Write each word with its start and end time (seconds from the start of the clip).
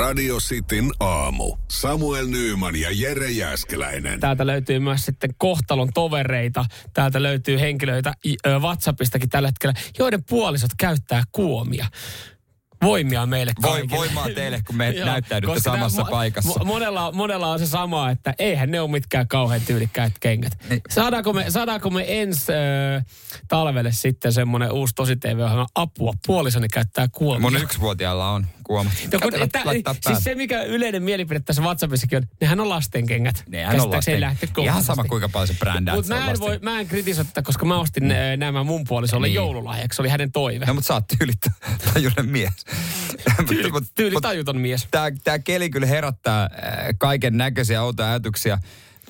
Radio 0.00 0.36
Cityn 0.38 0.90
aamu. 1.00 1.56
Samuel 1.70 2.26
Nyyman 2.26 2.76
ja 2.76 2.88
Jere 2.92 3.30
Jäskeläinen. 3.30 4.20
Täältä 4.20 4.46
löytyy 4.46 4.78
myös 4.78 5.06
sitten 5.06 5.30
kohtalon 5.38 5.88
tovereita. 5.94 6.64
Täältä 6.92 7.22
löytyy 7.22 7.60
henkilöitä 7.60 8.12
WhatsAppistakin 8.60 9.28
tällä 9.28 9.48
hetkellä, 9.48 9.74
joiden 9.98 10.24
puolisot 10.24 10.70
käyttää 10.78 11.22
kuomia. 11.32 11.86
Voimia 12.82 13.26
meille 13.26 13.52
Voi, 13.62 13.70
kaikille. 13.70 13.96
voimaa 13.98 14.26
teille, 14.34 14.60
kun 14.66 14.76
me 14.76 14.90
Joo, 14.96 15.06
näyttäydytte 15.06 15.60
samassa 15.60 16.02
tää- 16.02 16.10
paikassa. 16.10 16.60
mo- 16.60 16.64
monella, 16.64 17.12
monella 17.12 17.50
on 17.50 17.58
se 17.58 17.66
sama, 17.66 18.10
että 18.10 18.34
eihän 18.38 18.70
ne 18.70 18.80
ole 18.80 18.90
mitkään 18.90 19.28
kauhean 19.28 19.60
tyylikkäät 19.66 20.12
kengät. 20.20 20.52
Niin. 20.70 20.80
Saadaanko 20.90 21.32
me, 21.32 21.50
saadaanko 21.50 21.90
me 21.90 22.04
ensi 22.20 22.52
äh, 22.52 23.04
talvelle 23.48 23.92
sitten 23.92 24.32
semmoinen 24.32 24.72
uusi 24.72 24.94
tosi 24.94 25.16
TV-ohjelma 25.16 25.66
apua? 25.74 26.12
Puolisoni 26.26 26.68
käyttää 26.68 27.08
kuomia. 27.12 27.40
Mun 27.50 27.62
yksivuotiaalla 27.62 28.30
on 28.30 28.46
kuomat. 28.70 28.92
Ja 29.12 29.18
kun, 29.18 29.32
laittaa 29.64 29.94
siis 30.06 30.24
se, 30.24 30.34
mikä 30.34 30.62
yleinen 30.62 31.02
mielipide 31.02 31.40
tässä 31.40 31.62
WhatsAppissakin 31.62 32.16
on, 32.16 32.22
nehän 32.40 32.60
on 32.60 32.68
lastenkengät. 32.68 33.44
Nehän 33.48 33.80
on 33.80 33.90
lasten. 33.90 34.36
Ihan 34.58 34.82
sama 34.82 35.04
kuinka 35.04 35.28
paljon 35.28 35.48
se 35.48 35.54
brändää. 35.54 35.94
Mutta 35.94 36.14
mä, 36.14 36.30
en 36.30 36.40
voi, 36.40 36.58
mä 36.62 36.80
en 36.80 36.86
kritisoi 36.88 37.24
tätä, 37.24 37.42
koska 37.42 37.66
mä 37.66 37.78
ostin 37.78 38.04
mm. 38.04 38.10
nämä 38.36 38.64
mun 38.64 38.84
puolisolle 38.88 39.26
Niin. 39.26 39.34
joululahjaksi. 39.34 39.96
Se 39.96 40.02
oli 40.02 40.08
hänen 40.08 40.32
toive. 40.32 40.64
No, 40.66 40.74
mutta 40.74 40.88
sä 40.88 40.94
oot 40.94 41.04
tyylitajuinen 41.18 42.28
mies. 42.28 42.52
Tyyli, 43.48 43.70
Mut- 43.70 43.92
tyyli 43.94 44.14
mut 44.14 44.22
tajuton 44.22 44.60
mies. 44.60 44.88
Tää 45.24 45.38
keli 45.38 45.70
kyllä 45.70 45.86
herättää 45.86 46.42
äh, 46.42 46.50
kaiken 46.98 47.36
näköisiä 47.36 47.82
outoja 47.82 48.08
ajatuksia. 48.08 48.58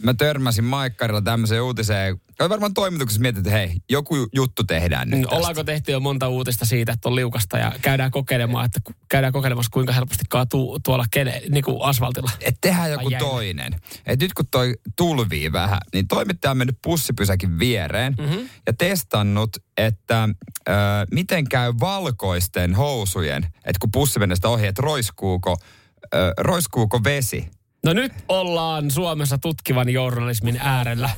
Mä 0.02 0.14
törmäsin 0.14 0.64
Maikkarilla 0.64 1.22
tämmöiseen 1.22 1.62
uutiseen. 1.62 2.20
Oli 2.40 2.48
varmaan 2.48 2.74
toimituksessa 2.74 3.20
mietit, 3.20 3.38
että 3.38 3.50
hei, 3.50 3.76
joku 3.90 4.28
juttu 4.32 4.64
tehdään 4.64 5.10
nyt 5.10 5.20
tästä. 5.20 5.34
Mm, 5.34 5.38
Ollaanko 5.38 5.64
tehty 5.64 5.92
jo 5.92 6.00
monta 6.00 6.28
uutista 6.28 6.66
siitä, 6.66 6.92
että 6.92 7.08
on 7.08 7.16
liukasta 7.16 7.58
ja 7.58 7.72
käydään 7.82 8.10
kokeilemaan, 8.10 8.64
että 8.64 8.80
käydään 9.08 9.32
kokeilemassa 9.32 9.70
kuinka 9.72 9.92
helposti 9.92 10.24
kaatuu 10.28 10.78
tuolla 10.84 11.04
kele, 11.10 11.42
niin 11.50 11.64
kuin 11.64 11.82
asfaltilla. 11.82 12.30
Et 12.40 12.54
tehdään 12.60 12.90
joku 12.90 13.10
toinen. 13.18 13.72
Et 14.06 14.20
nyt 14.20 14.34
kun 14.34 14.46
toi 14.50 14.74
tulvii 14.96 15.52
vähän, 15.52 15.80
niin 15.92 16.08
toimittaja 16.08 16.50
on 16.50 16.56
mennyt 16.58 16.78
pussipysäkin 16.82 17.58
viereen 17.58 18.14
mm-hmm. 18.18 18.48
ja 18.66 18.72
testannut, 18.72 19.56
että 19.76 20.28
ö, 20.68 20.72
miten 21.10 21.48
käy 21.48 21.72
valkoisten 21.80 22.74
housujen, 22.74 23.42
että 23.44 23.80
kun 23.80 23.90
pussi 23.92 24.18
menee 24.18 24.36
sitä 24.36 24.48
ohi, 24.48 24.66
että 24.66 24.82
roiskuuko, 24.82 25.56
ö, 26.14 26.32
roiskuuko 26.38 27.04
vesi. 27.04 27.50
No 27.84 27.92
nyt 27.92 28.12
ollaan 28.28 28.90
Suomessa 28.90 29.38
tutkivan 29.38 29.88
journalismin 29.88 30.58
äärellä. 30.62 31.10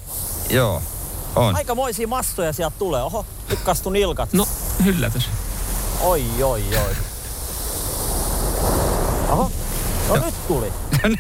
Joo, 0.50 0.82
on. 1.36 1.56
Aikamoisia 1.56 2.08
massoja 2.08 2.52
sieltä 2.52 2.77
tulee. 2.78 3.02
Oho, 3.02 3.27
nyt 3.50 3.58
kastu 3.60 3.91
nilkat. 3.91 4.32
No, 4.32 4.48
yllätys. 4.86 5.28
Oi, 6.00 6.24
oi, 6.42 6.62
oi. 6.77 6.96
Oho, 9.28 9.52
no 10.08 10.14
nyt 10.24 10.34
tuli. 10.48 10.72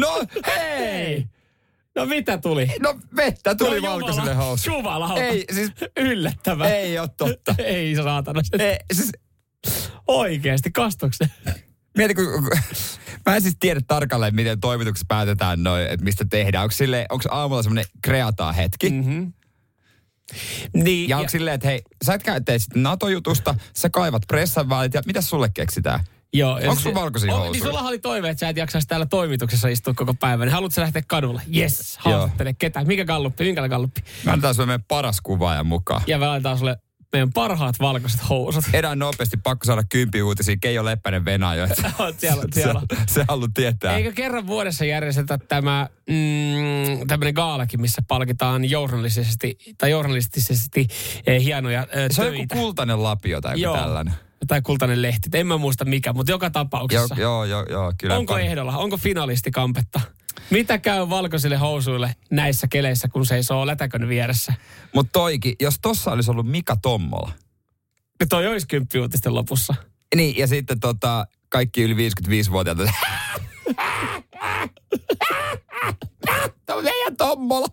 No 0.00 0.22
hei! 0.46 1.26
No 1.94 2.06
mitä 2.06 2.38
tuli? 2.38 2.70
No 2.80 2.94
vettä 3.16 3.54
tuli 3.54 3.80
No 3.80 3.90
valkoiselle. 3.90 4.36
Jumalauta. 4.66 5.22
Ei, 5.22 5.44
siis 5.54 5.70
Yllättävää. 5.96 6.68
ei 6.68 6.98
ole 6.98 7.08
totta. 7.16 7.54
Ei 7.64 7.96
saatana. 7.96 8.40
Ei, 8.58 8.78
siis, 8.92 9.12
Oikeesti, 10.08 10.70
kastoksen. 10.70 11.32
Mieti, 11.96 12.14
kun, 12.14 12.24
mä 13.26 13.36
en 13.36 13.42
siis 13.42 13.56
tiedä 13.60 13.80
tarkalleen, 13.88 14.34
miten 14.34 14.60
toimituksessa 14.60 15.06
päätetään 15.08 15.62
noin, 15.62 15.86
että 15.86 16.04
mistä 16.04 16.24
tehdään. 16.30 16.62
Onko, 16.64 16.72
sille, 16.72 17.06
onko 17.10 17.24
aamulla 17.30 17.62
semmoinen 17.62 17.84
kreataa 18.02 18.52
hetki? 18.52 18.90
Mm. 18.90 19.32
Niin, 20.74 21.08
Ja 21.08 21.18
onko 21.18 21.28
silleen, 21.30 21.54
että 21.54 21.68
hei, 21.68 21.82
sä 22.04 22.14
et 22.14 22.22
käy 22.22 22.40
teet 22.40 22.62
sit 22.62 22.74
NATO-jutusta, 22.74 23.54
sä 23.76 23.90
kaivat 23.90 24.22
pressan 24.28 24.68
välit 24.68 24.94
ja 24.94 25.02
mitä 25.06 25.20
sulle 25.20 25.50
keksitään? 25.54 26.00
Joo, 26.32 26.58
ja 26.58 26.70
Onko 26.70 26.82
sulla 26.82 27.00
valkoisia 27.00 27.34
on, 27.34 27.38
housuja? 27.38 27.52
Niin 27.52 27.62
sulla 27.62 27.88
oli 27.88 27.98
toive, 27.98 28.28
että 28.30 28.40
sä 28.40 28.48
et 28.48 28.56
jaksaisi 28.56 28.88
täällä 28.88 29.06
toimituksessa 29.06 29.68
istua 29.68 29.94
koko 29.94 30.14
päivän. 30.14 30.48
Haluatko 30.48 30.80
lähteä 30.80 31.02
kadulle? 31.06 31.42
Yes, 31.56 31.98
haastattele 31.98 32.52
ketään. 32.52 32.86
Mikä 32.86 33.04
galluppi, 33.04 33.44
minkälainen 33.44 33.74
galluppi? 33.76 34.00
Mä 34.24 34.32
annetaan 34.32 34.54
sulle 34.54 34.66
meidän 34.66 34.84
paras 34.88 35.20
kuvaajan 35.20 35.66
mukaan. 35.66 36.02
Ja 36.06 36.18
me 36.18 36.26
laitetaan 36.26 36.58
sulle 36.58 36.76
meidän 37.16 37.32
parhaat 37.32 37.76
valkoiset 37.80 38.28
housut. 38.28 38.64
Edän 38.72 38.98
nopeasti, 38.98 39.36
pakko 39.36 39.64
saada 39.64 39.82
kympi 39.88 40.22
uutisia. 40.22 40.56
Keijo 40.60 40.84
Leppänen 40.84 41.24
Venäjö. 41.24 41.66
siellä, 42.18 42.44
siellä. 42.54 42.80
Se, 42.94 42.96
se 43.06 43.24
haluaa 43.28 43.48
tietää. 43.54 43.96
Eikö 43.96 44.12
kerran 44.12 44.46
vuodessa 44.46 44.84
järjestetä 44.84 45.38
tämä 45.38 45.88
mm, 46.08 47.06
tämmöinen 47.06 47.34
gaalakin, 47.34 47.80
missä 47.80 48.02
palkitaan 48.08 48.70
journalistisesti, 48.70 49.58
tai 49.78 49.90
journalistisesti 49.90 50.86
eh, 51.26 51.42
hienoja 51.44 51.86
eh, 51.92 52.06
se 52.10 52.20
on 52.20 52.26
joku 52.26 52.36
töitä? 52.38 52.54
kultainen 52.54 53.02
lapio 53.02 53.40
tai 53.40 53.52
joku 53.52 53.62
Joo. 53.62 53.76
tällainen. 53.76 54.14
Tai 54.46 54.62
kultainen 54.62 55.02
lehti. 55.02 55.28
En 55.34 55.46
mä 55.46 55.56
muista 55.56 55.84
mikä, 55.84 56.12
mutta 56.12 56.32
joka 56.32 56.46
Joo, 56.46 56.50
tapauksessa. 56.50 57.14
joo, 57.18 57.44
joo, 57.44 57.66
joo, 57.70 57.92
kyllä. 57.98 58.16
Onko 58.16 58.38
ehdolla? 58.38 58.76
Onko 58.76 58.96
finalistikampetta? 58.96 60.00
Mitä 60.50 60.78
käy 60.78 61.10
valkoisille 61.10 61.56
housuille 61.56 62.14
näissä 62.30 62.66
keleissä, 62.70 63.08
kun 63.08 63.26
seisoo 63.26 63.66
lätäkön 63.66 64.08
vieressä? 64.08 64.52
Mutta 64.94 65.10
toikin, 65.12 65.54
jos 65.60 65.78
tossa 65.82 66.12
olisi 66.12 66.30
ollut 66.30 66.46
Mika 66.46 66.76
Tommola. 66.76 67.32
Ja 68.20 68.26
toi 68.26 68.46
olisi 68.46 68.66
kymppiuutisten 68.66 69.34
lopussa. 69.34 69.74
Niin, 70.14 70.36
ja 70.36 70.46
sitten 70.46 70.80
tota, 70.80 71.26
kaikki 71.48 71.82
yli 71.82 72.08
55-vuotiaat. 72.08 72.78
Tämä 76.66 76.78
on 76.78 76.84
meidän 76.84 77.16
Tommola. 77.16 77.66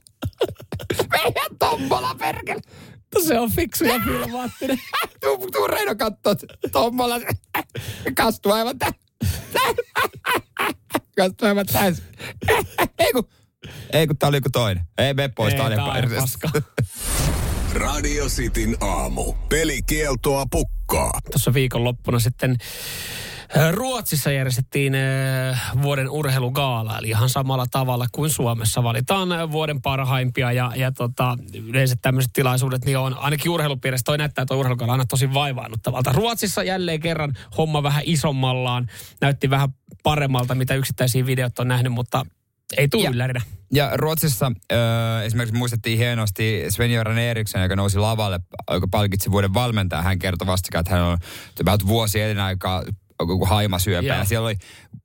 Meidän 1.12 1.58
Tommola, 1.60 2.16
perkele. 2.16 2.62
No 3.16 3.22
se 3.22 3.40
on 3.40 3.52
fiksu 3.52 3.84
ja 3.84 4.00
filmaattinen. 4.06 4.80
Tuu, 5.22 5.52
tuu 5.52 5.68
Reino 5.68 5.96
kattoo 5.96 6.36
Tommola. 6.72 7.16
Kastuu 8.18 8.52
aivan 8.52 8.80
tä. 8.80 8.94
Kastuu 11.16 11.48
aivan 11.48 11.66
täysin. 11.66 12.04
Ei 13.00 13.14
kun, 13.14 13.28
ei 13.94 14.08
kun 14.08 14.18
tää 14.18 14.30
oli 14.30 14.38
joku 14.38 14.50
toinen. 14.50 14.84
Ei 14.98 15.14
mene 15.14 15.30
pois, 15.36 15.54
Ei, 15.54 15.60
tää 15.60 15.68
oli. 15.68 15.76
Radio 17.74 18.26
Cityn 18.26 18.78
aamu. 18.82 19.34
Pelikieltoa 19.50 20.46
pukkaa. 20.52 21.20
Tuossa 21.32 21.54
viikonloppuna 21.54 22.20
sitten 22.20 22.56
äh, 23.58 23.74
Ruotsissa 23.74 24.32
järjestettiin 24.32 24.96
äh, 24.96 25.72
vuoden 25.82 26.10
urheilugaala, 26.10 26.98
eli 26.98 27.10
ihan 27.10 27.30
samalla 27.30 27.66
tavalla 27.72 28.06
kuin 28.12 28.30
Suomessa. 28.30 28.84
Valitaan 28.84 29.32
äh, 29.32 29.52
vuoden 29.52 29.82
parhaimpia 29.82 30.52
ja, 30.52 30.72
ja 30.76 30.92
tota, 30.92 31.38
yleensä 31.66 31.96
tämmöiset 32.02 32.34
tilaisuudet, 32.34 32.86
niin 32.86 32.98
on 32.98 33.18
ainakin 33.18 33.52
urheilupiirissä, 33.52 34.04
toi 34.06 34.18
näyttää 34.18 34.46
tuo 34.46 34.58
urheilugaala 34.58 34.94
aina 34.94 35.06
tosi 35.06 35.34
vaivaannuttavalta. 35.34 36.12
Ruotsissa 36.12 36.64
jälleen 36.64 37.00
kerran 37.00 37.34
homma 37.58 37.84
vähän 37.84 38.04
isommallaan, 38.06 38.88
näytti 39.22 39.50
vähän 39.50 39.70
paremmalta, 40.04 40.56
mitä 40.56 40.76
yksittäisiä 40.76 41.26
videot 41.26 41.60
on 41.60 41.68
nähnyt, 41.68 41.94
mutta 41.94 42.26
ei 42.78 42.88
tule 42.88 43.10
yllärinä. 43.10 43.42
Ja 43.74 43.92
Ruotsissa 43.94 44.52
ö, 44.72 44.76
esimerkiksi 45.24 45.58
muistettiin 45.58 45.98
hienosti 45.98 46.64
Sven-Göran 46.70 47.18
Eriksson, 47.18 47.62
joka 47.62 47.76
nousi 47.76 48.00
lavalle, 48.00 48.40
joka 48.72 48.88
palkitsi 48.92 49.32
vuoden 49.32 49.54
valmentaja. 49.54 50.02
Hän 50.02 50.20
kertoi 50.20 50.48
vastikään, 50.48 50.80
että 50.80 50.92
hän 50.92 51.04
on 51.04 51.18
about 51.62 51.88
vuosi 51.88 52.22
elinaikaa 52.22 52.84
joku 53.20 53.46
haimasyöpä. 53.46 54.08
Joo. 54.08 54.18
Ja 54.18 54.26
siellä 54.26 54.48
oli 54.48 54.56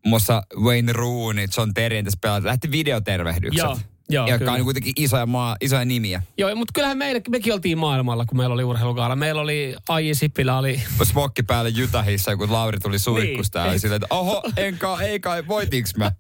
muassa 0.07 0.43
Wayne 0.57 0.93
Rooney, 0.93 1.47
John 1.57 1.75
Terry, 1.75 2.03
tässä 2.03 2.19
pelata. 2.23 2.47
Lähti 2.47 2.71
videotervehdykset. 2.71 3.65
Joo, 3.65 3.79
joo, 4.09 4.27
joka 4.27 4.39
kyllä. 4.39 4.53
on 4.53 4.65
kuitenkin 4.65 4.93
isoja, 4.97 5.27
maa, 5.27 5.57
isoja 5.61 5.85
nimiä. 5.85 6.23
Joo, 6.39 6.55
mutta 6.55 6.73
kyllähän 6.75 6.99
meille, 6.99 7.21
mekin 7.31 7.53
oltiin 7.53 7.79
maailmalla, 7.79 8.25
kun 8.27 8.39
meillä 8.39 8.53
oli 8.53 8.65
urheilugaala. 8.65 9.17
Meillä 9.17 9.41
oli 9.41 9.77
Aiji 9.89 10.15
Sipilä, 10.15 10.59
oli 10.59 10.83
Smokki 11.03 11.43
päälle 11.43 11.71
Jutahissa, 11.71 12.37
kun 12.37 12.53
Lauri 12.53 12.79
tuli 12.79 12.99
suihkusta. 12.99 13.65
Niin. 13.65 13.81
Silleen, 13.81 14.03
että 14.03 14.15
oho, 14.15 14.43
en 14.57 14.79
kai, 14.79 15.05
ei 15.05 15.21
kai, 15.21 15.47
voitiinko 15.47 15.91
mä? 15.97 16.13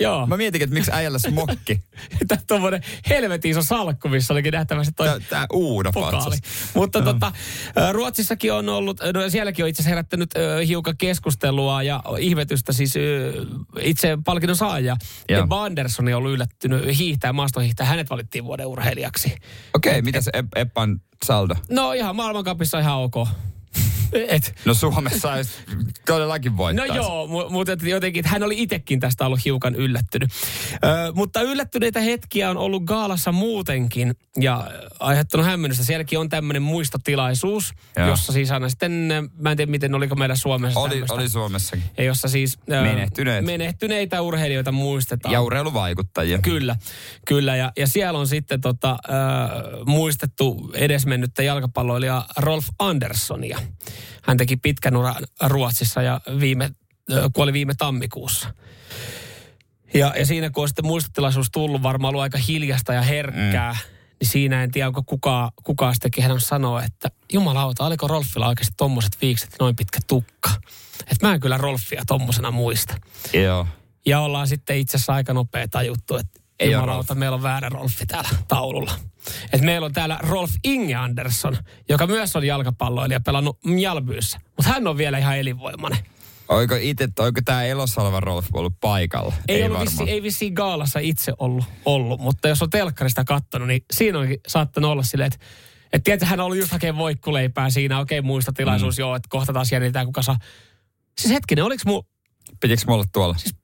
Joo. 0.00 0.26
Mä 0.26 0.36
mietin, 0.36 0.62
että 0.62 0.74
miksi 0.74 0.90
äijällä 0.94 1.18
smokki. 1.18 1.80
Tämä 2.28 2.40
tuommoinen 2.46 2.80
helvetin 3.08 3.50
iso 3.50 3.62
salkku, 3.62 4.08
missä 4.08 4.34
olikin 4.34 4.52
nähtävästi 4.52 4.92
toi 4.96 5.06
Tää, 5.06 5.20
tää 5.30 5.46
Uuno 5.52 5.92
pokaali. 5.92 6.36
Mutta 6.74 7.02
tota, 7.02 7.32
Ruotsissakin 7.92 8.52
on 8.52 8.68
ollut, 8.68 9.00
no 9.14 9.30
sielläkin 9.30 9.64
on 9.64 9.68
itse 9.68 9.82
asiassa 9.82 9.90
herättänyt 9.90 10.30
hiukan 10.66 10.96
keskustelua 10.96 11.82
ja 11.82 12.02
ihmetystä 12.18 12.72
siis 12.72 12.94
itse 13.80 14.18
palkinnon 14.24 14.56
saaja. 14.56 14.96
Joo. 15.28 15.42
Ebba 15.42 15.64
Andersson 15.64 16.08
on 16.08 16.14
ollut 16.14 16.32
yllättynyt 16.32 16.98
hiihtää, 16.98 17.32
maastohiihtää. 17.32 17.86
Hänet 17.86 18.10
valittiin 18.10 18.44
vuoden 18.44 18.66
urheilijaksi. 18.66 19.34
Okei, 19.74 19.90
okay, 19.90 20.02
mitä 20.02 20.20
se 20.20 20.30
Ep- 20.36 20.48
Eppan 20.56 21.00
saldo? 21.24 21.54
No 21.70 21.92
ihan 21.92 22.16
maailmankapissa 22.16 22.78
ihan 22.78 22.96
ok. 22.96 23.14
Et, 24.12 24.54
No 24.64 24.74
Suomessa 24.74 25.32
olisi 25.32 25.50
todellakin 26.06 26.52
No 26.52 26.56
voittaisi. 26.56 26.94
joo, 26.96 27.26
mu- 27.26 27.50
mutta 27.50 27.72
jotenkin, 27.82 28.24
hän 28.26 28.42
oli 28.42 28.62
itsekin 28.62 29.00
tästä 29.00 29.26
ollut 29.26 29.44
hiukan 29.44 29.74
yllättynyt. 29.74 30.30
Ö, 30.74 31.12
mutta 31.14 31.40
yllättyneitä 31.42 32.00
hetkiä 32.00 32.50
on 32.50 32.56
ollut 32.56 32.84
Gaalassa 32.84 33.32
muutenkin 33.32 34.14
ja 34.40 34.70
aiheuttanut 35.00 35.46
hämmennystä. 35.46 35.84
Sielläkin 35.84 36.18
on 36.18 36.28
tämmöinen 36.28 36.62
muistotilaisuus, 36.62 37.72
Joo. 37.96 38.08
jossa 38.08 38.32
siis 38.32 38.50
aina 38.50 38.68
sitten, 38.68 39.10
ö, 39.10 39.22
mä 39.38 39.50
en 39.50 39.56
tiedä 39.56 39.70
miten 39.70 39.94
oliko 39.94 40.14
meillä 40.14 40.34
Suomessa 40.34 40.80
Oli, 40.80 40.90
tämmöistä. 40.90 41.14
oli 41.14 41.28
Suomessakin. 41.28 41.84
Ja 41.98 42.04
jossa 42.04 42.28
siis 42.28 42.58
ö, 42.72 42.80
Menehtyneet. 42.82 43.44
menehtyneitä 43.44 44.22
urheilijoita 44.22 44.72
muistetaan. 44.72 45.32
Ja 45.32 45.40
urheiluvaikuttajia. 45.42 46.38
Kyllä, 46.38 46.76
kyllä. 47.26 47.56
Ja, 47.56 47.72
ja 47.76 47.86
siellä 47.86 48.18
on 48.18 48.26
sitten 48.26 48.60
tota, 48.60 48.90
äh, 48.90 48.96
muistettu 49.86 50.70
edesmennyttä 50.74 51.42
jalkapalloilija 51.42 52.24
Rolf 52.36 52.66
Anderssonia. 52.78 53.58
Hän 54.22 54.36
teki 54.36 54.56
pitkän 54.56 54.96
uran 54.96 55.24
Ruotsissa 55.46 56.02
ja 56.02 56.20
viime 56.40 56.70
kuoli 57.32 57.52
viime 57.52 57.74
tammikuussa. 57.78 58.54
Ja, 59.94 60.12
ja 60.18 60.26
siinä 60.26 60.50
kun 60.50 60.62
on 60.62 60.68
sitten 60.68 60.86
muistotilaisuus 60.86 61.46
tullut, 61.52 61.82
varmaan 61.82 62.08
ollut 62.08 62.22
aika 62.22 62.38
hiljasta 62.38 62.92
ja 62.92 63.02
herkkää, 63.02 63.72
mm. 63.72 63.78
niin 64.20 64.28
siinä 64.28 64.62
en 64.62 64.70
tiedä, 64.70 64.86
onko 64.86 65.02
kukaan, 65.06 65.50
kukaan 65.64 65.94
sitten 65.94 66.10
kehdannut 66.10 66.42
sanoa, 66.42 66.82
että 66.82 67.08
jumalauta, 67.32 67.86
oliko 67.86 68.08
Rolfilla 68.08 68.48
oikeasti 68.48 68.74
tommoset 68.76 69.16
viikset 69.22 69.50
ja 69.50 69.56
noin 69.60 69.76
pitkä 69.76 69.98
tukka. 70.06 70.50
Että 71.00 71.26
mä 71.26 71.34
en 71.34 71.40
kyllä 71.40 71.56
Rolfia 71.56 72.02
tommosena 72.06 72.50
muista. 72.50 72.94
Joo. 73.32 73.66
Ja 74.06 74.20
ollaan 74.20 74.48
sitten 74.48 74.78
itse 74.78 74.96
asiassa 74.96 75.14
aika 75.14 75.32
nopea 75.32 75.68
tajuttu, 75.68 76.16
että 76.16 76.40
Ei 76.60 76.72
jumalauta, 76.72 77.14
meillä 77.14 77.34
on 77.34 77.42
väärä 77.42 77.68
Rolfi 77.68 78.06
täällä 78.06 78.28
taululla. 78.48 78.92
Et 79.52 79.60
meillä 79.60 79.84
on 79.84 79.92
täällä 79.92 80.18
Rolf 80.22 80.50
Inge 80.64 80.94
Andersson, 80.94 81.56
joka 81.88 82.06
myös 82.06 82.36
on 82.36 82.46
jalkapalloilija 82.46 83.20
pelannut 83.20 83.58
Mjalbyyssä. 83.64 84.38
Mutta 84.56 84.72
hän 84.72 84.86
on 84.86 84.96
vielä 84.96 85.18
ihan 85.18 85.38
elinvoimainen. 85.38 85.98
Oiko 86.48 86.74
itse, 86.80 87.08
oiko 87.18 87.40
tämä 87.44 87.64
elossa 87.64 88.02
oleva 88.02 88.20
Rolf 88.20 88.46
ollut 88.52 88.72
paikalla? 88.80 89.34
Ei, 89.48 89.56
ei, 89.56 89.64
ollut 89.64 89.80
vissi, 89.80 90.02
ei 90.06 90.22
vissiin 90.22 90.52
gaalassa 90.52 90.98
itse 90.98 91.32
ollut, 91.38 91.64
ollut, 91.84 92.20
mutta 92.20 92.48
jos 92.48 92.62
on 92.62 92.70
telkkarista 92.70 93.24
katsonut, 93.24 93.68
niin 93.68 93.82
siinä 93.92 94.18
onkin 94.18 94.40
saattanut 94.48 94.90
olla 94.90 95.02
silleen, 95.02 95.26
että 95.26 95.46
et 95.92 96.04
tiedätkö, 96.04 96.26
hän 96.26 96.40
on 96.40 96.46
ollut 96.46 96.58
just 96.58 96.72
hakee 96.72 96.96
voikkuleipää 96.96 97.70
siinä, 97.70 98.00
okei 98.00 98.22
muista 98.22 98.52
tilaisuus, 98.52 98.96
mm. 98.96 99.00
joo, 99.00 99.14
että 99.14 99.28
kohta 99.30 99.52
taas 99.52 99.72
jännitään, 99.72 100.06
kuka 100.06 100.22
saa. 100.22 100.36
Siis 101.20 101.34
hetkinen, 101.34 101.64
oliko 101.64 101.82
mu, 101.86 102.02
Pitikö 102.60 102.82
mulla 102.86 102.96
olla 102.96 103.10
tuolla? 103.12 103.36
Siis- 103.36 103.54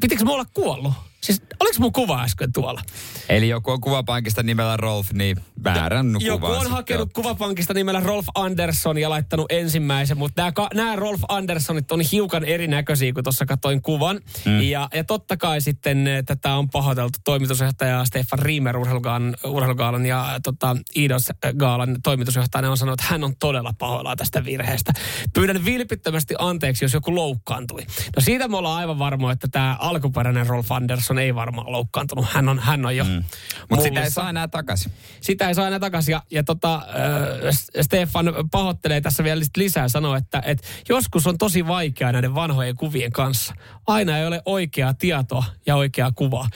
pitikö 0.00 0.24
mulla 0.24 0.38
olla 0.38 0.50
kuollut? 0.54 0.92
Siis 1.20 1.42
oliko 1.60 1.76
mun 1.78 1.92
kuva 1.92 2.22
äsken 2.22 2.52
tuolla? 2.52 2.82
Eli 3.28 3.48
joku 3.48 3.70
on 3.70 3.80
kuvapankista 3.80 4.42
nimellä 4.42 4.76
Rolf, 4.76 5.12
niin 5.12 5.36
väärän 5.64 6.06
Joku 6.20 6.38
kuvan 6.38 6.52
on 6.52 6.60
sitten 6.60 6.76
hakenut 6.76 7.12
kuvapankista 7.12 7.74
nimellä 7.74 8.00
Rolf 8.00 8.26
Andersson 8.34 8.98
ja 8.98 9.10
laittanut 9.10 9.52
ensimmäisen, 9.52 10.18
mutta 10.18 10.52
nämä, 10.74 10.96
Rolf 10.96 11.20
Anderssonit 11.28 11.92
on 11.92 12.00
hiukan 12.00 12.44
erinäköisiä, 12.44 13.12
kun 13.12 13.24
tuossa 13.24 13.46
katsoin 13.46 13.82
kuvan. 13.82 14.20
Mm. 14.44 14.62
Ja, 14.62 14.88
ja 14.94 15.04
totta 15.04 15.36
kai 15.36 15.60
sitten 15.60 16.06
eh, 16.06 16.24
tätä 16.24 16.54
on 16.54 16.70
pahoiteltu 16.70 17.18
toimitusjohtaja 17.24 18.04
Stefan 18.04 18.38
Riemer 18.38 18.76
urheilugaalan, 18.76 19.36
urheilugaalan 19.44 20.06
ja 20.06 20.40
tota, 20.42 20.76
Iidos 20.96 21.28
Gaalan 21.56 21.96
toimitusjohtaja 22.02 22.70
on 22.70 22.76
sanonut, 22.76 23.00
että 23.00 23.12
hän 23.12 23.24
on 23.24 23.34
todella 23.38 23.74
pahoillaan 23.78 24.16
tästä 24.16 24.44
virheestä. 24.44 24.92
Pyydän 25.34 25.64
vilpittömästi 25.64 26.34
anteeksi, 26.38 26.84
jos 26.84 26.94
joku 26.94 27.14
loukkaantui. 27.14 27.80
No 28.16 28.20
siitä 28.20 28.48
me 28.48 28.56
ollaan 28.56 28.78
aivan 28.78 28.98
varmoja, 28.98 29.32
että 29.32 29.48
tämä 29.48 29.76
alkuperäinen 29.80 30.46
Rolf 30.46 30.72
Andersson 31.10 31.18
ei 31.18 31.34
varmaan 31.34 31.72
loukkaantunut. 31.72 32.26
Hän 32.28 32.48
on, 32.48 32.58
hän 32.58 32.86
on 32.86 32.96
jo 32.96 33.04
mm. 33.04 33.24
Mutta 33.70 33.84
sitä 33.84 34.02
ei 34.02 34.10
saa 34.10 34.30
enää 34.30 34.48
takaisin. 34.48 34.92
sitä 35.20 35.48
ei 35.48 35.54
saa 35.54 35.66
enää 35.66 35.78
takaisin. 35.78 36.12
Ja, 36.12 36.22
ja 36.30 36.44
tota, 36.44 36.74
äh, 36.74 37.82
Stefan 37.82 38.26
pahoittelee 38.50 39.00
tässä 39.00 39.24
vielä 39.24 39.42
lisää 39.56 39.88
sanoa, 39.88 40.16
että, 40.16 40.42
että 40.44 40.66
joskus 40.88 41.26
on 41.26 41.38
tosi 41.38 41.66
vaikeaa 41.66 42.12
näiden 42.12 42.34
vanhojen 42.34 42.76
kuvien 42.76 43.12
kanssa. 43.12 43.54
Aina 43.86 44.18
ei 44.18 44.26
ole 44.26 44.42
oikeaa 44.44 44.94
tietoa 44.94 45.44
ja 45.66 45.76
oikeaa 45.76 46.12
kuvaa. 46.12 46.48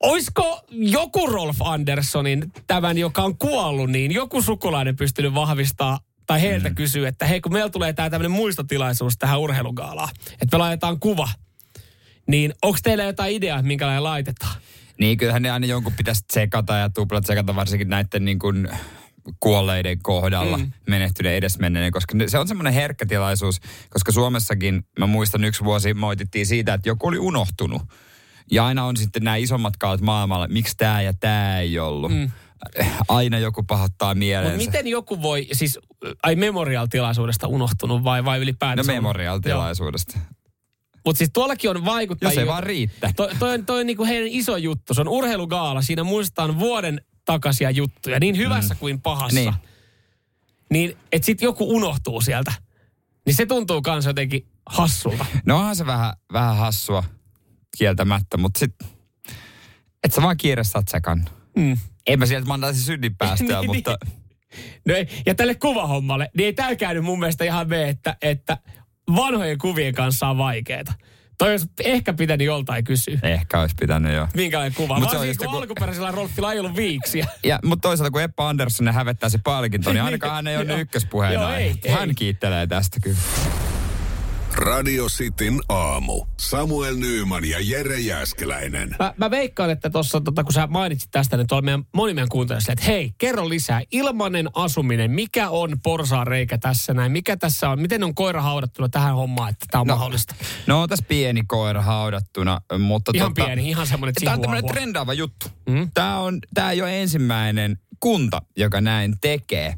Oisko 0.00 0.60
joku 0.70 1.26
Rolf 1.26 1.62
Anderssonin, 1.62 2.52
tämän 2.66 2.98
joka 2.98 3.22
on 3.22 3.38
kuollut, 3.38 3.90
niin 3.90 4.12
joku 4.12 4.42
sukulainen 4.42 4.96
pystynyt 4.96 5.34
vahvistaa 5.34 6.00
tai 6.26 6.42
heiltä 6.42 6.68
mm. 6.68 6.74
kysyä, 6.74 7.08
että 7.08 7.26
hei 7.26 7.40
kun 7.40 7.52
meillä 7.52 7.70
tulee 7.70 7.92
tämä 7.92 8.10
tämmöinen 8.10 8.30
muistotilaisuus 8.30 9.18
tähän 9.18 9.40
urheilugaalaan, 9.40 10.08
että 10.32 10.56
me 10.56 10.58
laitetaan 10.58 11.00
kuva, 11.00 11.28
niin 12.28 12.54
onko 12.62 12.78
teillä 12.82 13.04
jotain 13.04 13.34
ideaa, 13.34 13.62
minkälainen 13.62 14.04
laitetaan? 14.04 14.54
Niin 15.00 15.18
kyllähän 15.18 15.42
ne 15.42 15.50
aina 15.50 15.66
jonkun 15.66 15.92
pitäisi 15.92 16.24
tsekata 16.28 16.76
ja 16.76 16.90
tuplat 16.90 17.24
tsekata 17.24 17.56
varsinkin 17.56 17.88
näiden 17.88 18.24
niin 18.24 18.38
kuin 18.38 18.68
kuolleiden 19.40 19.98
kohdalla, 20.02 20.58
mm. 20.58 20.72
menehtyneiden 20.88 21.38
edesmenneiden, 21.38 21.92
koska 21.92 22.14
se 22.26 22.38
on 22.38 22.48
semmoinen 22.48 22.72
herkkä 22.72 23.06
tilaisuus, 23.06 23.60
koska 23.90 24.12
Suomessakin, 24.12 24.84
mä 24.98 25.06
muistan 25.06 25.44
yksi 25.44 25.64
vuosi, 25.64 25.94
moitittiin 25.94 26.46
siitä, 26.46 26.74
että 26.74 26.88
joku 26.88 27.06
oli 27.06 27.18
unohtunut. 27.18 27.82
Ja 28.50 28.66
aina 28.66 28.84
on 28.84 28.96
sitten 28.96 29.24
nämä 29.24 29.36
isommat 29.36 29.76
kaalat 29.76 30.00
maailmalla, 30.00 30.48
miksi 30.48 30.76
tämä 30.76 31.02
ja 31.02 31.12
tämä 31.12 31.58
ei 31.58 31.78
ollut. 31.78 32.12
Mm. 32.12 32.30
Aina 33.08 33.38
joku 33.38 33.62
pahoittaa 33.62 34.08
Mutta 34.08 34.18
mieleensä. 34.18 34.56
miten 34.56 34.86
joku 34.86 35.22
voi, 35.22 35.46
siis 35.52 35.78
ai 36.22 36.36
memorial-tilaisuudesta 36.36 37.46
unohtunut 37.46 38.04
vai, 38.04 38.24
vai 38.24 38.38
No 38.38 38.42
ylipäätänsä? 38.42 38.92
memorial-tilaisuudesta. 38.92 40.18
Mutta 41.08 41.18
siis 41.18 41.30
tuollakin 41.32 41.70
on 41.70 41.84
vaikuttajia. 41.84 42.32
Jos 42.32 42.38
ei 42.38 42.46
vaan 42.46 42.62
riittää. 42.62 43.12
Toi, 43.16 43.30
toi, 43.38 43.54
on, 43.54 43.66
toi 43.66 43.80
on 43.80 43.86
niinku 43.86 44.04
heidän 44.04 44.28
iso 44.28 44.56
juttu. 44.56 44.94
Se 44.94 45.00
on 45.00 45.08
urheilugaala. 45.08 45.82
Siinä 45.82 46.04
muistetaan 46.04 46.58
vuoden 46.58 47.00
takaisia 47.24 47.70
juttuja, 47.70 48.20
niin 48.20 48.36
hyvässä 48.36 48.74
mm. 48.74 48.78
kuin 48.78 49.00
pahassa. 49.00 49.40
Niin. 49.40 49.54
Niin, 50.70 50.96
että 51.12 51.26
sit 51.26 51.42
joku 51.42 51.76
unohtuu 51.76 52.20
sieltä. 52.20 52.52
Niin 53.26 53.34
se 53.34 53.46
tuntuu 53.46 53.82
kans 53.82 54.06
jotenkin 54.06 54.46
hassulta. 54.66 55.26
No 55.46 55.58
onhan 55.58 55.76
se 55.76 55.86
vähän, 55.86 56.12
vähän 56.32 56.56
hassua 56.56 57.04
kieltämättä, 57.78 58.36
mutta 58.36 58.58
sit, 58.58 58.74
et 60.04 60.12
sä 60.14 60.22
vaan 60.22 60.36
kiireessä 60.36 60.78
oot 60.78 60.88
sekannut. 60.88 61.32
Mm. 61.56 61.78
En 62.06 62.18
mä 62.18 62.26
sieltä 62.26 62.48
mandaisi 62.48 62.82
synninpäästöä, 62.82 63.60
Niin, 63.60 63.76
mutta 63.76 63.98
No 64.84 64.94
ei, 64.94 65.08
ja 65.26 65.34
tälle 65.34 65.54
kuvahommalle, 65.54 66.30
niin 66.36 66.44
ei 66.44 66.52
tää 66.52 66.76
käynyt 66.76 67.04
mun 67.04 67.18
mielestä 67.18 67.44
ihan 67.44 67.68
me, 67.68 67.88
että, 67.88 68.16
että 68.22 68.58
vanhojen 69.16 69.58
kuvien 69.58 69.94
kanssa 69.94 70.28
on 70.28 70.38
vaikeeta. 70.38 70.92
Toi 71.38 71.50
olisi 71.50 71.66
ehkä 71.84 72.12
pitänyt 72.12 72.46
joltain 72.46 72.84
kysyä. 72.84 73.18
ehkä 73.22 73.60
olisi 73.60 73.74
pitänyt 73.80 74.14
jo. 74.14 74.28
Minkälainen 74.34 74.74
kuva? 74.74 75.00
Mut 75.00 75.10
se 75.10 75.16
on 75.18 75.28
just 75.28 75.38
kun 75.38 75.44
joku- 75.46 75.56
alkuperäisellä 75.56 76.10
Rolfilla 76.10 76.52
ei 76.52 76.60
ollut 76.60 76.76
viiksiä. 76.76 77.26
Ja, 77.44 77.58
mutta 77.64 77.88
toisaalta 77.88 78.10
kun 78.10 78.22
Eppa 78.22 78.48
Andersson 78.48 78.88
hävettää 78.88 79.28
se 79.28 79.38
palkinto, 79.44 79.92
niin 79.92 80.02
ainakaan 80.08 80.34
hän 80.34 80.46
ei 80.46 80.56
ole 80.56 80.80
ykköspuheen 80.80 81.40
ei. 81.42 81.74
Hän 81.88 82.14
kiittelee 82.14 82.66
tästä 82.66 83.00
kyllä. 83.02 83.18
Radio 84.58 85.06
Cityn 85.06 85.60
aamu. 85.68 86.24
Samuel 86.40 86.96
Nyyman 86.96 87.44
ja 87.44 87.58
Jere 87.60 88.00
Jäskeläinen. 88.00 88.96
Mä, 88.98 89.14
mä 89.16 89.30
veikkaan, 89.30 89.70
että 89.70 89.90
tuossa, 89.90 90.20
tota, 90.20 90.44
kun 90.44 90.52
sä 90.52 90.66
mainitsit 90.66 91.10
tästä, 91.10 91.36
niin 91.36 91.46
tuolla 91.46 91.62
meidän, 91.62 91.84
moni 91.94 92.14
meidän 92.14 92.28
silleen, 92.30 92.60
että 92.68 92.84
hei, 92.84 93.12
kerro 93.18 93.48
lisää. 93.48 93.82
Ilmanen 93.92 94.48
asuminen, 94.54 95.10
mikä 95.10 95.50
on 95.50 95.76
porsaan 95.82 96.26
reikä 96.26 96.58
tässä 96.58 96.94
näin? 96.94 97.12
Mikä 97.12 97.36
tässä 97.36 97.70
on? 97.70 97.80
Miten 97.80 98.04
on 98.04 98.14
koira 98.14 98.42
haudattuna 98.42 98.88
tähän 98.88 99.14
hommaan, 99.14 99.50
että 99.50 99.66
tämä 99.70 99.80
on 99.80 99.86
no. 99.86 99.94
mahdollista? 99.94 100.34
No 100.66 100.82
on 100.82 100.88
tässä 100.88 101.04
pieni 101.08 101.40
koira 101.46 101.82
haudattuna, 101.82 102.60
mutta 102.78 103.12
Ihan 103.14 103.34
tota, 103.34 103.46
pieni, 103.46 103.70
ihan 103.70 103.86
semmoinen 103.86 104.14
Tämä 104.24 104.34
on 104.34 104.40
tämmöinen 104.40 104.66
trendaava 104.66 105.12
juttu. 105.12 105.46
Mm. 105.68 105.90
Tämä, 105.94 106.18
on, 106.18 106.38
tämä 106.54 106.70
ei 106.70 106.82
ole 106.82 107.02
ensimmäinen 107.02 107.78
kunta, 108.00 108.42
joka 108.56 108.80
näin 108.80 109.14
tekee. 109.20 109.74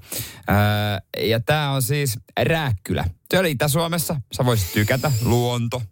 Öö, 0.51 1.27
ja 1.29 1.41
tämä 1.41 1.71
on 1.71 1.83
siis 1.83 2.19
Rääkkylä. 2.43 3.05
Se 3.31 3.39
oli 3.39 3.51
Itä-Suomessa. 3.51 4.21
Sä 4.37 4.45
voisit 4.45 4.73
tykätä. 4.73 5.13
Luonto. 5.25 5.83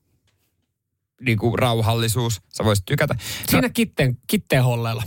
Niin 1.21 1.39
kuin 1.39 1.59
rauhallisuus. 1.59 2.41
Sä 2.57 2.65
voisit 2.65 2.87
tykätä. 2.87 3.15
Siinä 3.49 3.69
kitteen, 3.69 4.19
kitteen 4.27 4.65
holleilla, 4.65 5.03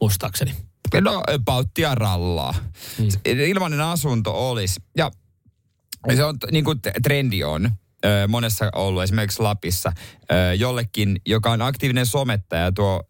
muistaakseni. 0.00 0.54
No, 1.00 1.22
pauttia 1.44 1.94
rallaa. 1.94 2.54
Mm. 2.98 3.08
Ilmainen 3.24 3.80
asunto 3.80 4.50
olisi. 4.50 4.80
Ja 4.96 5.10
se 6.16 6.24
on, 6.24 6.36
niin 6.52 6.64
kuin 6.64 6.80
trendi 7.02 7.44
on 7.44 7.70
monessa 8.28 8.70
ollut, 8.74 9.02
esimerkiksi 9.02 9.42
Lapissa, 9.42 9.92
jollekin, 10.58 11.20
joka 11.26 11.50
on 11.50 11.62
aktiivinen 11.62 12.06
somettaja 12.06 12.72
tuo 12.72 13.02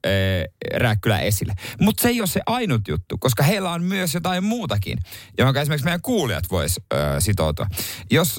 Rääkkylä 0.74 1.18
esille. 1.18 1.54
Mutta 1.80 2.02
se 2.02 2.08
ei 2.08 2.20
ole 2.20 2.26
se 2.26 2.40
ainut 2.46 2.88
juttu, 2.88 3.18
koska 3.18 3.42
heillä 3.42 3.70
on 3.70 3.82
myös 3.82 4.14
jotain 4.14 4.44
muutakin, 4.44 4.98
johon 5.38 5.56
esimerkiksi 5.56 5.84
meidän 5.84 6.02
kuulijat 6.02 6.44
vois 6.50 6.80
sitoutua. 7.18 7.66
Jos 8.10 8.36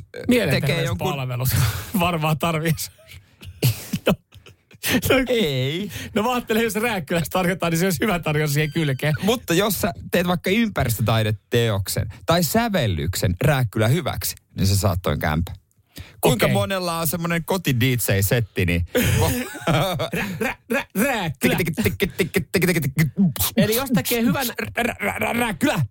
tekee 0.49 0.83
jonkun... 0.83 1.13
Varmaan 1.99 2.39
tarvitsisi. 2.39 2.91
no, 4.07 4.13
no, 5.09 5.15
Ei. 5.27 5.91
no 6.15 6.23
mä 6.23 6.33
ajattelin, 6.33 6.63
jos 6.63 6.75
rääkkylästä 6.75 7.29
tarkoittaa, 7.33 7.69
niin 7.69 7.79
se 7.79 7.85
olisi 7.85 8.01
hyvä 8.01 8.19
tarjous 8.19 8.53
siihen 8.53 8.71
kylkeen. 8.71 9.13
Mutta 9.21 9.53
jos 9.53 9.81
sä 9.81 9.93
teet 10.11 10.27
vaikka 10.27 10.49
ympäristötaideteoksen 10.49 12.07
tai 12.25 12.43
sävellyksen 12.43 13.35
Rääkkylä 13.41 13.87
hyväksi, 13.87 14.35
niin 14.55 14.67
sä 14.67 14.77
saat 14.77 14.99
toin 15.01 15.19
kämpä. 15.19 15.51
Kuinka 16.21 16.45
Okei. 16.45 16.53
monella 16.53 16.97
on 16.97 17.07
semmoinen 17.07 17.45
koti 17.45 17.75
DJ-setti, 17.79 18.65
niin... 18.65 18.85
Eli 23.57 23.75
jos 23.75 23.89
tekee 23.95 24.21
hyvän 24.21 24.47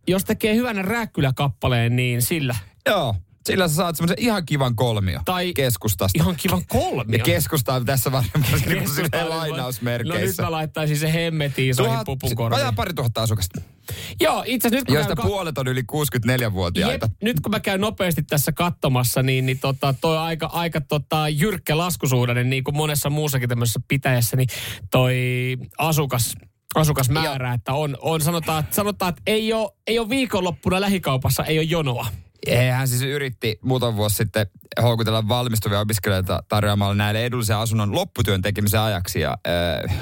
jos 0.06 0.25
tekee 0.25 0.54
hyvän 0.54 0.85
rääkkylä-kappaleen, 0.85 1.97
niin 1.97 2.23
sillä. 2.23 2.54
Joo, 2.87 3.14
sillä 3.47 3.69
sä 3.69 3.75
saat 3.75 3.97
semmoisen 3.97 4.17
ihan 4.21 4.47
kivan 4.47 4.76
kolmio 4.76 5.21
Tai 5.25 5.53
keskustasta. 5.53 6.19
ihan 6.23 6.37
kivan 6.37 6.62
kolmio. 6.69 7.19
ja 7.19 7.25
keskusta 7.25 7.75
on 7.75 7.85
tässä 7.85 8.11
niin 8.11 8.23
Keskusta 8.33 8.95
silleen 8.95 9.25
on- 9.25 9.31
No 9.31 9.43
nyt 9.43 9.50
lainausmerkeissä. 9.50 10.43
mä 10.43 10.50
laittaisin 10.50 10.97
se 10.99 11.12
hemmetiin 11.12 11.71
isoihin 11.71 11.95
Tuhat- 11.95 12.05
pupun 12.05 12.35
korviin. 12.37 12.59
Vajaa 12.59 12.73
pari 12.73 12.95
tuhatta 12.95 13.23
asukasta, 13.23 13.61
Joo, 14.21 14.43
itse 14.47 14.69
nyt 14.71 14.85
kun 14.85 14.95
joista 14.95 15.17
käyn 15.17 15.29
puolet 15.29 15.59
on 15.59 15.69
yli 15.69 15.83
64-vuotiaita. 15.83 17.07
Jep, 17.07 17.23
nyt 17.23 17.41
kun 17.41 17.50
mä 17.50 17.61
käyn 17.61 17.81
nopeasti 17.81 18.23
tässä 18.23 18.53
katsomassa, 18.53 19.23
niin, 19.23 19.47
niin 19.47 19.59
tota, 19.59 19.95
toi 20.00 20.19
aika, 20.19 20.47
aika 20.47 20.81
tota, 20.81 21.29
jyrkkä 21.29 21.79
laskusuhdanne, 21.79 22.45
niin 22.45 22.65
kuin 22.65 22.76
monessa 22.76 23.11
muussakin 23.11 23.49
tämmöisessä 23.49 23.81
pitäjässä, 23.88 24.37
niin 24.37 24.49
toi 24.91 25.17
asukas, 25.79 26.35
asukasmäärä, 26.75 27.53
että 27.53 27.73
on, 27.73 27.97
on 28.00 28.21
sanotaan, 28.21 28.65
että, 28.65 28.76
sanotaan, 28.76 29.09
että 29.09 29.23
ei 29.26 29.53
ole, 29.53 29.71
ei 29.87 29.99
ole 29.99 30.09
viikonloppuna 30.09 30.81
lähikaupassa, 30.81 31.45
ei 31.45 31.59
ole 31.59 31.67
jonoa. 31.67 32.07
Hän 32.73 32.88
siis 32.88 33.03
yritti 33.03 33.59
muutama 33.62 33.97
vuosi 33.97 34.17
sitten 34.17 34.47
houkutella 34.83 35.29
valmistuvia 35.29 35.81
opiskelijoita 35.81 36.43
tarjoamalla 36.49 36.95
näille 36.95 37.25
edullisen 37.25 37.57
asunnon 37.57 37.95
lopputyön 37.95 38.43
tekemisen 38.43 38.81
ajaksi. 38.81 39.21
Ja 39.21 39.38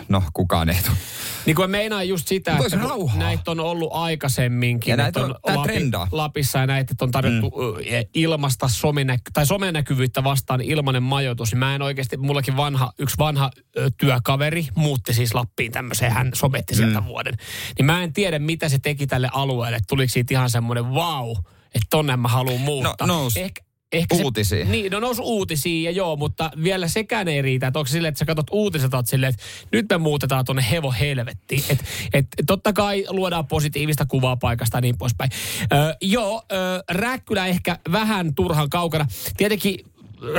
no, 0.08 0.22
kukaan 0.32 0.68
ei 0.68 0.78
tule. 0.84 0.96
Niin 1.46 1.56
kuin 1.56 1.70
meinaa 1.70 2.02
just 2.02 2.28
sitä, 2.28 2.56
Tois 2.56 2.72
että 2.72 2.86
rauhaa. 2.88 3.18
näitä 3.18 3.50
on 3.50 3.60
ollut 3.60 3.90
aikaisemminkin. 3.92 4.90
Ja 4.90 4.96
näitä 4.96 5.20
on- 5.20 5.34
tää 5.46 5.56
trendaa. 5.62 6.08
Lapissa 6.12 6.58
ja 6.58 6.66
näitä, 6.66 6.94
on 7.00 7.10
tarjottu 7.10 7.50
mm. 7.50 7.84
ilmasta 8.14 8.68
somenäky- 8.68 9.30
tai 9.32 9.46
somenäkyvyyttä 9.46 10.24
vastaan 10.24 10.60
ilmanen 10.60 11.02
majoitus. 11.02 11.54
Mä 11.54 11.74
en 11.74 11.82
oikeasti, 11.82 12.16
mullakin 12.16 12.56
vanha, 12.56 12.92
yksi 12.98 13.18
vanha 13.18 13.50
työkaveri 13.96 14.68
muutti 14.74 15.14
siis 15.14 15.34
Lappiin 15.34 15.72
tämmöiseen, 15.72 16.12
hän 16.12 16.30
sometti 16.34 16.74
sieltä 16.74 17.00
mm. 17.00 17.06
vuoden. 17.06 17.34
Niin 17.78 17.86
mä 17.86 18.02
en 18.02 18.12
tiedä, 18.12 18.38
mitä 18.38 18.68
se 18.68 18.78
teki 18.78 19.06
tälle 19.06 19.28
alueelle. 19.32 19.78
Tuliko 19.88 20.10
siitä 20.10 20.34
ihan 20.34 20.50
semmoinen 20.50 20.84
wow, 20.84 21.36
että 21.74 21.86
tonne 21.90 22.16
mä 22.16 22.28
haluan 22.28 22.60
muuttaa. 22.60 23.06
No, 23.06 23.22
nous 23.22 23.36
Ehkä, 23.36 23.62
ehkä 23.92 24.16
se- 24.16 24.22
uutisiin. 24.22 24.70
niin, 24.72 24.92
no 24.92 25.00
nousi 25.00 25.22
uutisiin 25.24 25.84
ja 25.84 25.90
joo, 25.90 26.16
mutta 26.16 26.50
vielä 26.62 26.88
sekään 26.88 27.28
ei 27.28 27.42
riitä. 27.42 27.66
Että 27.66 27.78
onko 27.78 27.86
se 27.86 27.92
silleen, 27.92 28.08
että 28.08 28.18
sä 28.18 28.24
katsot 28.24 28.46
uutiset, 28.50 28.94
oot 28.94 29.06
silleen, 29.06 29.30
että 29.30 29.42
nyt 29.72 29.86
me 29.90 29.98
muutetaan 29.98 30.44
tuonne 30.44 30.64
hevo 30.70 30.92
helvettiin. 31.00 31.62
Että 31.68 31.84
et, 32.12 32.26
totta 32.46 32.72
kai 32.72 33.04
luodaan 33.08 33.46
positiivista 33.46 34.06
kuvaa 34.06 34.36
paikasta 34.36 34.76
ja 34.76 34.80
niin 34.80 34.98
poispäin. 34.98 35.30
Ö, 35.72 35.96
joo, 36.00 36.42
ö, 36.52 36.56
Rääkkylä 36.90 37.46
ehkä 37.46 37.78
vähän 37.92 38.34
turhan 38.34 38.70
kaukana. 38.70 39.06
Tietenkin 39.36 39.78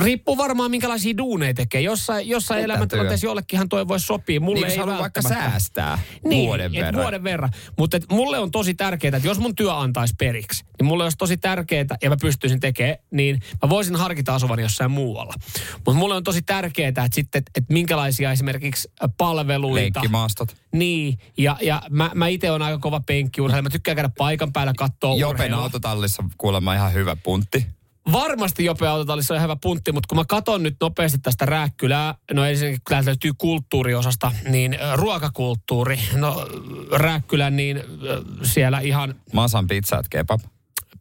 riippuu 0.04 0.38
varmaan 0.38 0.72
minkälaisia 0.72 1.18
duuneja 1.18 1.54
tekee. 1.54 1.82
Jossain, 1.82 2.30
jossain 2.30 2.64
elämäntilanteessa 2.64 3.26
jollekinhan 3.28 3.70
toi 3.70 3.88
voisi 3.88 4.06
sopia. 4.06 4.40
Mulle 4.40 4.60
Niin, 4.60 4.72
ei 4.72 4.78
haluaa 4.78 5.00
vaikka 5.00 5.22
säästää 5.22 6.00
Niin, 6.24 6.46
vuoden 6.48 6.72
verran. 6.72 7.02
vuoden 7.02 7.24
verran. 7.24 7.50
Mutta 7.78 7.98
et 7.98 8.06
mulle 8.12 8.40
on 8.40 8.52
tosi 8.52 8.74
tärkeää, 8.74 9.18
että 9.18 9.28
jos 9.30 9.40
mun 9.40 9.56
työ 9.56 9.74
antaisi 9.74 10.14
periksi, 10.20 10.64
niin 10.80 10.86
mulle 10.88 11.04
olisi 11.04 11.18
tosi 11.18 11.38
tärkeää, 11.38 11.86
ja 12.04 12.10
mä 12.10 12.18
pystyisin 12.22 12.60
tekemään, 12.60 12.98
niin 13.12 13.40
mä 13.64 13.70
voisin 13.70 13.96
harkita 13.96 14.36
asuvani 14.36 14.62
jossain 14.62 14.92
muualla. 14.92 15.34
Mutta 15.76 16.00
mulle 16.00 16.16
on 16.16 16.24
tosi 16.24 16.42
tärkeää, 16.42 16.90
että 16.90 17.10
sitten, 17.14 17.40
että 17.40 17.52
et 17.56 17.70
minkälaisia 17.70 18.32
esimerkiksi 18.32 18.92
palveluita. 19.18 19.82
Lenkkimaastot. 20.00 20.56
Niin, 20.74 21.18
ja, 21.38 21.58
ja 21.62 21.82
mä, 21.90 22.12
mä 22.16 22.28
itse 22.28 22.52
olen 22.52 22.62
aika 22.62 22.80
kova 22.80 23.00
penkkiurheilija. 23.00 23.64
Mä 23.64 23.70
tykkään 23.70 23.96
käydä 23.96 24.10
paikan 24.18 24.54
päällä 24.54 24.74
katsoa 24.78 25.16
Jopen 25.16 25.36
urheilua. 25.36 25.64
autotallissa 25.64 26.24
kuulemma 26.38 26.74
ihan 26.74 26.94
hyvä 26.94 27.16
puntti. 27.16 27.66
Varmasti 28.12 28.66
Jope 28.66 28.88
Autotallissa 28.88 29.34
on 29.34 29.42
hyvä 29.42 29.56
puntti, 29.56 29.92
mutta 29.92 30.08
kun 30.08 30.18
mä 30.18 30.26
katson 30.28 30.64
nyt 30.64 30.76
nopeasti 30.82 31.18
tästä 31.18 31.46
Rääkkylää, 31.46 32.16
no 32.34 32.46
ensinnäkin 32.46 32.80
kun 32.80 32.90
täältä 32.90 33.10
löytyy 33.10 33.32
kulttuuriosasta, 33.38 34.32
niin 34.50 34.78
ruokakulttuuri, 34.94 36.00
no 36.14 36.48
Rääkkylän, 36.92 37.56
niin 37.56 37.84
siellä 38.44 38.80
ihan 38.80 39.16
Masan 39.34 39.68
pizzat 39.68 40.10
kebab. 40.10 40.42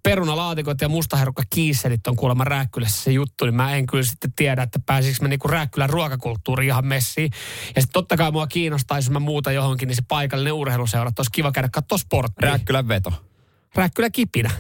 perunalaatikot 0.03 0.81
ja 0.81 0.89
mustaherukka 0.89 1.43
kiisselit 1.51 2.07
on 2.07 2.17
kuulemma 2.17 2.45
Rääkkylässä 2.45 3.03
se 3.03 3.13
juttu, 3.13 3.45
niin 3.45 3.55
mä 3.55 3.77
en 3.77 3.87
kyllä 3.87 4.05
sitten 4.05 4.33
tiedä, 4.37 4.63
että 4.63 4.81
pääsisikö 4.87 5.25
mä 5.25 5.29
niinku 5.29 5.49
Rääkkylän 5.49 5.91
ruokakulttuuriin 5.91 6.69
ihan 6.69 6.87
messiin. 6.87 7.31
Ja 7.77 7.83
sitten 7.83 7.93
totta 7.93 8.17
kai 8.17 8.31
mua 8.31 8.47
kiinnostaisi, 8.47 9.07
jos 9.07 9.13
mä 9.13 9.21
muuta 9.21 9.53
johonkin, 9.53 9.89
niin 9.89 9.97
se 9.97 10.03
paikallinen 10.09 10.53
urheiluseura, 10.53 11.09
että 11.09 11.21
olisi 11.21 11.33
kiva 11.33 11.53
käydä 11.53 11.69
katsoa 11.73 11.99
sporttia. 11.99 12.49
Rääkkylän 12.49 12.89
veto. 12.89 13.13
Rääkkylän 13.75 14.13
kipinä 14.13 14.51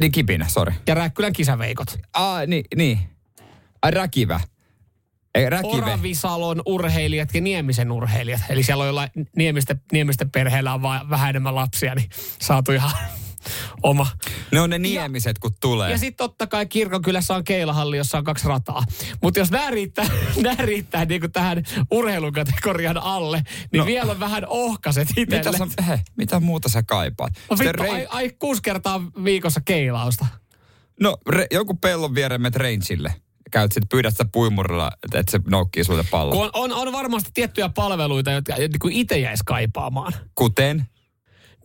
Niin 0.00 0.12
kipinä, 0.12 0.48
sori. 0.48 0.72
ja 0.86 0.94
Rääkkylän 0.94 1.32
kisaveikot. 1.32 1.98
Aa, 2.14 2.46
niin, 2.46 2.64
niin. 2.76 2.98
Ai 3.82 3.90
räkivä. 3.90 4.40
Ei, 5.34 5.50
räkive. 5.50 5.76
Oravisalon 5.76 6.62
urheilijat 6.66 7.34
ja 7.34 7.40
Niemisen 7.40 7.92
urheilijat. 7.92 8.40
Eli 8.48 8.62
siellä 8.62 8.82
on 8.82 8.88
jollain 8.88 9.10
Niemisten, 9.36 9.80
Niemisten 9.92 10.30
perheellä 10.30 10.74
on 10.74 10.82
vaan 10.82 11.10
vähän 11.10 11.30
enemmän 11.30 11.54
lapsia, 11.54 11.94
niin 11.94 12.10
saatu 12.40 12.72
ihan 12.72 12.90
oma. 13.82 14.06
Ne 14.52 14.60
on 14.60 14.70
ne 14.70 14.78
niemiset, 14.78 15.38
kun 15.38 15.50
tulee. 15.60 15.90
Ja 15.90 15.98
sitten 15.98 16.16
totta 16.16 16.46
kai 16.46 16.66
kirkonkylässä 16.66 17.34
on 17.34 17.44
keilahalli, 17.44 17.96
jossa 17.96 18.18
on 18.18 18.24
kaksi 18.24 18.48
rataa. 18.48 18.82
Mutta 19.22 19.40
jos 19.40 19.50
nämä 19.50 19.70
riittää, 19.70 20.06
nämä 20.42 20.56
riittää 20.58 21.04
niinku 21.04 21.28
tähän 21.28 21.62
urheilukategorian 21.90 22.98
alle, 22.98 23.42
niin 23.72 23.78
no. 23.78 23.86
vielä 23.86 24.12
on 24.12 24.20
vähän 24.20 24.44
ohkaset 24.46 25.08
itselle. 25.16 25.58
mitä, 25.58 25.58
sä, 25.76 25.82
he, 25.82 26.00
mitä 26.16 26.40
muuta 26.40 26.68
sä 26.68 26.82
kaipaat? 26.82 27.32
No 27.50 27.56
vittu, 27.58 27.82
rei- 27.82 27.92
ai, 27.92 28.06
ai, 28.10 28.30
kuusi 28.38 28.62
kertaa 28.62 29.02
viikossa 29.24 29.60
keilausta. 29.60 30.26
No, 31.00 31.16
re, 31.28 31.46
joku 31.50 31.74
pellon 31.74 32.14
viereen 32.14 32.54
rangeille. 32.54 33.14
Käyt 33.50 33.72
sit 33.72 33.84
pyydät 33.90 34.14
sitä 34.14 34.24
puimurilla, 34.32 34.90
että 35.04 35.18
et 35.18 35.28
se 35.28 35.40
noukkii 35.50 35.84
sulta 35.84 36.04
pallo. 36.10 36.32
Kun 36.32 36.50
on, 36.52 36.72
on, 36.72 36.72
on 36.72 36.92
varmasti 36.92 37.30
tiettyjä 37.34 37.68
palveluita, 37.68 38.32
jotka 38.32 38.54
niin 38.56 38.92
itse 38.92 39.18
jäisi 39.18 39.42
kaipaamaan. 39.46 40.12
Kuten? 40.34 40.86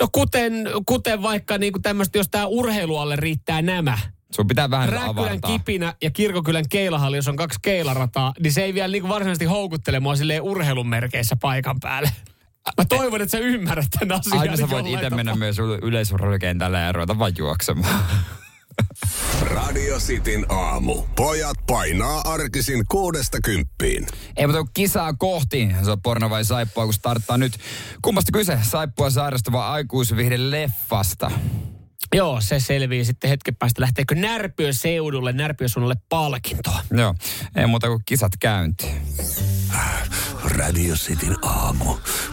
No 0.02 0.08
kuten, 0.12 0.54
kuten 0.86 1.22
vaikka 1.22 1.58
niin 1.58 1.74
tämmöistä, 1.82 2.18
jos 2.18 2.30
tämä 2.30 2.46
urheilualle 2.46 3.16
riittää 3.16 3.62
nämä. 3.62 3.98
Sun 4.36 4.48
pitää 4.48 4.70
vähän 4.70 4.90
Rääkkylän 4.90 5.28
avartaa. 5.32 5.52
kipinä 5.52 5.94
ja 6.02 6.12
Kirkokylän 6.12 6.66
keilahalli, 6.70 7.18
jos 7.18 7.28
on 7.28 7.36
kaksi 7.36 7.60
keilarataa, 7.62 8.34
niin 8.40 8.54
se 8.54 8.64
ei 8.64 8.74
vielä 8.74 8.92
niin 8.92 9.10
varsinaisesti 9.10 9.46
houkuttele 9.46 10.00
mua 10.00 10.16
silleen 10.16 10.42
urheilun 10.42 10.88
merkeissä 10.88 11.36
paikan 11.42 11.80
päälle. 11.80 12.12
Mä 12.78 12.86
toivon, 12.86 13.22
että 13.22 13.32
sä 13.32 13.38
ymmärrät 13.38 13.88
tämän 14.00 14.20
asian. 14.20 14.40
Aina 14.40 14.58
sä 14.58 14.70
voit 14.70 14.88
itse 14.88 15.10
mennä 15.10 15.36
myös 15.36 15.58
yleisurheilukentälle 15.82 16.80
ja 16.80 16.92
ruveta 16.92 17.20
vaan 17.20 17.34
juoksemaan. 17.38 18.04
Radio 19.42 20.00
Cityn 20.00 20.46
aamu. 20.50 21.04
Pojat 21.16 21.58
painaa 21.68 22.22
arkisin 22.26 22.84
kuudesta 22.92 23.38
kymppiin. 23.42 24.08
Ei 24.38 24.48
mutta 24.48 24.66
kisaa 24.74 25.14
kohti, 25.14 25.70
se 25.84 25.92
on 25.92 26.02
porno 26.02 26.30
vai 26.30 26.46
saippua, 26.46 26.84
kun 26.86 26.94
starttaa 26.94 27.38
nyt. 27.38 27.58
Kummasta 28.02 28.32
kyse? 28.32 28.58
Saippua 28.62 29.10
sairastava 29.10 29.72
aikuisvihde 29.72 30.52
leffasta. 30.52 31.32
Joo, 32.16 32.42
se 32.42 32.60
selvii 32.60 33.06
sitten 33.06 33.30
hetken 33.30 33.56
päästä. 33.56 33.82
Lähteekö 33.82 34.16
Närpiön 34.16 34.74
seudulle, 34.74 35.34
suunnalle 35.68 35.96
palkintoa? 36.10 36.80
Joo, 36.92 37.16
ei 37.56 37.68
muuta 37.68 37.88
kuin 37.88 38.02
kisat 38.06 38.32
käyntiin. 38.40 39.02
Radio 40.46 40.96
Cityn 40.96 41.36
aamu. 41.42 41.86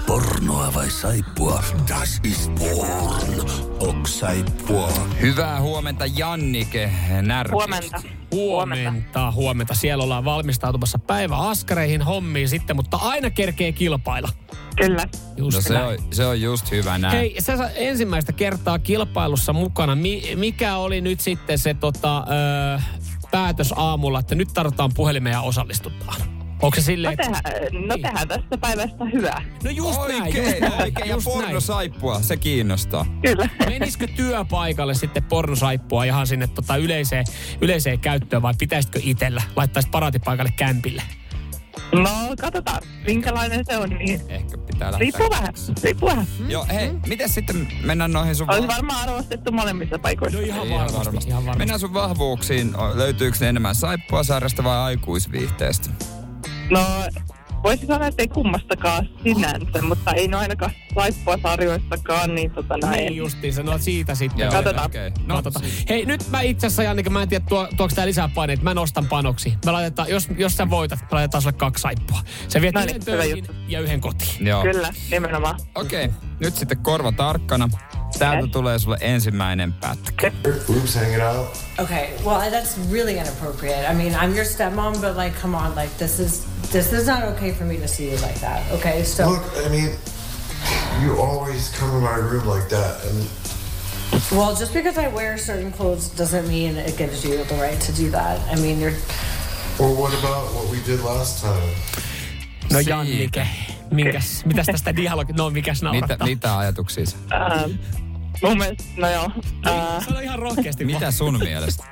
Pornoa 0.06 0.74
vai 0.74 0.90
saippua? 0.90 1.62
Das 1.88 2.20
ist 2.24 2.52
porn. 2.54 3.50
Ok 3.78 4.06
saippua. 4.06 4.92
Hyvää 5.20 5.60
huomenta 5.60 6.06
Jannike 6.06 6.92
Närpistä. 7.22 7.54
Huomenta. 7.54 8.02
Huomenta, 8.32 9.30
huomenta. 9.32 9.74
Siellä 9.74 10.04
ollaan 10.04 10.24
valmistautumassa 10.24 10.98
päiväaskareihin 10.98 12.02
hommiin 12.02 12.48
sitten, 12.48 12.76
mutta 12.76 12.96
aina 12.96 13.30
kerkee 13.30 13.72
kilpailla. 13.72 14.28
Kyllä. 14.76 15.08
Just 15.36 15.56
No 15.56 15.60
se 15.62 15.74
näin. 15.74 15.86
on, 15.86 15.98
se 16.12 16.26
on 16.26 16.40
just 16.40 16.70
hyvä 16.70 16.98
näin. 16.98 17.16
Hei, 17.16 17.36
sä 17.40 17.56
sä 17.56 17.68
ensimmäistä 17.70 18.32
kertaa 18.32 18.78
kilpailussa 18.78 19.52
mukana. 19.52 19.94
Mi- 19.96 20.32
mikä 20.36 20.76
oli 20.76 21.00
nyt 21.00 21.20
sitten 21.20 21.58
se 21.58 21.74
tota, 21.74 22.18
ö, 22.18 22.80
päätös 23.30 23.74
aamulla, 23.76 24.18
että 24.20 24.34
nyt 24.34 24.48
tarvitaan 24.54 24.90
puhelimeen 24.94 25.32
ja 25.32 25.40
osallistutaan? 25.40 26.39
Onko 26.62 26.74
se 26.76 26.80
No, 26.80 26.84
silleen, 26.84 27.12
että... 27.20 27.42
no 27.86 27.94
tehdään 28.02 28.28
tästä 28.28 28.58
päivästä 28.60 29.04
hyvää. 29.12 29.42
No 29.64 29.70
just 29.70 29.98
näin, 30.08 30.22
Oikein, 30.22 30.44
just 30.46 30.60
näin, 30.60 30.72
oikein. 30.82 31.08
Ja 31.08 31.14
just 31.14 31.26
näin. 31.26 31.38
porno 31.40 31.60
saippua, 31.60 32.22
se 32.22 32.36
kiinnostaa. 32.36 33.06
Kyllä. 33.22 33.48
Menisikö 33.66 34.06
työpaikalle 34.06 34.94
sitten 34.94 35.22
pornosaippua 35.22 36.04
ihan 36.04 36.26
sinne 36.26 36.46
tota 36.46 36.76
yleiseen, 36.76 37.24
yleiseen 37.60 37.98
käyttöön 38.00 38.42
vai 38.42 38.54
pitäisikö 38.58 39.00
itsellä? 39.02 39.42
Laittaisit 39.56 39.90
paraatipaikalle 39.90 40.52
kämpille? 40.56 41.02
No 41.92 42.10
katsotaan, 42.40 42.82
minkälainen 43.06 43.64
se 43.64 43.76
on. 43.78 43.90
Niin 43.90 44.20
Ehkä 44.28 44.58
pitää 44.58 44.86
lähteä. 44.92 44.98
riippuu 44.98 45.30
vähän. 45.30 45.54
Riippuu 45.82 46.08
vähän. 46.08 46.26
Joo, 46.48 46.66
hei, 46.72 46.90
miten 47.06 47.28
sitten 47.28 47.68
mennään 47.84 48.12
noihin 48.12 48.34
sun... 48.36 48.50
Olisi 48.50 48.68
varmaan 48.68 49.08
arvostettu 49.08 49.52
molemmissa 49.52 49.98
paikoissa. 49.98 50.38
No 50.38 50.44
ihan 50.44 50.70
varmasti, 50.70 51.28
ihan 51.28 51.42
varmasti. 51.44 51.58
Mennään 51.58 51.80
sun 51.80 51.94
vahvuuksiin. 51.94 52.72
Löytyykö 52.94 53.36
ne 53.40 53.48
enemmän 53.48 53.74
saippua 53.74 54.22
sarjasta 54.22 54.64
vai 54.64 54.76
aikuisviihteestä? 54.78 55.90
No 56.70 56.80
voisi 57.62 57.86
sanoa, 57.86 58.06
että 58.06 58.22
ei 58.22 58.28
kummastakaan 58.28 59.08
sinänsä, 59.22 59.82
mutta 59.82 60.12
ei 60.12 60.28
no 60.28 60.38
ainakaan 60.38 60.72
laippua 60.96 61.36
sarjoistakaan, 61.42 62.34
niin 62.34 62.50
tota 62.50 62.74
näin. 62.82 62.96
Niin 62.96 63.16
justiinsa, 63.16 63.62
no 63.62 63.78
siitä 63.78 64.14
sitten. 64.14 64.38
Joo, 64.44 64.52
Katsotaan. 64.52 64.86
okei. 64.86 65.10
No, 65.10 65.16
No, 65.26 65.34
katsotaan. 65.34 65.64
Hei, 65.88 66.06
nyt 66.06 66.24
mä 66.30 66.40
itse 66.40 66.66
asiassa, 66.66 66.82
Jannike, 66.82 67.10
mä 67.10 67.22
en 67.22 67.28
tiedä, 67.28 67.44
tuo, 67.48 67.68
tuoks 67.76 67.94
tää 67.94 68.06
lisää 68.06 68.28
paineita. 68.34 68.62
Mä 68.62 68.74
nostan 68.74 69.06
panoksi. 69.06 69.54
Me 69.66 69.72
laitetaan, 69.72 70.08
jos, 70.08 70.28
jos 70.36 70.56
sä 70.56 70.70
voitat, 70.70 70.98
me 71.00 71.06
laitetaan 71.10 71.42
sulle 71.42 71.56
kaksi 71.58 71.82
saippua. 71.82 72.20
Se 72.48 72.60
viet 72.60 72.74
No 72.74 72.80
yhden 72.80 72.94
niin, 72.94 73.04
töihin 73.04 73.46
ja 73.68 73.80
yhden 73.80 74.00
kotiin. 74.00 74.46
Joo. 74.46 74.62
Kyllä, 74.62 74.88
nimenomaan. 75.10 75.60
Okei, 75.74 76.04
okay. 76.04 76.16
nyt 76.40 76.56
sitten 76.56 76.78
korva 76.78 77.12
tarkkana. 77.12 77.68
Täältä 78.18 78.40
Yes. 78.42 78.50
tulee 78.52 78.78
sulle 78.78 78.98
ensimmäinen 79.00 79.72
pätkä. 79.72 80.32
boobs 80.66 80.94
hanging 80.94 81.22
out. 81.24 81.58
Okay, 81.78 82.06
well 82.24 82.40
that's 82.50 82.92
really 82.92 83.12
inappropriate. 83.12 83.86
I 83.92 83.94
mean, 83.94 84.12
I'm 84.22 84.34
your 84.36 84.44
stepmom, 84.44 84.92
but 84.92 85.16
like, 85.24 85.40
come 85.42 85.56
on, 85.56 85.74
like 85.76 85.90
this 85.98 86.20
is 86.20 86.46
this 86.72 86.92
is 86.92 87.06
not 87.06 87.22
okay 87.24 87.52
for 87.52 87.64
me 87.64 87.76
to 87.76 87.88
see 87.88 88.10
you 88.10 88.16
like 88.18 88.40
that. 88.40 88.62
Okay, 88.72 89.02
so 89.04 89.28
Look, 89.30 89.44
I 89.66 89.68
mean, 89.68 89.90
you 91.02 91.20
always 91.20 91.70
come 91.78 91.96
in 91.96 92.02
my 92.02 92.16
room 92.16 92.46
like 92.46 92.68
that, 92.68 93.04
and 93.04 93.26
well, 94.32 94.54
just 94.56 94.72
because 94.74 94.98
I 94.98 95.08
wear 95.08 95.38
certain 95.38 95.72
clothes 95.72 96.08
doesn't 96.18 96.48
mean 96.48 96.76
it 96.76 96.96
gives 96.98 97.24
you 97.24 97.44
the 97.44 97.54
right 97.56 97.80
to 97.80 97.92
do 97.92 98.10
that. 98.10 98.40
I 98.50 98.56
mean, 98.60 98.80
you're 98.80 98.94
well, 99.78 99.94
what 99.94 100.12
about 100.18 100.54
what 100.54 100.68
we 100.70 100.78
did 100.86 101.00
last 101.00 101.42
time? 101.44 101.70
No. 102.72 102.78
Jannike, 102.80 103.46
minkäs, 103.90 104.44
mitäs 104.44 104.66
tästä 104.66 104.96
dialogi... 104.96 105.32
No 105.32 105.50
mikäs 105.50 105.82
Mitä, 105.82 105.92
naurattaa? 105.92 106.26
mitä 106.26 106.58
ajatuksia? 106.58 107.06
sä? 107.06 107.16
Ähm, 107.34 107.70
mun 108.42 108.58
mielestä, 108.58 108.84
no 108.96 109.10
joo. 109.10 109.30
Ää, 109.64 110.00
Sano 110.04 110.20
ihan 110.20 110.38
rohkeasti. 110.38 110.84
Mitä 110.84 111.10
sun 111.10 111.38
mielestä? 111.38 111.84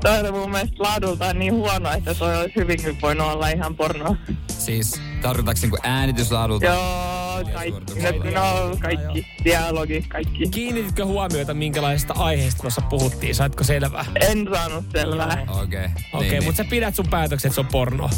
Toi 0.00 0.20
oli 0.20 0.32
mun 0.32 0.50
mielestä 0.50 0.76
laadultaan 0.78 1.38
niin 1.38 1.54
huono, 1.54 1.92
että 1.92 2.14
toi 2.14 2.38
olisi 2.38 2.56
hyvinkin 2.56 2.98
voinut 3.02 3.26
olla 3.26 3.48
ihan 3.48 3.76
porno. 3.76 4.16
Siis 4.48 5.00
tarkoitaanko 5.22 5.60
niinku 5.62 5.78
äänityslaadulta? 5.82 6.66
Joo, 6.66 7.44
kaikki. 7.54 8.30
No, 8.34 8.76
kaikki. 8.80 9.26
Dialogi, 9.44 10.04
kaikki. 10.08 10.48
Kiinnititkö 10.48 11.04
huomiota, 11.04 11.54
minkälaisesta 11.54 12.14
aiheesta 12.16 12.60
tuossa 12.60 12.82
puhuttiin? 12.90 13.34
Saitko 13.34 13.64
selvää? 13.64 14.04
En 14.30 14.48
saanut 14.54 14.84
selvää. 14.92 15.46
Okei. 15.48 15.62
Okay. 15.62 15.64
Okei, 15.64 15.84
niin, 15.84 15.96
okay, 16.12 16.28
niin. 16.28 16.44
mutta 16.44 16.56
sä 16.56 16.70
pidät 16.70 16.94
sun 16.94 17.08
päätöksen, 17.08 17.48
että 17.48 17.54
se 17.54 17.60
on 17.60 17.66
porno. 17.66 18.10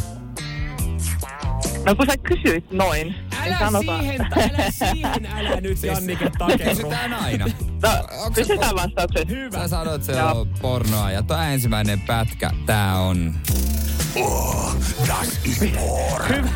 No 1.85 1.95
kun 1.95 2.07
sä 2.07 2.17
kysyit 2.17 2.71
noin, 2.71 3.15
Älä 3.47 3.71
niin 3.71 3.99
siihen, 4.01 4.21
älä 4.37 4.71
siihen, 4.71 5.27
älä 5.27 5.61
nyt 5.61 5.83
Jannike 5.83 6.31
takerru. 6.39 6.65
Kysytään 6.75 7.13
aina. 7.13 7.47
No, 7.83 7.89
Onko 8.19 8.31
kysytään 8.35 8.75
vastaukset. 8.77 9.29
Sä 9.53 9.69
sanoit, 9.69 10.03
se 10.05 10.13
Joo. 10.13 10.41
on 10.41 10.49
pornoa. 10.63 11.11
Ja 11.11 11.23
tuo 11.23 11.37
ensimmäinen 11.37 12.01
pätkä, 12.01 12.51
tää 12.67 12.99
on... 12.99 13.35
Hyvä. 16.29 16.51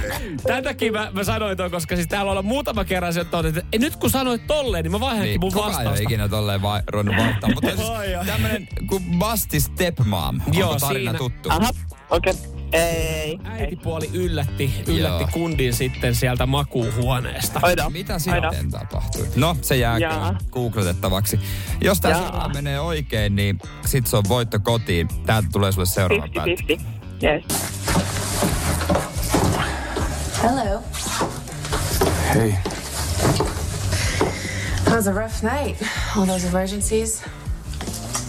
Tätäkin 0.47 0.93
mä, 0.93 1.11
mä 1.13 1.25
sanoin 1.25 1.57
toi, 1.57 1.71
koska 1.71 1.97
siis 1.97 2.09
täällä 2.09 2.33
on 2.33 2.45
muutama 2.45 2.85
kerran 2.85 3.13
se, 3.15 3.21
että, 3.21 3.39
että 3.49 3.63
"Ei, 3.73 3.79
nyt 3.79 3.97
kun 3.97 4.11
sanoit 4.11 4.47
tolleen, 4.47 4.83
niin 4.85 4.93
mä 4.93 5.01
vaihdankin 5.01 5.31
Niin, 5.31 5.41
mun 5.41 5.53
kukaan 5.53 5.71
ei 5.71 5.77
vastausta. 5.77 6.03
ikinä 6.03 6.29
tolleen 6.29 6.63
vai, 6.63 6.83
ruvennut 6.93 7.17
vaihtaa. 7.17 7.51
Mutta 7.55 7.71
siis 7.77 8.27
tämmönen 8.27 8.69
kuin 8.89 9.05
Basti 9.19 9.61
Stepmom. 9.61 10.41
Joo, 10.53 10.69
Onko 10.71 10.87
tarina 10.87 11.11
siinä. 11.11 11.19
tuttu? 11.19 11.49
Aha, 11.51 11.71
okei. 12.11 12.33
Okay. 12.33 12.54
Ei. 12.75 13.39
Äitipuoli 13.45 14.11
yllätti, 14.13 14.75
yllätti 14.87 15.23
Joo. 15.23 15.29
kundin 15.33 15.75
sitten 15.75 16.15
sieltä 16.15 16.47
makuuhuoneesta. 16.47 17.61
Oida. 17.63 17.91
Mitä 17.91 18.19
sitten 18.19 18.71
tapahtui? 18.71 19.29
No, 19.37 19.57
se 19.63 19.77
jää 19.77 19.99
Jaa. 19.99 20.39
googletettavaksi. 20.51 21.41
Jos 21.81 21.99
seuraava 21.99 22.49
menee 22.49 22.81
oikein, 22.81 23.37
niin 23.37 23.59
sit 23.87 24.07
se 24.07 24.17
on 24.17 24.25
voitto 24.29 24.59
kotiin. 24.59 25.09
Täältä 25.27 25.49
tulee 25.53 25.73
sulle 25.73 25.87
seuraava 25.87 26.27
pätkä. 26.35 26.75
50-50. 26.75 26.81
Yes. 27.23 27.45
Hello. 30.43 30.83
Hey, 32.35 32.53
That 34.85 34.95
was 34.97 35.07
a 35.07 35.13
rough 35.13 35.43
night. 35.43 35.83
All 36.17 36.27
those 36.27 36.45
emergencies. 36.49 37.23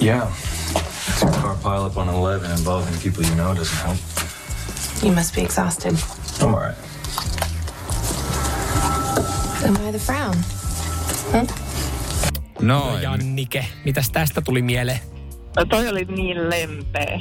Yeah. 0.02 0.28
Two 1.20 1.30
car 1.30 1.56
pileup 1.64 1.98
on 1.98 2.10
11 2.10 2.52
involving 2.60 2.98
people 3.04 3.24
you 3.24 3.36
know 3.36 3.54
doesn't 3.54 3.86
help. 3.88 3.98
You 5.06 5.14
must 5.14 5.36
be 5.36 5.42
exhausted. 5.42 5.94
I'm 6.42 6.56
alright. 6.56 6.76
Am 9.64 9.78
I 9.88 9.92
the 9.92 10.00
frown? 10.00 10.36
Noin. 12.62 13.02
Jannike, 13.02 13.66
mitäs 13.86 14.10
tästä 14.10 14.42
tuli 14.42 14.62
mieleen? 14.62 15.00
No 15.58 15.66
toi 15.66 15.88
oli 15.88 16.06
niin 16.06 16.50
lempeä. 16.50 17.20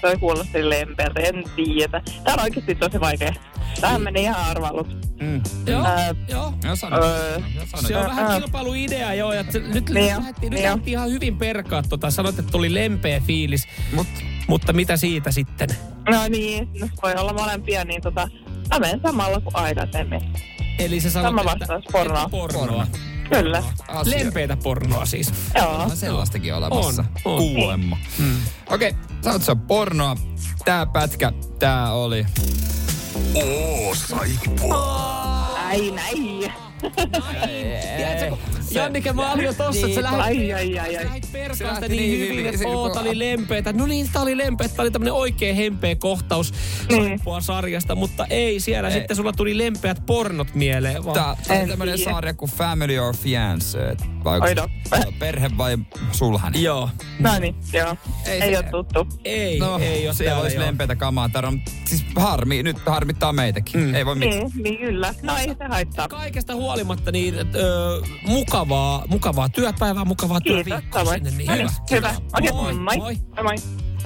Toi 0.00 0.16
kuulosti 0.18 0.70
lempeältä, 0.70 1.20
en 1.20 1.44
tiedä. 1.56 2.02
Tää 2.24 2.34
on 2.34 2.40
oikeesti 2.40 2.74
tosi 2.74 3.00
vaikea. 3.00 3.32
Tähän 3.80 4.02
meni 4.02 4.22
ihan 4.22 4.36
arvailuksi. 4.46 4.96
Mm. 5.20 5.42
Joo, 5.66 5.84
Ää, 5.84 6.14
joo. 6.28 6.54
No 6.64 6.76
sano. 6.76 6.96
Öö, 7.04 7.40
sano. 7.66 7.88
Se 7.88 7.96
on 7.96 8.06
vähän 8.06 8.40
kilpailuidea 8.40 9.14
joo, 9.14 9.32
ja 9.32 9.44
t- 9.44 9.74
nyt 9.74 9.90
Niin 9.90 10.16
lähdettiin, 10.16 10.50
nyt 10.50 10.60
niin 10.60 10.80
ihan 10.88 11.10
hyvin 11.10 11.36
perkaa 11.36 11.82
tota. 11.82 12.10
Sanoit, 12.10 12.38
että 12.38 12.52
tuli 12.52 12.74
lempeä 12.74 13.20
fiilis, 13.20 13.68
Mut 13.92 14.06
mutta 14.48 14.72
mitä 14.72 14.96
siitä 14.96 15.30
sitten? 15.32 15.68
No 16.08 16.28
niin, 16.28 16.68
no 16.80 16.88
voi 17.02 17.14
olla 17.14 17.32
molempia, 17.32 17.84
niin 17.84 18.02
tota, 18.02 18.28
mä 18.70 18.78
menen 18.78 19.00
samalla 19.02 19.40
kuin 19.40 19.56
aikaisemmin. 19.56 20.20
Eli 20.78 21.00
se 21.00 21.10
sanot, 21.10 21.28
Sama 21.28 21.40
että, 21.52 21.60
vastaus, 21.60 21.84
pornoa. 21.92 22.22
että 22.22 22.30
pornoa. 22.30 22.86
Kyllä. 23.30 23.62
asia. 23.88 24.18
Lempeitä 24.18 24.56
pornoa 24.56 25.06
siis. 25.06 25.32
Joo. 25.54 25.76
On 25.76 25.96
sellaistakin 25.96 26.54
olemassa. 26.54 27.04
On, 27.24 27.32
on. 27.32 27.38
Kuulemma. 27.38 27.98
Mm. 28.18 28.36
Okei, 28.70 28.88
okay, 28.90 29.02
on 29.26 29.60
pornoa. 29.60 30.16
Tää 30.64 30.86
pätkä, 30.86 31.32
tää 31.58 31.92
oli... 31.92 32.26
Oo, 33.34 33.94
saippua. 33.94 35.10
Ai 35.66 35.90
näin. 35.90 36.52
Tiedätkö, 37.96 38.30
kun 38.30 38.38
Jannike, 38.70 39.12
mä 39.12 39.32
olin 39.32 39.44
jo 39.44 39.52
tossa, 39.54 39.86
että 39.86 39.94
sä 40.00 40.02
lähdit, 40.02 40.20
Ai, 40.20 40.52
ai, 40.52 40.78
ai, 40.78 40.96
ai. 40.96 41.04
lähti 41.60 41.88
niin 41.88 42.00
niin 42.00 42.28
hyvin, 42.28 42.46
että 42.46 42.58
se- 42.58 42.66
oo, 42.66 42.90
tää 42.90 43.02
oli 43.02 43.18
lempeetä. 43.18 43.72
No 43.72 43.86
niin, 43.86 44.08
tää 44.12 44.22
oli 44.22 44.36
lempeetä. 44.38 44.74
Tää 44.74 44.82
oli 44.82 44.90
tämmönen 44.90 45.12
oikein 45.14 45.56
hempeä 45.56 45.94
kohtaus 45.96 46.52
Niin. 46.88 47.20
sarjasta, 47.40 47.94
mutta 47.94 48.26
ei 48.30 48.60
siellä. 48.60 48.88
Ei. 48.88 48.94
Sitten 48.94 49.16
sulla 49.16 49.32
tuli 49.32 49.58
lempeät 49.58 50.02
pornot 50.06 50.54
mieleen. 50.54 51.04
Vaan 51.04 51.14
Tää, 51.14 51.36
tää 51.46 51.56
on 51.56 51.62
En 51.62 51.68
tämmönen 51.68 51.96
tiedä. 51.96 52.10
sarja 52.10 52.34
kuin 52.34 52.50
Family 52.50 52.98
or 52.98 53.14
Fiancé. 53.14 54.04
Vai 54.24 54.40
perhe 55.18 55.50
vai 55.58 55.78
sulhanen? 56.12 56.62
Joo. 56.62 56.88
No 57.18 57.38
niin, 57.38 57.54
joo. 57.72 57.96
Ei 58.26 58.40
Ei, 58.42 58.50
se- 58.52 58.58
ole 58.58 58.66
tuttu. 58.70 59.06
Ei, 59.24 59.58
No, 59.58 59.78
ei 59.78 60.06
ole 60.06 60.14
siellä 60.14 60.30
täällä 60.30 60.42
olisi 60.42 60.56
joo. 60.56 60.66
lempeitä 60.66 60.96
kamaa 60.96 61.28
tarjolla. 61.28 61.58
Siis 61.84 62.04
harmi, 62.16 62.62
nyt 62.62 62.76
harmittaa 62.86 63.32
meitäkin. 63.32 63.80
Mm. 63.80 63.94
Ei 63.94 64.06
voi 64.06 64.14
mitään. 64.14 64.38
Niin, 64.40 64.62
niin 64.62 64.78
kyllä. 64.78 65.14
No 65.22 65.36
ei 65.36 65.46
se 65.48 65.64
haittaa. 65.68 66.08
Kaikesta 66.08 66.54
huolimatta 66.54 67.12
niin 67.12 67.34
ö, 67.38 67.44
mukavaa, 68.64 69.04
mukavaa 69.08 69.48
työpäivää, 69.48 70.04
mukavaa 70.04 70.40
Kiitos, 70.40 70.64
työviikkoa 70.64 71.00
samoin. 71.04 71.24
sinne. 71.24 71.30
Niin 71.44 71.52
niin, 71.52 71.68
hyvä. 71.90 72.14
Okei, 72.38 72.52
Moi, 72.52 72.72
moi. 72.72 72.96
moi. 72.96 72.96
Moi. 73.36 73.42
moi. 73.42 73.54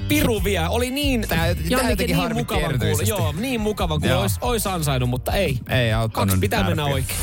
Piru 0.08 0.44
vie. 0.44 0.68
Oli 0.68 0.90
niin, 0.90 1.20
Tää- 1.28 1.46
jotenkin 1.68 2.16
niin 2.16 2.34
mukavan 2.34 2.78
kuulla. 2.78 3.02
Joo, 3.06 3.32
niin 3.32 3.60
mukavan 3.60 4.00
kuin 4.00 4.10
Joo. 4.10 4.20
ois, 4.20 4.38
ois 4.40 4.66
ansainnut, 4.66 5.10
mutta 5.10 5.32
ei. 5.32 5.58
Ei 5.68 5.92
auttanut 5.92 6.28
Kaksi 6.28 6.40
pitää 6.40 6.62
mennä 6.64 6.76
närpiä. 6.82 6.94
oikein. 6.94 7.18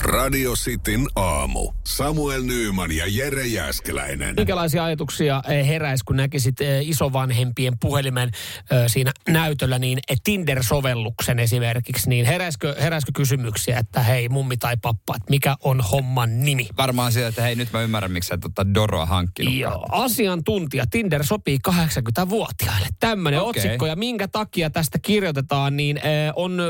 Radio 0.00 0.52
Cityn 0.52 1.06
aamu. 1.16 1.72
Samuel 1.84 2.42
Nyyman 2.42 2.92
ja 2.92 3.04
Jere 3.08 3.46
Jäskeläinen. 3.46 4.34
Minkälaisia 4.36 4.84
ajatuksia 4.84 5.42
eh, 5.48 5.66
heräisi, 5.66 6.04
kun 6.04 6.16
näkisit 6.16 6.60
eh, 6.60 6.88
isovanhempien 6.88 7.78
puhelimen 7.80 8.28
eh, 8.28 8.84
siinä 8.86 9.12
näytöllä, 9.28 9.78
niin 9.78 9.98
Tinder-sovelluksen 10.24 11.38
esimerkiksi, 11.38 12.08
niin 12.08 12.26
heräisikö, 12.26 12.76
heräisikö 12.80 13.12
kysymyksiä, 13.14 13.78
että 13.78 14.02
hei 14.02 14.28
mummi 14.28 14.56
tai 14.56 14.76
pappa, 14.76 15.16
että 15.16 15.30
mikä 15.30 15.56
on 15.64 15.80
homman 15.80 16.40
nimi? 16.40 16.68
Varmaan 16.76 17.12
siitä, 17.12 17.28
että 17.28 17.42
hei 17.42 17.54
nyt 17.54 17.72
mä 17.72 17.82
ymmärrän, 17.82 18.12
miksi 18.12 18.28
sä 18.28 18.34
et 18.34 18.44
ottaa 18.44 18.74
Doroa 18.74 19.06
hankkinut. 19.06 19.54
Joo, 19.54 19.86
asiantuntija. 19.92 20.86
Tinder 20.86 21.24
sopii 21.24 21.58
80-vuotiaille. 21.68 22.88
Tämmöinen 23.00 23.40
Okei. 23.40 23.62
otsikko. 23.62 23.86
Ja 23.86 23.96
minkä 23.96 24.28
takia 24.28 24.70
tästä 24.70 24.98
kirjoitetaan, 24.98 25.76
niin 25.76 26.00
on 26.36 26.62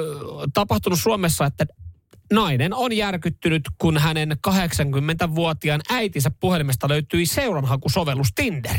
tapahtunut 0.54 1.00
Suomessa, 1.00 1.46
että 1.46 1.66
nainen 2.32 2.74
on 2.74 2.92
järkyttynyt, 2.92 3.62
kun 3.78 3.98
hänen 3.98 4.36
80-vuotiaan 4.48 5.80
äitinsä 5.90 6.30
puhelimesta 6.40 6.88
löytyi 6.88 7.26
seuranhakusovellus 7.26 8.28
Tinder. 8.34 8.76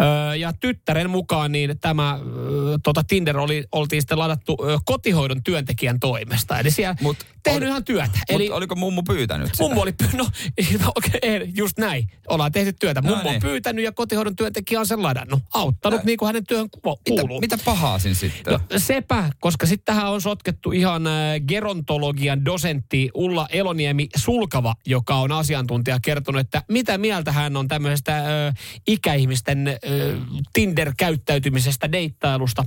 Öö, 0.00 0.34
ja 0.34 0.52
tyttären 0.52 1.10
mukaan 1.10 1.52
niin 1.52 1.78
tämä 1.80 2.14
ö, 2.14 2.78
tota 2.82 3.04
Tinder 3.04 3.38
oli, 3.38 3.64
oltiin 3.72 4.02
sitten 4.02 4.18
ladattu 4.18 4.56
ö, 4.68 4.78
kotihoidon 4.84 5.42
työntekijän 5.42 6.00
toimesta. 6.00 6.58
Eli 6.58 6.70
siellä 6.70 6.96
Mut 7.00 7.16
tehnyt 7.42 7.62
oli- 7.62 7.68
ihan 7.68 7.84
työtä. 7.84 8.18
Eli 8.28 8.36
Eli 8.46 8.50
oliko 8.50 8.74
mummu 8.74 9.02
pyytänyt 9.02 9.46
sitä? 9.48 9.62
Mummo 9.62 9.82
oli, 9.82 9.92
py- 10.02 10.16
no, 10.16 10.24
no 10.84 10.92
okei, 10.96 11.36
okay, 11.36 11.48
just 11.56 11.78
näin. 11.78 12.10
Ollaan 12.28 12.52
tehty 12.52 12.72
työtä. 12.72 13.00
No 13.00 13.08
Mummo 13.08 13.28
on 13.28 13.32
niin. 13.32 13.42
pyytänyt 13.42 13.84
ja 13.84 13.92
kotihoidon 13.92 14.36
työntekijä 14.36 14.80
on 14.80 14.86
sen 14.86 15.02
ladannut. 15.02 15.42
Auttanut 15.54 16.04
niin 16.04 16.18
kuin 16.18 16.26
hänen 16.26 16.46
työhön 16.46 16.70
ku- 16.70 17.00
mitä, 17.10 17.20
kuuluu. 17.22 17.40
mitä 17.40 17.58
pahaa 17.64 17.98
siinä 17.98 18.14
sitten? 18.14 18.52
No, 18.52 18.60
sepä, 18.76 19.30
koska 19.40 19.66
sitten 19.66 19.84
tähän 19.94 20.10
on 20.12 20.20
sotkettu 20.20 20.72
ihan 20.72 21.06
äh, 21.06 21.12
gerontologian 21.48 22.44
dosentti 22.66 23.10
Ulla 23.14 23.46
Eloniemi 23.50 24.08
Sulkava, 24.16 24.74
joka 24.86 25.14
on 25.14 25.32
asiantuntija 25.32 25.98
kertonut, 26.02 26.40
että 26.40 26.62
mitä 26.68 26.98
mieltä 26.98 27.32
hän 27.32 27.56
on 27.56 27.68
tämmöisestä 27.68 28.18
äh, 28.18 28.54
ikäihmisten 28.86 29.68
äh, 29.68 29.74
Tinder-käyttäytymisestä, 30.52 31.92
deittailusta. 31.92 32.64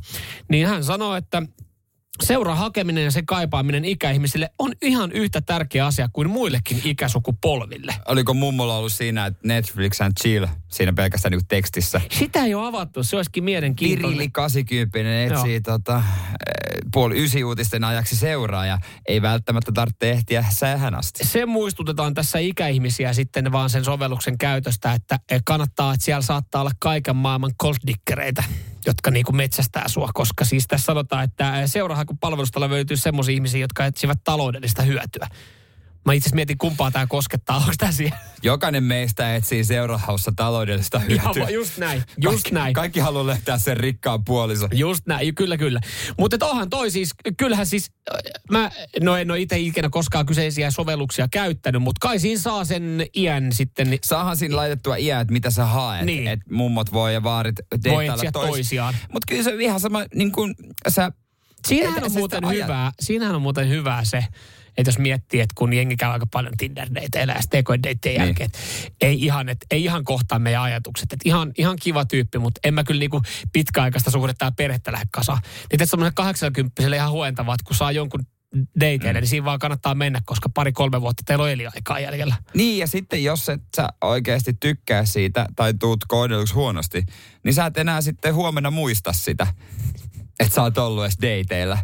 Niin 0.50 0.68
hän 0.68 0.84
sanoo, 0.84 1.16
että 1.16 1.44
Seuran 2.24 2.58
hakeminen 2.58 3.04
ja 3.04 3.12
sen 3.12 3.26
kaipaaminen 3.26 3.86
ikäihmisille 3.86 4.50
on 4.60 4.72
ihan 4.82 5.12
yhtä 5.12 5.42
tärkeä 5.42 5.86
asia 5.86 6.10
kuin 6.14 6.30
muillekin 6.30 6.82
ikäsukupolville. 6.84 7.96
Oliko 8.08 8.34
mummolla 8.34 8.78
ollut 8.78 8.94
siinä, 8.94 9.26
että 9.26 9.40
Netflix 9.44 10.02
and 10.02 10.14
chill 10.22 10.46
siinä 10.68 10.94
pelkästään 10.94 11.32
niin 11.32 11.48
tekstissä? 11.48 12.02
Sitä 12.12 12.44
ei 12.46 12.54
ole 12.54 12.68
avattu, 12.68 13.04
se 13.04 13.16
olisikin 13.16 13.44
mielenkiintoinen. 13.44 14.10
Pirilli 14.18 14.30
80 14.30 15.36
etsii 15.36 15.54
Joo. 15.54 15.62
tota, 15.78 15.96
eh, 15.98 16.80
puoli 16.94 17.24
ysi 17.24 17.44
uutisten 17.44 17.84
ajaksi 17.84 18.16
seuraa 18.16 18.66
ja 18.66 18.78
ei 19.08 19.22
välttämättä 19.22 19.72
tarvitse 19.72 20.12
ehtiä 20.12 20.46
sähän 20.50 20.96
asti. 20.96 21.28
se 21.28 21.46
muistutetaan 21.46 22.14
tässä 22.14 22.40
ikäihmisiä 22.40 23.14
sitten 23.14 23.52
vaan 23.52 23.70
sen 23.70 23.86
sovelluksen 23.86 24.38
käytöstä, 24.38 24.94
että 24.94 25.20
kannattaa, 25.46 25.94
että 25.94 26.06
siellä 26.06 26.22
saattaa 26.22 26.62
olla 26.62 26.72
kaiken 26.80 27.16
maailman 27.16 27.52
golddikkereitä, 27.60 28.44
jotka 28.86 29.12
niin 29.12 29.26
kuin 29.26 29.36
metsästää 29.36 29.88
sua, 29.88 30.10
koska 30.14 30.46
siis 30.46 30.68
tässä 30.68 30.86
sanotaan, 30.86 31.24
että 31.24 31.68
seurahakupalvelusta 31.68 32.70
löytyy 32.70 32.98
semmoisia 32.98 33.34
ihmisiä, 33.34 33.62
jotka 33.62 33.86
etsivät 33.86 34.20
taloudellista 34.24 34.82
hyötyä. 34.82 35.28
Mä 36.06 36.14
itse 36.14 36.30
mietin, 36.36 36.58
kumpaa 36.58 36.92
tämä 36.92 37.08
koskettaa. 37.08 37.58
Onko 37.58 37.72
tämä 37.78 37.92
siihen? 37.92 38.18
Jokainen 38.44 38.84
meistä 38.84 39.36
etsii 39.36 39.64
seurahaussa 39.64 40.34
taloudellista 40.36 41.02
Ihan 41.10 41.26
hyötyä. 41.26 41.44
va- 41.44 41.50
just 41.50 41.78
näin, 41.78 42.04
just 42.22 42.34
kaikki, 42.36 42.52
näin. 42.54 42.74
Kaikki 42.74 43.00
haluaa 43.00 43.26
löytää 43.26 43.58
sen 43.58 43.78
rikkaan 43.78 44.24
puolison. 44.24 44.70
Just 44.74 45.06
näin, 45.08 45.36
kyllä 45.36 45.58
kyllä. 45.58 45.80
Mutta 46.20 46.46
onhan 46.46 46.70
toi 46.70 46.92
siis, 46.92 47.10
kyllähän 47.38 47.66
siis, 47.66 47.92
äh, 48.14 48.20
mä 48.52 48.72
no 49.02 49.18
en 49.18 49.32
ole 49.32 49.40
itse 49.40 49.60
ikinä 49.60 49.90
koskaan 49.90 50.26
kyseisiä 50.26 50.72
sovelluksia 50.72 51.28
käyttänyt, 51.32 51.82
mutta 51.82 52.08
kai 52.08 52.20
siinä 52.20 52.42
saa 52.42 52.66
sen 52.66 53.06
iän 53.16 53.52
sitten. 53.52 53.98
Saahan 54.04 54.38
siinä 54.38 54.56
laitettua 54.56 54.96
iää, 54.96 55.22
että 55.22 55.34
mitä 55.34 55.52
sä 55.52 55.66
haet. 55.66 56.06
Niin. 56.06 56.28
Että 56.28 56.46
mummot 56.54 56.94
voi 56.94 57.14
ja 57.14 57.24
vaarit 57.24 57.56
deittailla 57.84 58.32
tois- 58.32 58.50
toisiaan. 58.50 58.96
Mutta 59.14 59.26
kyllä 59.28 59.44
se 59.44 59.54
on 59.54 59.62
ihan 59.62 59.80
sama, 59.80 60.04
niin 60.16 60.32
kuin 60.32 60.56
sä... 60.88 61.12
Siinähän 61.68 62.04
on 62.04 62.12
muuten 62.12 62.50
hyvää, 62.50 62.92
siinähän 63.02 63.36
on 63.36 63.42
muuten 63.42 63.70
hyvää 63.70 64.04
se, 64.04 64.26
että 64.80 64.90
jos 64.90 64.98
miettii, 65.00 65.40
että 65.40 65.54
kun 65.58 65.74
jengi 65.74 65.96
käy 65.96 66.12
aika 66.12 66.28
paljon 66.34 66.54
Tinder-deiteillä 66.58 67.34
ja 67.34 67.42
STK-deittien 67.42 68.14
Niin. 68.14 68.22
jälkeen, 68.22 68.52
ei 69.02 69.26
ihan, 69.26 69.50
että 69.50 69.66
ei 69.72 69.84
ihan 69.84 70.04
kohtaa 70.04 70.40
meidän 70.40 70.62
ajatukset. 70.62 71.14
Että 71.14 71.30
ihan, 71.30 71.52
ihan 71.58 71.76
kiva 71.82 72.06
tyyppi, 72.06 72.40
mutta 72.40 72.60
en 72.64 72.74
mä 72.74 72.84
kyllä 72.84 73.00
niinku 73.00 73.22
pitkäaikaista 73.54 74.12
suhdetta 74.12 74.46
ja 74.46 74.52
perhettä 74.52 74.92
lähde 74.92 75.06
kasaan. 75.12 75.40
Niin 75.44 75.68
että 75.72 75.86
semmoinen 75.86 76.14
80 76.14 76.96
ihan 76.96 77.12
huentavaa, 77.12 77.56
että 77.56 77.64
kun 77.68 77.76
saa 77.76 77.92
jonkun 77.92 78.26
dateille, 78.80 79.14
mm. 79.14 79.20
niin 79.20 79.28
siinä 79.28 79.46
vaan 79.46 79.60
kannattaa 79.60 79.96
mennä, 79.96 80.22
koska 80.26 80.50
pari-kolme 80.50 81.02
vuotta 81.02 81.24
teillä 81.26 81.44
on 81.44 81.52
eliaikaa 81.52 82.00
jäljellä. 82.00 82.36
Niin, 82.54 82.78
ja 82.78 82.88
sitten 82.88 83.24
jos 83.24 83.50
et 83.50 83.62
sä 83.76 83.90
oikeasti 84.02 84.54
tykkää 84.60 85.06
siitä 85.06 85.46
tai 85.56 85.74
tuut 85.74 86.06
kohdelluksi 86.08 86.54
huonosti, 86.54 87.06
niin 87.44 87.54
sä 87.54 87.66
et 87.66 87.78
enää 87.78 88.02
sitten 88.02 88.36
huomenna 88.36 88.72
muista 88.72 89.14
sitä, 89.14 89.48
että 90.40 90.56
sä 90.56 90.62
oot 90.62 90.78
ollut 90.78 91.04
edes 91.04 91.18
dateilla. 91.18 91.78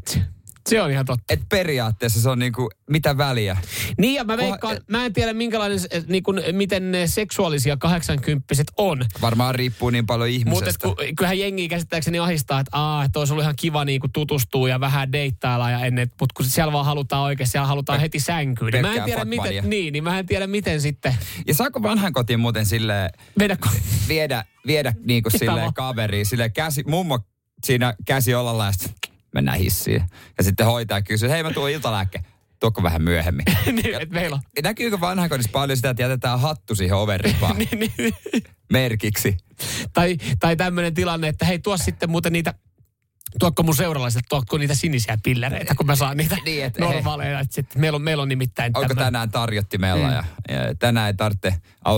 Se 0.70 0.82
on 0.82 0.92
ihan 0.92 1.06
totta. 1.06 1.34
Et 1.34 1.42
periaatteessa 1.50 2.22
se 2.22 2.30
on 2.30 2.40
niinku, 2.40 2.70
mitä 2.90 3.18
väliä. 3.18 3.58
Niin 3.98 4.14
ja 4.14 4.24
mä 4.24 4.38
veikkaan, 4.38 4.78
mä 4.90 5.06
en 5.06 5.14
tiedä 5.14 5.34
minkälainen, 5.34 5.80
niin 6.08 6.24
kuin, 6.24 6.42
miten 6.52 6.92
ne 6.92 7.08
seksuaalisia 7.08 7.78
80 7.78 8.54
on. 8.78 9.06
Varmaan 9.22 9.56
riippuu 9.56 9.90
niin 9.90 10.06
paljon 10.06 10.30
Mutta 10.30 10.50
ihmisestä. 10.50 10.88
kun, 10.88 10.96
kyllähän 11.18 11.40
jengi 11.40 11.68
käsittääkseni 11.68 12.20
ahistaa, 12.20 12.60
että 12.60 12.78
aa, 12.78 13.04
että 13.04 13.20
olisi 13.20 13.34
ollut 13.34 13.44
ihan 13.44 13.56
kiva 13.56 13.86
niin 13.86 14.00
kuin 14.02 14.12
tutustua 14.12 14.70
ja 14.70 14.80
vähän 14.80 15.12
deittailla 15.12 15.72
ja 15.72 15.86
ennen, 15.86 16.12
mutta 16.20 16.34
kun 16.38 16.46
siellä 16.46 16.74
vaan 16.74 16.86
halutaan 16.86 17.24
oikeasti, 17.24 17.52
siellä 17.52 17.68
halutaan 17.68 18.00
heti 18.00 18.20
sänkyyn. 18.20 18.72
Niin 18.74 18.82
mä 18.86 18.94
en 18.96 19.04
tiedä 19.04 19.26
miten, 19.26 19.70
niin, 19.70 19.94
niin 19.94 20.04
mä 20.04 20.20
en 20.20 20.26
tiedä 20.26 20.48
miten 20.48 20.82
sitten 20.82 21.16
Ja 21.48 21.54
saako 21.54 21.84
vanhan 21.84 22.14
kotiin 22.14 22.40
muuten 22.40 22.66
sille 22.66 23.10
vedä, 23.40 23.58
ko- 23.66 23.80
viedä, 24.08 24.46
viedä 24.68 24.94
niinku 25.06 25.30
vaan? 25.46 25.74
kaveriin, 25.74 26.26
silleen 26.26 26.54
käsi, 26.54 26.84
mummo 26.88 27.20
siinä 27.64 27.94
käsi 28.06 28.36
olalla 28.36 28.66
ja 28.66 28.72
sitten 28.72 28.94
mennään 29.36 29.58
hissiin. 29.60 30.04
Ja 30.38 30.44
sitten 30.44 30.66
hoitaja 30.66 31.02
kysyy, 31.02 31.30
hei 31.30 31.44
mä 31.44 31.52
tuon 31.52 31.70
iltalääkke. 31.70 32.20
Tuokko 32.60 32.84
vähän 32.84 33.02
myöhemmin. 33.02 33.46
niin, 33.66 34.02
että 34.02 34.14
meillä 34.16 34.36
on. 34.36 34.42
Näkyykö 34.64 35.00
vanhainkodissa 35.00 35.52
paljon 35.52 35.76
sitä, 35.78 35.90
että 35.90 36.04
jätetään 36.04 36.40
hattu 36.40 36.76
siihen 36.76 36.96
overripaan 36.98 37.58
niin, 37.72 37.80
niin, 37.98 38.14
merkiksi? 38.74 39.38
tai, 39.94 40.18
tai 40.40 40.56
tämmöinen 40.56 40.94
tilanne, 40.94 41.28
että 41.28 41.46
hei 41.46 41.60
tuo 41.60 41.78
sitten 41.78 42.10
muuten 42.10 42.34
niitä 42.34 42.54
tuokko 43.40 43.64
mun 43.64 43.76
seuralaiset, 43.76 44.24
tuokko 44.30 44.58
niitä 44.58 44.76
sinisiä 44.76 45.18
pillereitä, 45.24 45.76
kun 45.76 45.86
mä 45.86 45.96
saan 45.96 46.18
niitä 46.18 46.38
Niin, 46.46 46.66
et- 46.66 46.78
normaaleja. 46.78 47.40
Että 47.40 47.56
sitten 47.56 47.82
meillä, 47.82 47.96
on, 47.96 48.02
meillä 48.02 48.22
on 48.24 48.30
nimittäin 48.30 48.72
Onko 48.76 48.88
tämmönen- 48.88 49.06
tänään 49.06 49.32
tarjottimella 49.32 50.08
ja, 50.08 50.24
ja 50.50 50.76
tänään 50.80 51.08
ei 51.08 51.14
tarvitse 51.14 51.54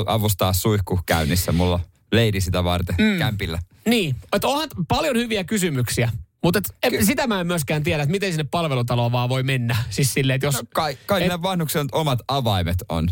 avustaa 0.08 0.54
suihku 0.54 1.00
käynnissä. 1.06 1.52
Mulla 1.52 1.74
on 1.74 1.80
lady 2.12 2.42
sitä 2.42 2.64
varten 2.64 2.96
mm. 3.00 3.18
kämpillä. 3.18 3.60
Niin, 3.86 4.16
että 4.34 4.48
onhan 4.48 4.70
paljon 4.88 5.16
hyviä 5.16 5.44
kysymyksiä. 5.44 6.12
Mutta 6.44 6.62
et, 6.84 6.94
sitä 7.06 7.28
mä 7.28 7.42
en 7.42 7.48
myöskään 7.48 7.84
tiedä, 7.84 8.04
että 8.04 8.12
miten 8.12 8.32
sinne 8.32 8.44
palvelutaloon 8.52 9.12
vaan 9.12 9.30
voi 9.30 9.44
mennä. 9.44 9.76
Siis 9.90 10.14
silleen, 10.14 10.36
että 10.36 10.48
jos... 10.48 10.56
No, 10.56 10.62
kai 10.74 10.98
kai 11.06 11.24
et- 11.24 11.42
vanhuksilla 11.42 11.84
nyt 11.84 11.92
omat 11.92 12.20
avaimet 12.28 12.78
on. 12.90 13.12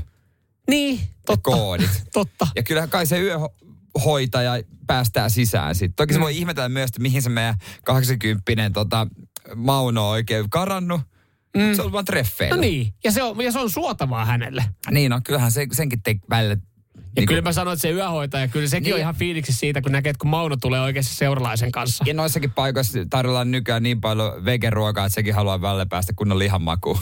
niin, 0.70 1.00
Ja 1.00 1.06
totta. 1.26 1.52
koodit. 1.52 1.90
Totta. 2.14 2.48
Ja 2.56 2.64
kyllähän 2.64 2.90
kai 2.90 3.06
se 3.06 3.20
yöhoitaja 3.20 4.52
päästää 4.88 5.30
sisään 5.30 5.76
sitten. 5.76 5.96
Toki 5.96 6.14
se 6.14 6.20
Mm. 6.20 6.24
voi 6.24 6.38
ihmetellä 6.38 6.70
myös, 6.70 6.90
että 6.90 7.02
mihin 7.02 7.22
se 7.22 7.30
meidän 7.30 7.56
80 7.86 8.70
tota, 8.74 9.08
Mauno 9.56 10.04
on 10.06 10.12
oikein 10.12 10.50
karannut. 10.50 11.02
Mm. 11.58 11.74
Se 11.76 11.82
on 11.82 11.92
vaan 11.92 12.06
treffeillä. 12.06 12.56
No 12.56 12.62
niin, 12.62 12.94
ja 13.04 13.12
se 13.12 13.24
on, 13.24 13.42
ja 13.42 13.52
se 13.52 13.60
on 13.60 13.70
suotavaa 13.70 14.26
hänelle. 14.26 14.66
Niin 14.92 15.10
no, 15.12 15.22
kyllähän 15.24 15.52
se, 15.52 15.68
senkin 15.72 16.02
te 16.04 16.16
välillä... 16.30 16.58
Ja 17.16 17.22
Niin 17.22 17.28
kyllä 17.28 17.42
kuin, 17.42 17.50
mä 17.50 17.54
sanoin, 17.54 17.74
että 17.74 17.82
se 17.82 17.92
yöhoitaja, 17.92 18.48
kyllä 18.48 18.68
sekin 18.68 18.84
Niin. 18.84 18.94
on 18.94 19.00
ihan 19.00 19.16
fiiliksi 19.16 19.54
siitä, 19.54 19.82
kun 19.82 19.92
näkee, 19.92 20.10
että 20.10 20.20
kun 20.22 20.30
Mauno 20.30 20.56
tulee 20.62 20.82
oikeasti 20.82 21.16
seuralaisen 21.16 21.72
kanssa. 21.72 22.04
ja 22.08 22.14
noissakin 22.14 22.52
paikoissa 22.52 23.00
tarjolla 23.10 23.46
nykyään 23.46 23.84
niin 23.84 24.02
paljon 24.02 24.46
vegeruokaa, 24.46 25.06
että 25.06 25.14
sekin 25.14 25.34
haluaa 25.36 25.62
välillä 25.62 25.86
päästä 25.86 26.14
kunnon 26.16 26.40
lihan 26.40 26.62
makuun. 26.62 27.00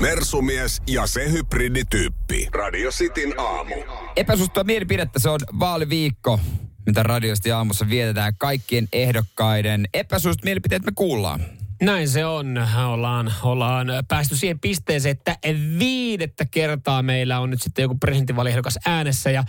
Mersumies 0.00 0.82
ja 0.86 1.06
se 1.06 1.30
hybridityyppi. 1.32 2.48
Radio 2.52 2.90
Cityn 2.90 3.34
aamu. 3.40 3.74
Epäsuosittua 4.16 4.64
mielipidettä, 4.64 5.18
se 5.18 5.28
on 5.28 5.40
vaaliviikko, 5.60 6.40
mitä 6.86 7.02
radiosti 7.02 7.52
aamussa 7.52 7.88
vietetään. 7.88 8.32
Kaikkien 8.38 8.88
ehdokkaiden 8.92 9.88
epäsuositut 9.94 10.44
mielipiteet 10.44 10.84
me 10.84 10.92
kuullaan. 10.94 11.40
Näin 11.82 12.08
se 12.08 12.24
on. 12.24 12.66
Ollaan, 12.86 13.32
ollaan 13.42 13.86
päästy 14.08 14.36
siihen 14.36 14.60
pisteeseen, 14.60 15.12
että 15.12 15.38
viidettä 15.78 16.44
kertaa 16.50 17.02
meillä 17.02 17.40
on 17.40 17.50
nyt 17.50 17.62
sitten 17.62 17.82
joku 17.82 17.94
presidentinvaaliehdokas 17.98 18.78
äänessä. 18.86 19.30
Ja 19.30 19.44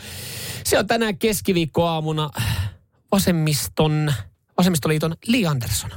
se 0.63 0.79
on 0.79 0.87
tänään 0.87 1.17
keskiviikkoaamuna 1.17 2.29
vasemmiston, 3.11 4.13
vasemmistoliiton 4.57 5.15
Li 5.27 5.45
Andersson. 5.45 5.91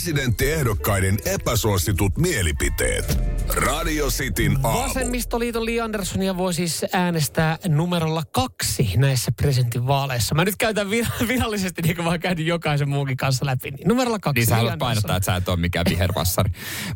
Presidenttiehdokkaiden 0.00 1.18
epäsuositut 1.24 2.18
mielipiteet. 2.18 3.18
Radio 3.48 4.08
Cityn 4.08 4.58
aamu. 4.62 4.78
Vasemmistoliiton 4.78 5.64
Li 5.64 5.80
Anderssonia 5.80 6.36
voi 6.36 6.54
siis 6.54 6.84
äänestää 6.92 7.58
numerolla 7.68 8.22
kaksi 8.32 8.90
näissä 8.96 9.32
presidentinvaaleissa. 9.32 10.34
Mä 10.34 10.44
nyt 10.44 10.54
käytän 10.58 10.86
vir- 10.86 11.28
virallisesti, 11.28 11.82
niin 11.82 11.96
kuin 11.96 12.04
mä 12.04 12.10
oon 12.10 12.20
käynyt 12.20 12.46
jokaisen 12.46 12.88
muunkin 12.88 13.16
kanssa 13.16 13.46
läpi. 13.46 13.70
Niin 13.70 13.88
numerolla 13.88 14.18
kaksi 14.18 14.40
Niin 14.40 14.46
sä 14.46 14.56
haluat 14.56 14.78
painottaa, 14.78 15.16
että 15.16 15.26
sä 15.26 15.36
et 15.36 15.48
ole 15.48 15.56
mikään 15.56 15.86
vihervassari. 15.90 16.50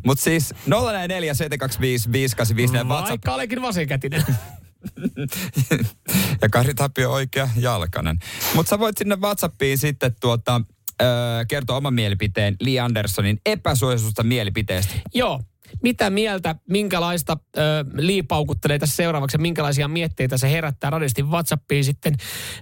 Mutta 0.05 0.23
siis 0.23 0.53
044 0.67 1.33
725 1.33 2.11
585 2.11 2.73
WhatsApp. 2.73 3.09
Vaikka 3.09 3.33
olenkin 3.33 3.61
vasenkätinen. 3.61 4.25
ja 6.41 6.49
Kari 6.49 6.73
Tapio 6.73 7.11
oikea 7.11 7.49
jalkainen. 7.55 8.17
Mutta 8.55 8.69
sä 8.69 8.79
voit 8.79 8.97
sinne 8.97 9.15
WhatsAppiin 9.15 9.77
sitten 9.77 10.15
tuota, 10.21 10.61
öö, 11.01 11.45
kertoa 11.47 11.77
oman 11.77 11.93
mielipiteen 11.93 12.55
Lee 12.61 12.79
Andersonin 12.79 13.39
epäsuositusta 13.45 14.23
mielipiteestä. 14.23 14.93
Joo. 15.13 15.39
Mitä 15.83 16.09
mieltä, 16.09 16.55
minkälaista 16.69 17.37
ö, 17.57 17.61
liipaukuttelee 17.93 18.79
tässä 18.79 18.95
seuraavaksi 18.95 19.35
ja 19.35 19.41
minkälaisia 19.41 19.87
mietteitä 19.87 20.37
se 20.37 20.51
herättää 20.51 20.89
radiosti 20.89 21.23
WhatsAppiin 21.23 21.83
sitten 21.83 22.15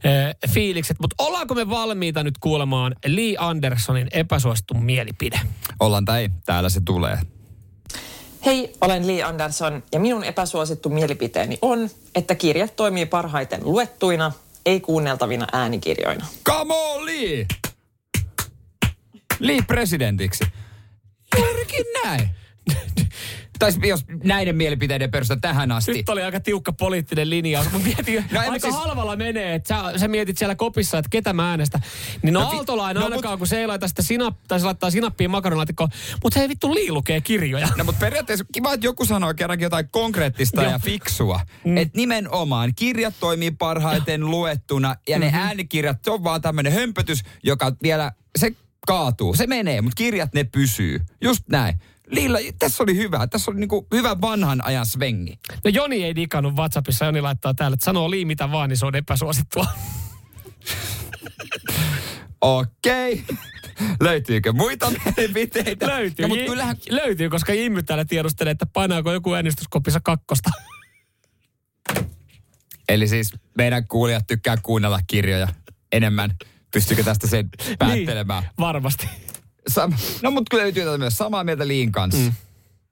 ö, 0.06 0.48
fiilikset. 0.50 0.98
Mutta 1.02 1.16
ollaanko 1.24 1.56
me 1.56 1.70
valmiita 1.70 2.24
nyt 2.24 2.38
kuulemaan 2.38 2.96
Lee 3.06 3.36
Andersonin 3.38 4.08
epäsuositun 4.12 4.84
mielipide? 4.84 5.40
Ollaan 5.80 6.06
tai 6.06 6.30
täällä 6.46 6.70
se 6.70 6.82
tulee. 6.86 7.18
Hei, 8.46 8.74
olen 8.82 9.08
Lee 9.08 9.24
Anderson 9.24 9.84
ja 9.92 10.00
minun 10.00 10.24
epäsuosittu 10.24 10.90
mielipiteeni 10.90 11.58
on, 11.62 11.90
että 12.16 12.36
kirjat 12.36 12.76
toimii 12.76 13.06
parhaiten 13.06 13.60
luettuina, 13.64 14.32
ei 14.66 14.80
kuunneltavina 14.80 15.48
äänikirjoina. 15.54 16.26
Come 16.46 16.74
on, 16.74 17.06
Lee! 17.06 17.48
Lee 19.40 19.62
presidentiksi. 19.68 20.44
Juurikin 21.38 21.86
näin. 22.04 22.30
tai 23.60 23.72
jos 23.84 24.06
näiden 24.24 24.56
mielipiteiden 24.56 25.12
perusta 25.12 25.38
tähän 25.38 25.72
asti. 25.72 25.92
Nyt 25.94 26.10
oli 26.10 26.24
aika 26.24 26.40
tiukka 26.40 26.74
poliittinen 26.74 27.30
linjaus. 27.30 27.72
Mä 27.72 27.80
mietin, 27.80 28.26
No 28.32 28.40
aika 28.40 28.60
siis- 28.60 28.76
halvalla 28.76 29.16
menee, 29.16 29.56
että 29.56 29.76
sä, 29.94 30.00
sä, 30.00 30.08
mietit 30.08 30.38
siellä 30.38 30.56
kopissa, 30.56 30.98
että 30.98 31.10
ketä 31.10 31.34
mä 31.34 31.50
äänestän. 31.50 31.82
Niin 32.22 32.34
no, 32.34 32.40
No 32.40 32.48
Aaltolainen 32.50 33.00
no 33.02 33.06
ainakaan, 33.06 33.34
mut- 33.34 33.38
kun 33.40 33.48
se 33.48 33.60
ei 33.60 33.68
laita 33.68 33.88
sitä 33.88 34.02
sinap, 34.02 34.38
tai 34.48 34.60
se 34.60 34.66
laittaa 34.66 34.92
sinappiin 34.92 35.32
makaronilaatikkoon. 35.32 35.90
Mutta 36.24 36.40
hei 36.40 36.50
vittu, 36.50 36.74
Lii 36.76 36.92
lukee 36.92 37.22
kirjoja. 37.22 37.68
No 37.78 37.84
mutta 37.84 38.00
periaatteessa 38.00 38.46
kiva, 38.54 38.74
että 38.74 38.86
joku 38.88 39.06
sanoo 39.06 39.34
kerrankin 39.34 39.66
jotain 39.66 39.90
konkreettista 39.90 40.64
ja 40.64 40.80
fiksua. 40.80 41.40
Mm. 41.64 41.78
Että 41.78 41.98
nimenomaan 41.98 42.76
kirjat 42.76 43.14
toimii 43.20 43.52
parhaiten 43.52 44.26
luettuna 44.26 44.96
ja 45.10 45.20
ne 45.20 45.28
Mhm. 45.28 45.36
äänikirjat, 45.36 45.98
se 46.04 46.12
on 46.12 46.24
vaan 46.24 46.42
tämmöinen 46.42 46.74
hömpötys, 46.74 47.24
joka 47.44 47.72
vielä, 47.84 48.12
se 48.40 48.52
kaatuu. 48.88 49.36
Se 49.36 49.48
menee, 49.48 49.82
mutta 49.82 49.96
kirjat 49.96 50.34
ne 50.34 50.44
pysyy. 50.44 51.00
Just 51.22 51.44
näin. 51.50 51.80
Liilla, 52.08 52.38
tässä 52.60 52.84
oli 52.84 52.96
hyvä. 52.96 53.28
Tässä 53.28 53.52
oli 53.52 53.60
niinku 53.60 53.88
hyvä 53.94 54.22
vanhan 54.22 54.66
ajan 54.66 54.86
svengi. 54.86 55.40
No 55.64 55.70
Joni 55.74 56.04
ei 56.04 56.16
digannut 56.16 56.56
WhatsAppissa. 56.56 57.06
Joni 57.06 57.22
laittaa 57.22 57.54
täällä, 57.54 57.74
että 57.74 57.86
sanoo 57.86 58.12
Lii 58.12 58.26
mitä 58.26 58.52
vaan, 58.52 58.70
niin 58.70 58.78
se 58.78 58.86
on 58.86 58.96
epäsuosittua. 58.96 59.66
Okei. 62.42 63.24
Löytyykö 64.02 64.54
muita 64.54 64.92
mielipiteitä? 64.92 65.88
Löytyy. 65.88 66.24
No, 66.24 66.28
mutta 66.28 66.46
kyllähän, 66.46 66.78
Löytyy, 66.90 67.30
koska 67.30 67.54
Jimmy 67.54 67.84
täällä 67.84 68.06
tiedustelee, 68.06 68.52
että 68.52 68.66
painaako 68.66 69.14
joku 69.14 69.34
äänestyskopissa 69.34 70.00
kakkosta. 70.04 70.50
eli 72.90 73.08
siis 73.08 73.34
meidän 73.58 73.88
kuulijat 73.88 74.28
tykkää 74.28 74.58
kuunnella 74.58 75.00
kirjoja 75.08 75.48
enemmän. 75.92 76.36
Pystyykö 76.74 77.04
tästä 77.04 77.28
sen 77.28 77.50
päättelemään? 77.80 78.44
Niin, 78.44 78.52
varmasti. 78.60 79.10
Sam- 79.72 79.94
no 80.22 80.32
mutta 80.32 80.50
kyllä 80.52 80.64
löytyy 80.64 80.84
tätä 80.86 80.98
myös 80.98 81.18
samaa 81.18 81.44
mieltä 81.44 81.68
Liin 81.68 81.92
kanssa. 81.92 82.22
Mm. 82.22 82.34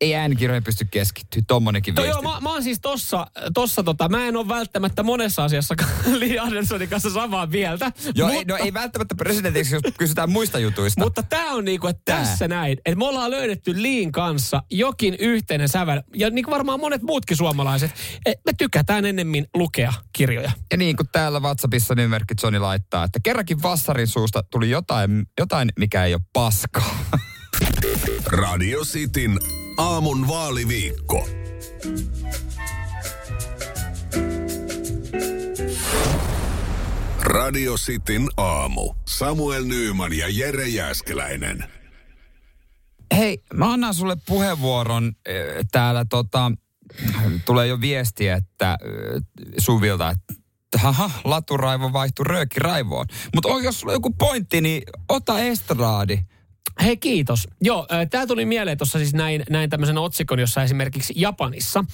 Ei 0.01 0.15
äänikirjoihin 0.15 0.63
pysty 0.63 0.87
keskittyä, 0.91 1.41
tommonenkin 1.47 1.95
To, 1.95 2.01
viesti. 2.01 2.23
joo, 2.23 2.33
mä, 2.33 2.39
mä 2.39 2.51
oon 2.51 2.63
siis 2.63 2.79
tossa, 2.81 3.27
tossa 3.53 3.83
tota, 3.83 4.09
mä 4.09 4.25
en 4.27 4.35
ole 4.37 4.47
välttämättä 4.47 5.03
monessa 5.03 5.43
asiassa 5.43 5.75
Li 6.19 6.39
Anderssonin 6.39 6.89
kanssa 6.89 7.09
samaa 7.09 7.45
mieltä. 7.45 7.91
Joo, 8.15 8.27
mutta, 8.27 8.39
ei, 8.39 8.45
no 8.45 8.65
ei 8.65 8.73
välttämättä 8.73 9.15
presidentiksi, 9.15 9.75
jos 9.75 9.83
kysytään 9.97 10.31
muista 10.31 10.59
jutuista. 10.59 11.01
Mutta 11.01 11.23
tää 11.23 11.45
on 11.45 11.65
niinku, 11.65 11.87
että 11.87 12.01
Tää. 12.05 12.19
tässä 12.19 12.47
näin, 12.47 12.77
että 12.85 12.95
me 12.97 13.05
ollaan 13.05 13.31
löydetty 13.31 13.81
Liin 13.81 14.11
kanssa 14.11 14.63
jokin 14.69 15.15
yhteinen 15.19 15.69
sävel, 15.69 16.01
ja 16.15 16.29
niin 16.29 16.45
kuin 16.45 16.51
varmaan 16.51 16.79
monet 16.79 17.01
muutkin 17.01 17.37
suomalaiset, 17.37 17.91
me 18.25 18.53
tykätään 18.57 19.05
ennemmin 19.05 19.47
lukea 19.53 19.93
kirjoja. 20.13 20.51
Ja 20.71 20.77
niin 20.77 20.95
kuin 20.95 21.07
täällä 21.11 21.39
WhatsAppissa 21.39 21.95
nimimerkki 21.95 22.33
Johnny 22.43 22.59
laittaa, 22.59 23.03
että 23.03 23.19
kerrankin 23.23 23.61
vassarin 23.61 24.07
suusta 24.07 24.43
tuli 24.51 24.69
jotain, 24.69 25.25
jotain 25.39 25.71
mikä 25.79 26.05
ei 26.05 26.13
ole 26.13 26.21
paskaa. 26.33 26.95
Radio 28.27 28.79
Cityn 28.81 29.61
aamun 29.77 30.27
vaaliviikko. 30.27 31.27
Radio 37.21 37.75
Cityn 37.75 38.29
aamu. 38.38 38.93
Samuel 39.07 39.63
Nyyman 39.63 40.17
ja 40.17 40.25
Jere 40.29 40.67
Jäskeläinen. 40.67 41.63
Hei, 43.17 43.43
mä 43.53 43.73
annan 43.73 43.93
sulle 43.93 44.17
puheenvuoron 44.27 45.05
äh, 45.05 45.34
täällä 45.71 46.05
tota, 46.10 46.51
tulee 47.45 47.67
jo 47.67 47.81
viesti, 47.81 48.27
että 48.27 48.69
äh, 48.69 48.77
Suvilta, 49.57 50.10
että 50.10 50.34
haha, 50.77 51.12
laturaivo 51.23 51.93
vaihtui 51.93 52.25
röökiraivoon. 52.25 53.05
Mutta 53.36 53.49
jos 53.63 53.79
sulla 53.79 53.91
on 53.91 53.95
joku 53.95 54.13
pointti, 54.19 54.62
niin 54.62 54.84
ota 55.10 55.39
estraadi. 55.39 56.19
Hei 56.82 56.97
kiitos. 56.97 57.47
Joo, 57.62 57.88
tämä 58.10 58.28
tuli 58.28 58.45
mieleen 58.45 58.78
tuossa 58.78 59.00
siis 59.00 59.13
näin, 59.13 59.43
näin 59.50 59.69
tämmöisen 59.69 59.97
otsikon, 59.97 60.39
jossa 60.39 60.63
esimerkiksi 60.63 61.13
Japanissa, 61.17 61.86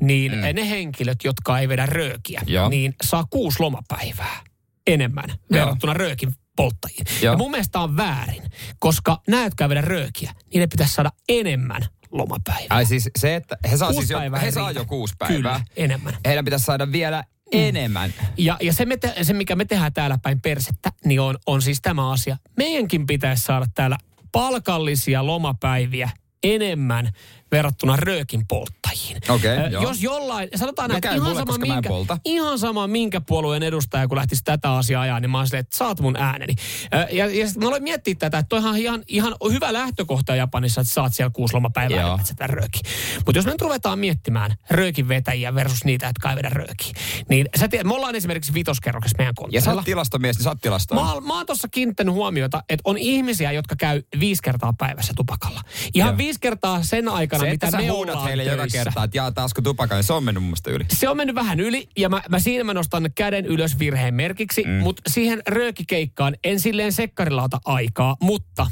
niin 0.00 0.32
mm. 0.32 0.40
ne 0.54 0.70
henkilöt, 0.70 1.18
jotka 1.24 1.58
ei 1.58 1.68
vedä 1.68 1.86
röökiä, 1.86 2.42
Joo. 2.46 2.68
niin 2.68 2.94
saa 3.02 3.24
kuusi 3.30 3.60
lomapäivää 3.60 4.40
enemmän 4.86 5.28
Joo. 5.28 5.38
verrattuna 5.50 5.94
röökin 5.94 6.34
polttajiin. 6.56 7.06
Joo. 7.22 7.32
Ja 7.32 7.38
mun 7.38 7.50
mielestä 7.50 7.80
on 7.80 7.96
väärin, 7.96 8.42
koska 8.78 9.20
nämä, 9.28 9.44
jotka 9.44 9.64
ei 9.64 9.68
vedä 9.68 9.80
röökiä, 9.80 10.32
niin 10.52 10.60
ne 10.60 10.66
pitäisi 10.66 10.94
saada 10.94 11.10
enemmän 11.28 11.82
lomapäivää. 12.10 12.76
Ai 12.76 12.86
siis 12.86 13.10
se, 13.18 13.34
että 13.36 13.56
he 13.70 13.76
saa, 13.76 13.90
Kuusi 13.90 14.06
siis 14.06 14.20
jo, 14.32 14.38
he 14.42 14.50
saa 14.50 14.70
jo 14.70 14.84
kuusi 14.84 15.14
päivää. 15.18 15.36
Kyllä, 15.36 15.60
enemmän. 15.76 16.14
Heidän 16.26 16.44
pitäisi 16.44 16.64
saada 16.64 16.92
vielä 16.92 17.24
enemmän. 17.52 18.14
Ja, 18.36 18.56
ja 18.60 18.72
se, 18.72 18.84
me 18.84 18.96
te, 18.96 19.14
se, 19.22 19.32
mikä 19.32 19.56
me 19.56 19.64
tehdään 19.64 19.92
täällä 19.92 20.18
päin 20.22 20.40
persettä, 20.40 20.92
niin 21.04 21.20
on, 21.20 21.38
on 21.46 21.62
siis 21.62 21.80
tämä 21.82 22.10
asia. 22.10 22.36
Meidänkin 22.56 23.06
pitäisi 23.06 23.42
saada 23.42 23.66
täällä 23.74 23.98
palkallisia 24.32 25.26
lomapäiviä 25.26 26.10
enemmän 26.42 27.10
verrattuna 27.52 27.96
röökin 27.96 28.46
polttajiin. 28.48 29.16
Ö, 29.44 29.68
joo. 29.68 29.82
Jos 29.82 30.02
jollain, 30.02 30.48
sanotaan 30.56 30.90
No 30.90 30.98
näin, 31.02 31.16
ihan 31.16 31.28
mulle, 31.28 31.40
sama, 31.40 31.58
minkä, 31.58 31.90
ihan 32.24 32.58
sama 32.58 32.86
minkä 32.86 33.20
puolueen 33.20 33.62
edustaja, 33.62 34.08
kun 34.08 34.16
lähtisi 34.16 34.42
tätä 34.44 34.72
asiaa 34.72 35.02
ajaa, 35.02 35.20
niin 35.20 35.30
mä 35.30 35.38
oon 35.38 35.46
silleen, 35.46 35.60
että 35.60 35.76
saat 35.76 36.00
mun 36.00 36.16
ääneni. 36.16 36.54
Ö, 36.94 37.06
Ja, 37.12 37.26
ja 37.26 37.48
sit 37.48 37.56
mä 37.56 37.66
aloin 37.68 37.82
miettiä 37.82 38.14
tätä, 38.18 38.38
että 38.38 38.48
toihan 38.48 38.76
ihan, 38.76 39.02
ihan 39.06 39.34
hyvä 39.52 39.72
lähtökohta 39.72 40.34
Japanissa, 40.36 40.80
että 40.80 40.92
saat 40.92 41.14
siellä 41.14 41.30
kuusi 41.34 41.54
lomapäivää 41.54 42.14
että 42.14 42.26
sä 42.38 42.46
rööki. 42.46 42.80
Mutta 43.16 43.38
jos 43.38 43.44
me 43.44 43.52
nyt 43.52 43.60
ruvetaan 43.62 43.98
miettimään 43.98 44.54
röökin 44.70 45.08
vetäjiä 45.08 45.54
versus 45.54 45.84
niitä, 45.84 46.06
jotka 46.06 46.30
ei 46.30 46.36
vedä 46.36 46.48
röökiä, 46.48 46.92
niin 47.28 47.48
sä 47.60 47.68
tiedät, 47.68 47.86
me 47.86 47.94
ollaan 47.94 48.14
esimerkiksi 48.14 48.54
vitoskerroksessa 48.54 49.16
meidän 49.18 49.30
Ja 49.30 49.34
konttorilla. 49.34 49.64
sä 49.64 49.72
oot 49.74 49.84
tilastomies, 49.84 50.36
niin 50.36 50.44
sä 50.44 50.50
oot 50.50 50.60
tilastoja. 50.60 51.00
Mä, 51.04 51.20
mä 51.20 51.34
oon 51.36 51.46
tuossa 51.46 51.68
kiinnittänyt 51.70 52.14
huomiota, 52.14 52.62
että 52.68 52.82
on 52.84 52.98
ihmisiä, 52.98 53.52
jotka 53.52 53.76
käy 53.76 54.02
viisi 54.20 54.42
kertaa 54.42 54.72
päivässä 54.78 55.12
tupakalla. 55.16 55.62
Ihan 55.94 56.08
Joo. 56.10 56.18
viisi 56.18 56.40
kertaa 56.40 56.82
sen 56.82 57.08
aikana, 57.08 57.35
se, 57.38 57.50
mitä 57.50 57.70
me 57.70 57.92
ollaan 57.92 58.24
heille 58.24 58.44
joka 58.44 58.56
töissä. 58.56 58.84
kerta, 58.84 59.04
että 59.04 59.16
jaa 59.16 59.32
tupakan, 59.62 59.96
niin 59.96 60.04
se 60.04 60.12
on 60.12 60.24
mennyt 60.24 60.42
mun 60.42 60.48
mielestä 60.48 60.70
yli. 60.70 60.84
Se 60.92 61.08
on 61.08 61.16
mennyt 61.16 61.34
vähän 61.34 61.60
yli 61.60 61.88
ja 61.96 62.08
mä, 62.08 62.22
mä 62.28 62.38
siinä 62.38 62.64
mä 62.64 62.74
nostan 62.74 63.10
käden 63.14 63.46
ylös 63.46 63.78
virheen 63.78 64.14
merkiksi, 64.14 64.64
mm. 64.64 64.70
mutta 64.72 65.02
siihen 65.06 65.42
röökikeikkaan 65.48 66.36
en 66.44 66.60
silleen 66.60 66.92
sekkarilla 66.92 67.42
ota 67.42 67.60
aikaa, 67.64 68.16
mutta 68.20 68.66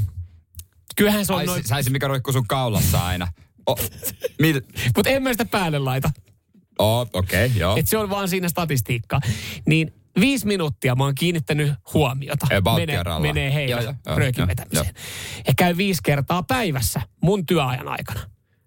kyllähän 0.96 1.26
se 1.26 1.32
on 1.32 1.38
Ai, 1.38 1.46
noin, 1.46 1.64
saisi 1.64 1.90
mikä 1.90 2.08
roikkuu 2.08 2.32
sun 2.32 2.46
kaulassa 2.46 3.06
aina. 3.06 3.28
Oh, 3.66 3.78
mutta 4.96 5.10
en 5.10 5.22
mä 5.22 5.32
sitä 5.32 5.44
päälle 5.44 5.78
laita. 5.78 6.10
oh, 6.78 7.08
okei, 7.12 7.46
okay, 7.46 7.58
joo. 7.58 7.76
Et 7.76 7.86
se 7.88 7.98
on 7.98 8.10
vaan 8.10 8.28
siinä 8.28 8.48
statistiikkaa. 8.48 9.20
Niin 9.66 9.92
viisi 10.20 10.46
minuuttia 10.46 10.94
mä 10.94 11.04
oon 11.04 11.14
kiinnittänyt 11.14 11.72
huomiota. 11.94 12.46
About 12.56 12.76
menee, 12.76 12.96
kerrallaan. 12.96 13.22
menee 13.22 13.54
heillä 13.54 13.94
röökin 14.06 14.46
vetämiseen. 14.46 14.94
Ja 15.46 15.54
käy 15.56 15.76
viisi 15.76 16.00
kertaa 16.04 16.42
päivässä 16.42 17.00
mun 17.22 17.46
työajan 17.46 17.88
aikana. 17.88 18.20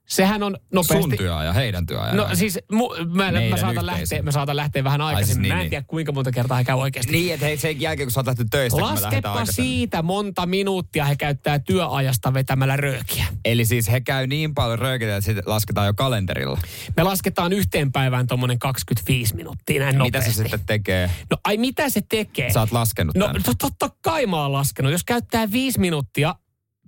Sehän 0.07 0.43
on 0.43 0.57
nopeasti... 0.73 1.01
Sun 1.01 1.17
työajan, 1.17 1.55
heidän 1.55 1.85
työajan. 1.85 2.17
No 2.17 2.27
siis 2.33 2.59
mu, 2.71 2.89
mä, 3.13 3.31
mä, 3.49 3.57
saatan 3.57 3.85
lähteä, 3.85 4.21
mä 4.21 4.31
saatan 4.31 4.55
lähteä 4.55 4.83
vähän 4.83 5.01
aikaisemmin. 5.01 5.27
siis 5.27 5.41
niin, 5.41 5.53
mä 5.53 5.53
en 5.53 5.59
niin. 5.59 5.69
tiedä 5.69 5.85
kuinka 5.87 6.11
monta 6.11 6.31
kertaa 6.31 6.57
he 6.57 6.63
käy 6.63 6.75
oikeasti. 6.75 7.11
Niin, 7.11 7.33
että 7.33 7.45
hei, 7.45 7.57
sen 7.57 7.81
jälkeen 7.81 8.07
kun 8.07 8.11
sä 8.11 8.19
oot 8.19 8.27
lähtenyt 8.27 8.49
töistä, 8.51 8.81
Laskepa 8.81 9.45
siitä 9.45 10.01
monta 10.01 10.45
minuuttia 10.45 11.05
he 11.05 11.15
käyttää 11.15 11.59
työajasta 11.59 12.33
vetämällä 12.33 12.77
röökiä. 12.77 13.25
Eli 13.45 13.65
siis 13.65 13.91
he 13.91 14.01
käy 14.01 14.27
niin 14.27 14.53
paljon 14.53 14.79
röökitä, 14.79 15.17
että 15.17 15.33
se 15.33 15.41
lasketaan 15.45 15.87
jo 15.87 15.93
kalenterilla. 15.93 16.59
Me 16.97 17.03
lasketaan 17.03 17.53
yhteen 17.53 17.91
päivään 17.91 18.27
tuommoinen 18.27 18.59
25 18.59 19.35
minuuttia 19.35 19.79
näin 19.79 19.95
Mitä 19.95 20.03
nopeasti. 20.03 20.33
se 20.33 20.41
sitten 20.41 20.65
tekee? 20.65 21.11
No 21.31 21.37
ai 21.43 21.57
mitä 21.57 21.89
se 21.89 22.01
tekee? 22.09 22.53
Sä 22.53 22.59
oot 22.59 22.71
laskenut 22.71 23.15
No 23.15 23.27
tämän. 23.27 23.43
to, 23.43 23.53
totta 23.59 23.89
kai 24.01 24.25
mä 24.25 24.41
oon 24.41 24.53
laskenut. 24.53 24.91
Jos 24.91 25.03
käyttää 25.03 25.51
viisi 25.51 25.79
minuuttia 25.79 26.35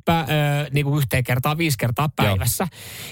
pä, 0.10 0.20
ö, 0.20 0.26
niin 0.72 0.86
kuin 0.86 0.98
yhteen 0.98 1.24
kertaa, 1.24 1.58
viisi 1.58 1.78
kertaa 1.78 2.10
päivässä, 2.16 2.68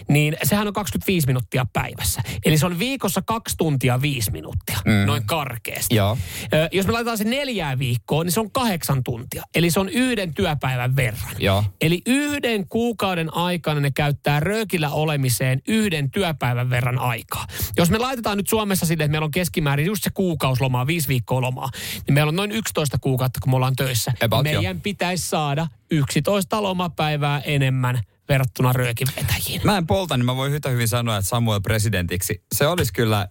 niin 0.10 0.38
sehän 0.44 0.68
on 0.68 0.74
25 0.74 1.28
minuuttia 1.28 1.66
päivässä. 1.74 2.22
Eli 2.46 2.58
se 2.58 2.66
on 2.66 2.80
viikossa 2.80 3.22
kaksi 3.22 3.56
tuntia 3.58 4.02
viisi 4.02 4.32
minuuttia, 4.32 4.78
mm. 4.86 5.06
noin 5.06 5.26
karkeasti. 5.26 5.96
Joo. 5.96 6.18
Ö, 6.54 6.70
jos 6.72 6.86
me 6.86 6.92
laitetaan 6.92 7.18
se 7.18 7.24
neljään 7.24 7.80
viikkoon, 7.80 8.26
niin 8.26 8.34
se 8.34 8.40
on 8.40 8.52
kahdeksan 8.52 9.04
tuntia. 9.04 9.44
Eli 9.56 9.72
se 9.72 9.80
on 9.80 9.90
yhden 9.90 10.34
työpäivän 10.34 10.96
verran. 10.96 11.36
Joo. 11.40 11.64
Eli 11.82 12.02
yhden 12.06 12.68
kuukauden 12.68 13.34
aikana 13.34 13.80
ne 13.80 13.92
käyttää 13.92 14.40
röökillä 14.40 14.90
olemiseen 14.90 15.62
yhden 15.68 16.12
työpäivän 16.12 16.70
verran 16.70 17.00
aikaa. 17.00 17.46
Jos 17.78 17.90
me 17.90 17.98
laitetaan 17.98 18.38
nyt 18.38 18.50
Suomessa 18.50 18.86
sille, 18.86 19.04
että 19.04 19.12
meillä 19.12 19.26
on 19.26 19.32
keskimäärin 19.32 19.86
just 19.86 20.04
se 20.04 20.10
kuukauslomaa, 20.10 20.88
viisi 20.88 21.08
viikkoa 21.08 21.42
lomaa, 21.42 21.70
niin 22.08 22.14
meillä 22.14 22.30
on 22.30 22.36
noin 22.36 22.52
11 22.52 22.98
kuukautta, 23.02 23.40
kun 23.44 23.52
me 23.52 23.56
ollaan 23.56 23.76
töissä. 23.76 24.14
About, 24.24 24.44
Meidän 24.44 24.64
joo. 24.64 24.76
pitäisi 24.84 25.30
saada 25.30 25.68
11 25.92 26.64
lomapäivää 26.64 27.42
enemmän 27.46 28.02
verrattuna 28.30 28.74
röökin 28.74 29.08
vetäjiin. 29.16 29.62
Mä 29.64 29.78
en 29.78 29.88
polta, 29.88 30.18
niin 30.18 30.26
mä 30.26 30.36
voin 30.36 30.52
hyvin 30.70 30.88
sanoa, 30.88 31.18
että 31.18 31.30
Samuel 31.30 31.62
presidentiksi. 31.62 32.42
Se 32.56 32.68
olisi 32.68 32.94
kyllä, 32.94 33.28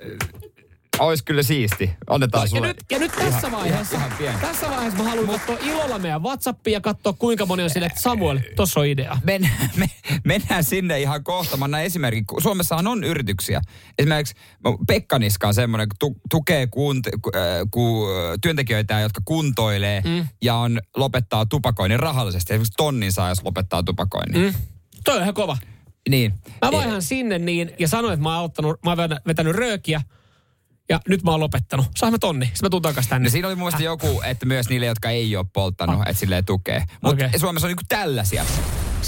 olisi 0.99 1.25
kyllä 1.25 1.43
siisti. 1.43 1.91
No, 2.11 2.19
ja, 2.41 2.47
sulle. 2.47 2.67
nyt, 2.67 2.77
ja 2.91 2.99
nyt 2.99 3.13
tässä 3.13 3.51
vaiheessa, 3.51 3.97
ihan 3.97 4.13
pieni. 4.19 4.39
tässä 4.41 4.71
vaiheessa 4.71 4.99
mä 4.99 5.11
haluan 5.11 5.27
katsoa 5.27 5.57
ilolla 5.63 5.99
meidän 5.99 6.23
WhatsAppia 6.23 6.73
ja 6.73 6.81
katsoa 6.81 7.13
kuinka 7.13 7.47
moni 7.47 7.63
on 7.63 7.71
sille, 7.71 7.87
että 7.87 8.01
Samuel, 8.01 8.39
tossa 8.57 8.81
on 8.81 8.87
idea. 8.87 9.19
Men, 9.25 9.51
me, 9.77 9.87
mennään 10.25 10.65
sinne 10.65 11.01
ihan 11.01 11.25
kohta. 11.25 11.57
Mä 11.57 11.81
esimerkin. 11.81 12.25
Suomessahan 12.39 12.87
on 12.87 13.05
yrityksiä. 13.05 13.61
Esimerkiksi 13.99 14.35
Pekka 14.87 15.19
Niska 15.19 15.49
on 15.49 15.55
semmoinen, 15.55 15.89
kun 15.89 15.97
tu, 15.99 16.21
tukee 16.31 16.67
kunt, 16.67 17.09
ku, 17.23 17.31
äh, 17.37 17.43
ku, 17.71 18.07
työntekijöitä, 18.43 19.01
jotka 19.01 19.21
kuntoilee 19.25 20.03
mm. 20.05 20.29
ja 20.43 20.55
on, 20.55 20.81
lopettaa 20.97 21.47
tupakoinnin 21.47 22.01
rahallisesti. 22.01 22.53
Esimerkiksi 22.53 22.77
tonnin 22.77 23.13
saa, 23.13 23.29
jos 23.29 23.45
lopettaa 23.45 23.83
tupakoinnin. 23.83 24.43
Mm. 24.43 24.55
Toi 25.05 25.17
on 25.17 25.23
ihan 25.23 25.35
kova. 25.35 25.57
Niin. 26.09 26.35
Mä 26.65 26.73
vaihan 26.73 27.03
sinne 27.03 27.39
niin 27.39 27.71
ja 27.79 27.89
sanoin, 27.89 28.15
että 28.15 28.23
mä 28.23 28.37
oon, 28.37 28.45
ottanut, 28.45 28.83
mä 28.85 28.91
oon 28.91 28.99
vetänyt 29.27 29.57
röökiä 29.57 30.01
ja 30.89 31.01
nyt 31.09 31.23
mä 31.23 31.31
oon 31.31 31.41
lopettanut. 31.41 31.87
Saamme 31.97 32.19
tonni, 32.19 32.47
sitten 32.47 32.67
mä 32.67 32.71
tuun 32.71 32.83
takas 32.83 33.07
tänne. 33.07 33.29
No 33.29 33.31
siinä 33.31 33.49
oli 33.49 33.55
mun 33.55 33.65
mielestä 33.65 33.83
joku, 33.83 34.23
että 34.25 34.47
myös 34.47 34.69
niille, 34.69 34.87
jotka 34.87 35.11
ei 35.11 35.37
ole 35.37 35.47
polttanut, 35.53 36.01
että 36.01 36.21
silleen 36.21 36.45
tukee. 36.45 36.85
Mutta 37.03 37.27
Okei. 37.27 37.39
Suomessa 37.39 37.67
on 37.67 37.69
niinku 37.69 37.85
tällaisia. 37.89 38.45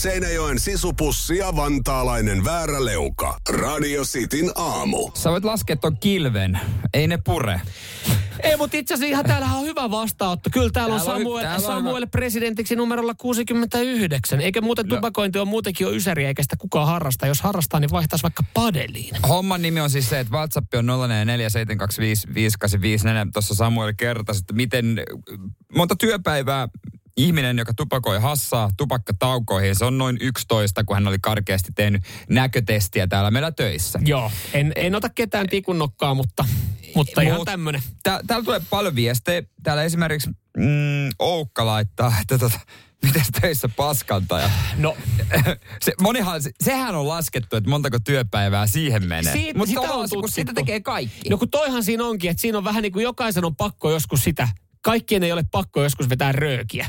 Seinäjoen 0.02 0.58
sisupussi 0.60 1.36
ja 1.36 1.56
vantaalainen 1.56 2.44
vääräleuka. 2.44 3.38
Radio 3.50 4.02
Cityn 4.04 4.50
aamu. 4.54 5.10
Sä 5.14 5.30
voit 5.30 5.44
laskea 5.44 5.76
ton 5.76 5.96
kilven. 5.98 6.60
Ei 6.94 7.06
ne 7.06 7.18
pure. 7.24 7.60
Ei, 8.42 8.56
mutta 8.56 8.76
itse 8.76 8.94
asiassa 8.94 9.10
ihan 9.10 9.24
täällähän 9.24 9.58
on 9.58 9.64
hyvä 9.64 9.90
vastaanotto. 9.90 10.50
Kyllä 10.52 10.70
täällä, 10.72 10.94
Täällä 10.96 11.12
on 11.12 11.16
on- 11.16 11.22
Samuel, 11.22 11.42
täällä 11.42 11.56
on 11.68 11.74
Samuel 11.74 12.06
presidentiksi 12.06 12.76
numerolla 12.76 13.14
69. 13.14 14.40
Eikä 14.40 14.60
muuten 14.60 14.86
No. 14.86 14.96
tupakointi 14.96 15.38
on 15.38 15.48
muutenkin 15.48 15.84
jo 15.84 15.90
ysäri, 15.92 16.24
eikä 16.24 16.42
sitä 16.42 16.56
kukaan 16.56 16.86
harrasta. 16.86 17.26
Jos 17.26 17.40
harrastaa, 17.42 17.80
niin 17.80 17.90
vaihtaisi 17.90 18.22
vaikka 18.22 18.44
padeliin. 18.54 19.16
Homman 19.28 19.62
nimi 19.62 19.80
on 19.80 19.90
siis 19.90 20.08
se, 20.08 20.20
että 20.20 20.32
WhatsApp 20.32 20.74
on 20.74 20.86
0447255854. 20.86 20.90
Tuossa 23.32 23.54
Samuel 23.54 23.92
kertasi, 23.96 24.38
että 24.40 24.54
miten 24.54 25.00
monta 25.76 25.96
työpäivää 25.96 26.68
ihminen, 27.18 27.58
joka 27.58 27.74
tupakoi 27.74 28.20
hassaa 28.20 28.70
tupakkataukoihin, 28.76 29.74
se 29.76 29.84
on 29.84 29.98
noin 29.98 30.18
11, 30.20 30.84
kun 30.84 30.96
hän 30.96 31.08
oli 31.08 31.18
karkeasti 31.22 31.72
tehnyt 31.74 32.02
näkötestiä 32.28 33.06
täällä 33.06 33.30
meillä 33.30 33.52
töissä. 33.52 33.98
Joo, 34.04 34.30
en, 34.52 34.72
en 34.76 34.94
ota 34.94 35.08
ketään 35.08 35.46
tikun 35.48 35.78
nokkaa, 35.78 36.14
mutta, 36.14 36.44
mutta 36.94 37.20
ihan 37.20 37.40
Mut- 37.40 37.44
tämmönen. 37.44 37.82
Tää, 38.02 38.20
täällä 38.26 38.44
tulee 38.44 38.60
paljon 38.70 38.94
viestejä. 38.94 39.42
Täällä 39.62 39.82
esimerkiksi 39.82 40.30
mm, 40.56 41.08
Oukka 41.18 41.66
laittaa, 41.66 42.12
että 42.20 42.38
tota, 42.38 42.60
Mites 43.04 43.26
töissä 43.40 43.68
paskantaja? 43.68 44.50
No, 44.76 44.96
se, 45.84 45.92
monihan, 46.02 46.42
se, 46.42 46.50
sehän 46.64 46.94
on 46.94 47.08
laskettu, 47.08 47.56
että 47.56 47.70
montako 47.70 47.98
työpäivää 48.04 48.66
siihen 48.66 49.08
menee. 49.08 49.32
Siitä- 49.32 49.58
Mutta 49.58 49.74
sitä 49.80 49.92
on 49.94 50.08
kun 50.08 50.28
sitä 50.30 50.52
tekee 50.54 50.80
kaikki. 50.80 51.28
no 51.30 51.38
kun 51.38 51.50
toihan 51.50 51.84
siinä 51.84 52.04
onkin, 52.04 52.30
että 52.30 52.40
siinä 52.40 52.58
on 52.58 52.64
vähän 52.64 52.82
niin 52.82 52.92
kuin 52.92 53.02
jokaisen 53.02 53.44
on 53.44 53.56
pakko 53.56 53.90
joskus 53.90 54.24
sitä. 54.24 54.48
Kaikkien 54.82 55.22
ei 55.22 55.32
ole 55.32 55.44
pakko 55.50 55.82
joskus 55.82 56.08
vetää 56.08 56.32
röökiä. 56.32 56.86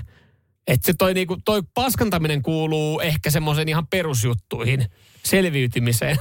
Että 0.69 0.85
se 0.85 0.93
toi, 0.93 1.13
niinku, 1.13 1.37
toi 1.45 1.61
paskantaminen 1.73 2.41
kuuluu 2.41 2.99
ehkä 2.99 3.29
semmoisen 3.29 3.69
ihan 3.69 3.87
perusjuttuihin, 3.87 4.85
selviytymiseen. 5.23 6.17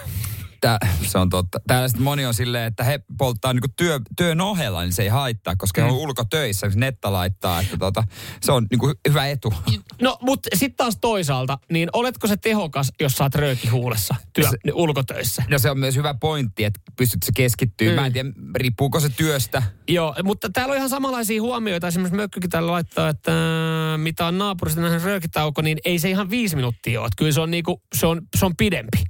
Tää, 0.61 0.79
se 1.03 1.19
on 1.19 1.29
totta. 1.29 1.61
Täällä 1.67 1.89
sitten 1.89 2.05
moni 2.05 2.27
on 2.27 2.35
silleen, 2.35 2.65
että 2.65 2.85
he 2.85 3.01
polttaa 3.19 3.53
niinku 3.53 3.69
työ, 3.77 4.01
työn 4.17 4.41
ohella, 4.41 4.83
niin 4.83 4.93
se 4.93 5.03
ei 5.03 5.09
haittaa, 5.09 5.57
koska 5.57 5.81
mm. 5.81 5.85
he 5.85 5.93
on 5.93 5.99
ulkotöissä, 5.99 6.67
jos 6.67 6.77
netta 6.77 7.13
laittaa. 7.13 7.61
Että 7.61 7.77
tota, 7.77 8.05
se 8.41 8.53
on 8.53 8.67
niinku 8.71 8.93
hyvä 9.09 9.27
etu. 9.27 9.55
No, 10.03 10.19
mutta 10.21 10.49
sitten 10.55 10.77
taas 10.77 10.99
toisaalta, 11.01 11.59
niin 11.73 11.89
oletko 11.93 12.27
se 12.27 12.37
tehokas, 12.37 12.93
jos 13.01 13.13
saat 13.13 13.35
rööki 13.35 13.69
huulessa 13.69 14.15
työ, 14.33 14.51
Se- 14.51 14.57
ulkotöissä? 14.73 15.43
No 15.51 15.59
se 15.59 15.71
on 15.71 15.79
myös 15.79 15.97
hyvä 15.97 16.15
pointti, 16.15 16.65
että 16.65 16.81
pystyt 16.97 17.23
se 17.23 17.33
keskittyä. 17.37 17.89
Mm. 17.91 17.95
Mä 17.95 18.07
en 18.07 18.13
tiedä, 18.13 18.31
riippuuko 18.55 19.01
se 19.01 19.09
työstä. 19.09 19.63
Joo, 19.89 20.15
mutta 20.25 20.51
täällä 20.51 20.73
on 20.73 20.77
ihan 20.77 20.91
samanlaisia 20.91 21.43
huomioita. 21.43 21.89
Esimerkiksi 21.89 22.17
Mökkykin 22.17 22.51
täällä 22.51 22.73
laittaa, 22.73 23.09
että 23.09 23.33
äh, 23.33 23.99
mitä 23.99 24.27
on 24.27 24.39
naapurista 24.39 24.81
nähnyt 24.81 25.03
röökitauko, 25.03 25.63
niin 25.63 25.79
ei 25.85 25.99
se 25.99 26.11
ihan 26.11 26.31
viisi 26.31 26.57
minuuttia 26.57 27.01
ole. 27.01 27.07
Että 27.07 27.17
Kyllä 27.19 27.33
se 27.33 27.41
on, 27.41 27.51
niinku, 27.51 27.83
se 27.97 28.07
on, 28.07 28.21
se 28.37 28.47
on 28.47 28.57
pidempi. 28.57 29.05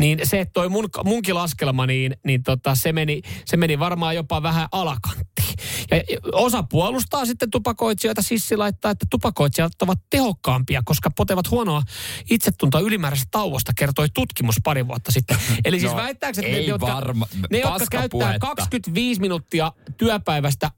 Niin 0.00 0.18
se, 0.24 0.40
että 0.40 0.52
toi 0.52 0.68
mun, 0.68 0.88
munkin 1.04 1.34
laskelma, 1.34 1.86
niin, 1.86 2.16
niin 2.26 2.42
tota, 2.42 2.74
se, 2.74 2.92
meni, 2.92 3.22
se 3.44 3.56
meni 3.56 3.78
varmaan 3.78 4.14
jopa 4.14 4.42
vähän 4.42 4.68
alakanttiin. 4.72 5.54
Ja 5.90 5.96
osa 6.32 6.62
puolustaa 6.62 7.26
sitten 7.26 7.50
tupakoitsijoita. 7.50 8.22
Sissi 8.22 8.56
laittaa, 8.56 8.90
että 8.90 9.06
tupakoitsijat 9.10 9.82
ovat 9.82 9.98
tehokkaampia, 10.10 10.82
koska 10.84 11.10
potevat 11.10 11.50
huonoa 11.50 11.82
itsetuntoa 12.30 12.80
ylimääräisestä 12.80 13.28
tauosta, 13.30 13.72
kertoi 13.76 14.08
tutkimus 14.14 14.56
pari 14.64 14.88
vuotta 14.88 15.12
sitten. 15.12 15.36
Eli 15.64 15.80
siis 15.80 15.92
No, 15.92 15.98
väittääkö, 15.98 16.40
että 16.40 16.52
ne, 16.52 16.58
ei 16.58 16.66
jotka, 16.66 16.86
varma- 16.86 17.26
ne, 17.50 17.58
jotka 17.58 17.78
käyttää 17.78 18.00
paskapuhetta. 18.00 18.46
25 18.46 19.20
minuuttia 19.20 19.72
työpäivästä 19.96 20.70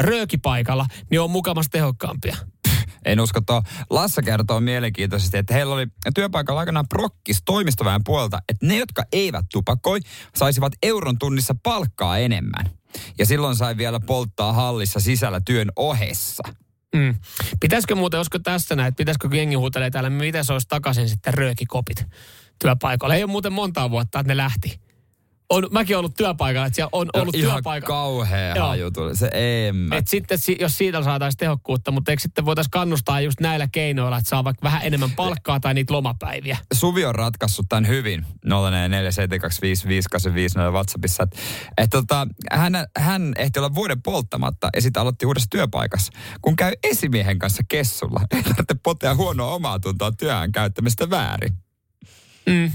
röökipaikalla, 0.00 0.86
niin 1.10 1.20
on 1.20 1.30
mukamassa 1.30 1.70
tehokkaampia. 1.70 2.36
En 3.04 3.20
usko 3.20 3.40
tuo. 3.40 3.62
Lassa 3.90 4.22
kertoo 4.22 4.60
mielenkiintoisesti, 4.60 5.38
että 5.38 5.54
heillä 5.54 5.74
oli 5.74 5.86
työpaikalla 6.14 6.60
aikanaan 6.60 6.88
prokkis 6.88 7.42
toimistoväen 7.44 8.04
puolelta, 8.04 8.38
että 8.48 8.66
ne, 8.66 8.76
jotka 8.76 9.02
eivät 9.12 9.46
tupakoi, 9.52 10.00
saisivat 10.34 10.72
euron 10.82 11.18
tunnissa 11.18 11.54
palkkaa 11.62 12.18
enemmän. 12.18 12.70
Ja 13.18 13.26
silloin 13.26 13.56
sai 13.56 13.76
vielä 13.76 14.00
polttaa 14.00 14.52
hallissa 14.52 15.00
sisällä 15.00 15.40
työn 15.44 15.72
ohessa. 15.76 16.42
Mm. 16.96 17.14
Pitäisikö 17.60 17.94
muuten, 17.94 18.18
olisiko 18.18 18.38
tässä 18.38 18.76
näin, 18.76 18.88
että 18.88 18.96
pitäisikö 18.96 19.28
jengi 19.36 19.54
huutelee 19.54 19.90
täällä, 19.90 20.10
miten 20.10 20.44
se 20.44 20.52
olisi 20.52 20.68
takaisin 20.68 21.08
sitten 21.08 21.34
röökikopit 21.34 22.04
työpaikalla. 22.58 23.14
Ei 23.14 23.22
ole 23.22 23.30
muuten 23.30 23.52
montaa 23.52 23.90
vuotta, 23.90 24.20
että 24.20 24.32
ne 24.32 24.36
lähti. 24.36 24.80
On, 25.50 25.66
mäkin 25.70 25.96
olen 25.96 26.00
ollut 26.00 26.16
työpaikalla, 26.16 26.66
että 26.66 26.74
siellä 26.74 26.88
on 26.92 27.08
ollut 27.14 27.34
No, 27.34 27.40
ihan 27.40 27.52
työpaikalla. 27.54 27.94
kauhea 27.94 28.56
Joo. 28.56 28.66
haju 28.66 28.90
tuli. 28.90 29.16
Se 29.16 29.30
ei 29.32 29.72
mä. 29.72 29.96
Et 29.96 30.08
sitten, 30.08 30.38
si- 30.38 30.56
jos 30.60 30.78
siitä 30.78 31.02
saataisiin 31.02 31.38
tehokkuutta, 31.38 31.90
mutta 31.90 32.10
eikö 32.10 32.20
sitten 32.22 32.44
voitaisiin 32.44 32.70
kannustaa 32.70 33.20
just 33.20 33.40
näillä 33.40 33.68
keinoilla, 33.72 34.18
että 34.18 34.28
saa 34.28 34.44
vaikka 34.44 34.62
vähän 34.64 34.80
enemmän 34.84 35.10
palkkaa 35.10 35.60
tai 35.60 35.74
niitä 35.74 35.92
lomapäiviä. 35.92 36.58
Suvi 36.74 37.04
on 37.04 37.14
ratkaissut 37.14 37.66
tämän 37.68 37.86
hyvin 37.88 38.26
0447255854 38.46 38.50
WhatsAppissa. 40.72 41.22
Että 41.22 41.36
et 41.78 41.90
tota, 41.90 42.26
hän, 42.52 42.72
hän 42.98 43.32
ehti 43.38 43.58
olla 43.58 43.74
vuoden 43.74 44.02
polttamatta 44.02 44.68
ja 44.76 44.82
sitten 44.82 45.00
aloitti 45.00 45.26
uudessa 45.26 45.50
työpaikassa. 45.50 46.12
Kun 46.42 46.56
käy 46.56 46.72
esimiehen 46.82 47.38
kanssa 47.38 47.62
kessulla, 47.68 48.20
ei 48.36 48.42
tarvitse 48.42 48.74
potea 48.82 49.14
huonoa 49.14 49.54
omaa 49.54 49.78
tuntoa 49.78 50.12
työhön 50.12 50.52
käyttämistä 50.52 51.10
väärin. 51.10 51.52
Mm. 52.46 52.72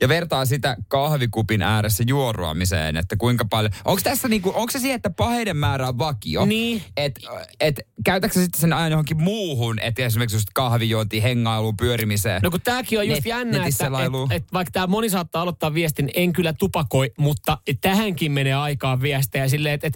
Ja 0.00 0.08
vertaa 0.08 0.44
sitä 0.44 0.76
kahvikupin 0.88 1.62
ääressä 1.62 2.04
juoruamiseen, 2.06 2.96
että 2.96 3.16
kuinka 3.16 3.44
paljon... 3.44 3.72
Onko 3.84 4.00
tässä 4.04 4.28
niinku, 4.28 4.52
onko 4.54 4.70
se 4.70 4.78
siihen, 4.78 4.96
että 4.96 5.10
paheiden 5.10 5.56
määrä 5.56 5.88
on 5.88 5.98
vakio? 5.98 6.44
Niin. 6.46 6.82
Et, 6.96 7.20
et 7.60 7.80
käytätkö 8.04 8.40
sitten 8.40 8.60
sen 8.60 8.72
aina 8.72 8.88
johonkin 8.88 9.22
muuhun, 9.22 9.78
että 9.78 10.02
esimerkiksi 10.02 10.36
just 10.36 10.48
kahvijuontiin, 10.54 11.22
hengailuun, 11.22 11.76
pyörimiseen? 11.76 12.42
No 12.42 12.50
kun 12.50 12.60
tämäkin 12.60 12.98
on 12.98 13.08
just 13.08 13.20
Net- 13.20 13.28
jännä, 13.28 13.66
että 13.66 13.86
et, 13.86 14.42
et 14.42 14.52
vaikka 14.52 14.70
tämä 14.70 14.86
moni 14.86 15.10
saattaa 15.10 15.42
aloittaa 15.42 15.74
viestin, 15.74 16.10
en 16.14 16.32
kyllä 16.32 16.52
tupakoi, 16.52 17.12
mutta 17.18 17.58
tähänkin 17.80 18.32
menee 18.32 18.54
aikaa 18.54 19.00
viestejä 19.00 19.48
silleen, 19.48 19.74
että 19.74 19.86
et, 19.86 19.94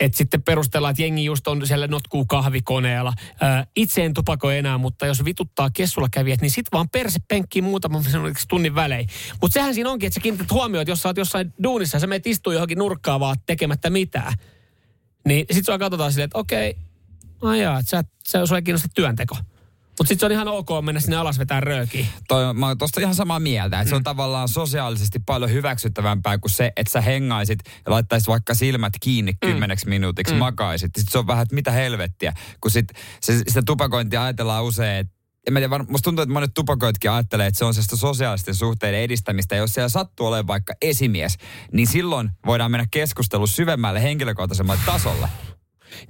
et 0.00 0.14
sitten 0.14 0.42
perustellaan, 0.42 0.90
että 0.90 1.02
jengi 1.02 1.24
just 1.24 1.48
on 1.48 1.66
siellä 1.66 1.86
notkuu 1.86 2.24
kahvikoneella. 2.26 3.12
Ää, 3.40 3.66
itse 3.76 4.04
en 4.04 4.14
tupakoi 4.14 4.58
enää, 4.58 4.78
mutta 4.78 5.06
jos 5.06 5.24
vituttaa 5.24 5.70
kessulla 5.70 6.08
kävijät, 6.10 6.40
niin 6.40 6.50
sit 6.50 6.66
vaan 6.72 6.88
perse 6.88 7.18
penkkiin 7.28 7.64
muutaman 7.64 8.04
tunnin 8.48 8.74
välein. 8.74 9.08
Mutta 9.40 9.54
sehän 9.54 9.74
siinä 9.74 9.90
onkin, 9.90 10.06
että 10.06 10.14
sä 10.14 10.20
kiinnität 10.20 10.50
huomioon, 10.50 10.82
että 10.82 10.92
jos 10.92 11.02
sä 11.02 11.08
oot 11.08 11.16
jossain 11.16 11.54
duunissa 11.62 11.96
ja 11.96 12.00
sä 12.00 12.06
menet 12.06 12.26
istuu 12.26 12.52
johonkin 12.52 12.78
nurkkaan 12.78 13.20
vaan 13.20 13.36
tekemättä 13.46 13.90
mitään. 13.90 14.32
Niin 15.24 15.46
sit 15.50 15.66
sua 15.66 15.78
katsotaan 15.78 16.12
silleen, 16.12 16.24
että 16.24 16.38
okei, 16.38 16.76
ajaa, 17.42 17.78
että 17.78 17.90
sä, 17.90 18.04
sä, 18.26 18.46
sua 18.46 18.58
ei 18.58 18.62
kiinnosta 18.62 18.88
työnteko. 18.94 19.36
Mutta 19.98 20.08
sitten 20.08 20.20
se 20.20 20.26
on 20.26 20.32
ihan 20.32 20.48
ok 20.48 20.68
mennä 20.82 21.00
sinne 21.00 21.16
alas 21.16 21.38
vetää 21.38 21.60
röökiä. 21.60 22.06
Toi, 22.28 22.54
mä 22.54 22.66
oon 22.66 22.78
tosta 22.78 23.00
ihan 23.00 23.14
samaa 23.14 23.40
mieltä, 23.40 23.80
että 23.80 23.88
se 23.88 23.96
on 23.96 24.02
tavallaan 24.02 24.48
sosiaalisesti 24.48 25.18
paljon 25.18 25.52
hyväksyttävämpää 25.52 26.38
kuin 26.38 26.50
se, 26.50 26.72
että 26.76 26.92
sä 26.92 27.00
hengaisit 27.00 27.58
ja 27.86 27.92
laittaisit 27.92 28.28
vaikka 28.28 28.54
silmät 28.54 28.92
kiinni 29.00 29.32
kymmeneksi 29.40 29.88
minuutiksi, 29.88 30.34
makaisit. 30.34 30.94
Sitten 30.96 31.12
se 31.12 31.18
on 31.18 31.26
vähän, 31.26 31.42
että 31.42 31.54
mitä 31.54 31.70
helvettiä, 31.70 32.32
kun 32.60 32.70
sit, 32.70 32.86
se, 33.20 33.38
sitä 33.48 33.62
tupakointia 33.66 34.24
ajatellaan 34.24 34.64
usein, 34.64 34.96
että 34.96 35.18
en 35.46 35.52
mä 35.52 35.58
tiedä, 35.58 35.70
var- 35.70 35.86
musta 35.88 36.04
tuntuu, 36.04 36.22
että 36.22 36.32
monet 36.32 36.54
tupakoitkin 36.54 37.10
ajattelee, 37.10 37.46
että 37.46 37.58
se 37.58 37.64
on 37.64 37.74
sellaista 37.74 37.96
sosiaalisten 37.96 38.54
suhteiden 38.54 39.00
edistämistä. 39.00 39.54
Ja 39.54 39.60
jos 39.60 39.74
siellä 39.74 39.88
sattuu 39.88 40.26
olemaan 40.26 40.46
vaikka 40.46 40.74
esimies, 40.82 41.36
niin 41.72 41.86
silloin 41.86 42.30
voidaan 42.46 42.70
mennä 42.70 42.86
keskustelu 42.90 43.46
syvemmälle 43.46 44.02
henkilökohtaisemmalle 44.02 44.82
tasolle. 44.86 45.28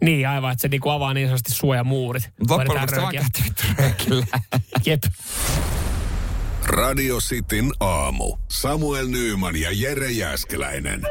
Niin, 0.01 0.29
aivan, 0.29 0.53
että 0.53 0.63
se 0.63 0.69
niinku 0.69 0.91
avaa 0.91 1.15
niin 1.15 1.27
sanotusti 1.27 1.53
suojamuurit. 1.53 2.31
Loppujen 2.49 2.69
lopuksi 2.69 2.95
se 2.95 3.03
vaan 3.03 3.15
röökillä. 3.79 4.27
Jep. 4.87 5.03
Radio 6.67 7.19
Cityn 7.19 7.73
aamu. 7.81 8.37
Samuel 8.49 9.07
Nyyman 9.07 9.57
ja 9.57 9.69
Jere 9.73 10.11
Jäskeläinen. 10.11 11.03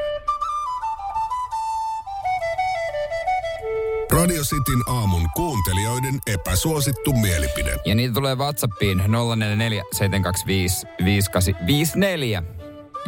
Radio 4.12 4.44
Cityn 4.44 4.82
aamun 4.88 5.30
kuuntelijoiden 5.36 6.20
epäsuosittu 6.28 7.14
mielipide. 7.14 7.78
Ja 7.86 7.96
niitä 7.96 8.14
tulee 8.14 8.36
WhatsAppiin 8.36 8.98
044 8.98 9.84
725 9.92 10.88
5854. 11.06 12.44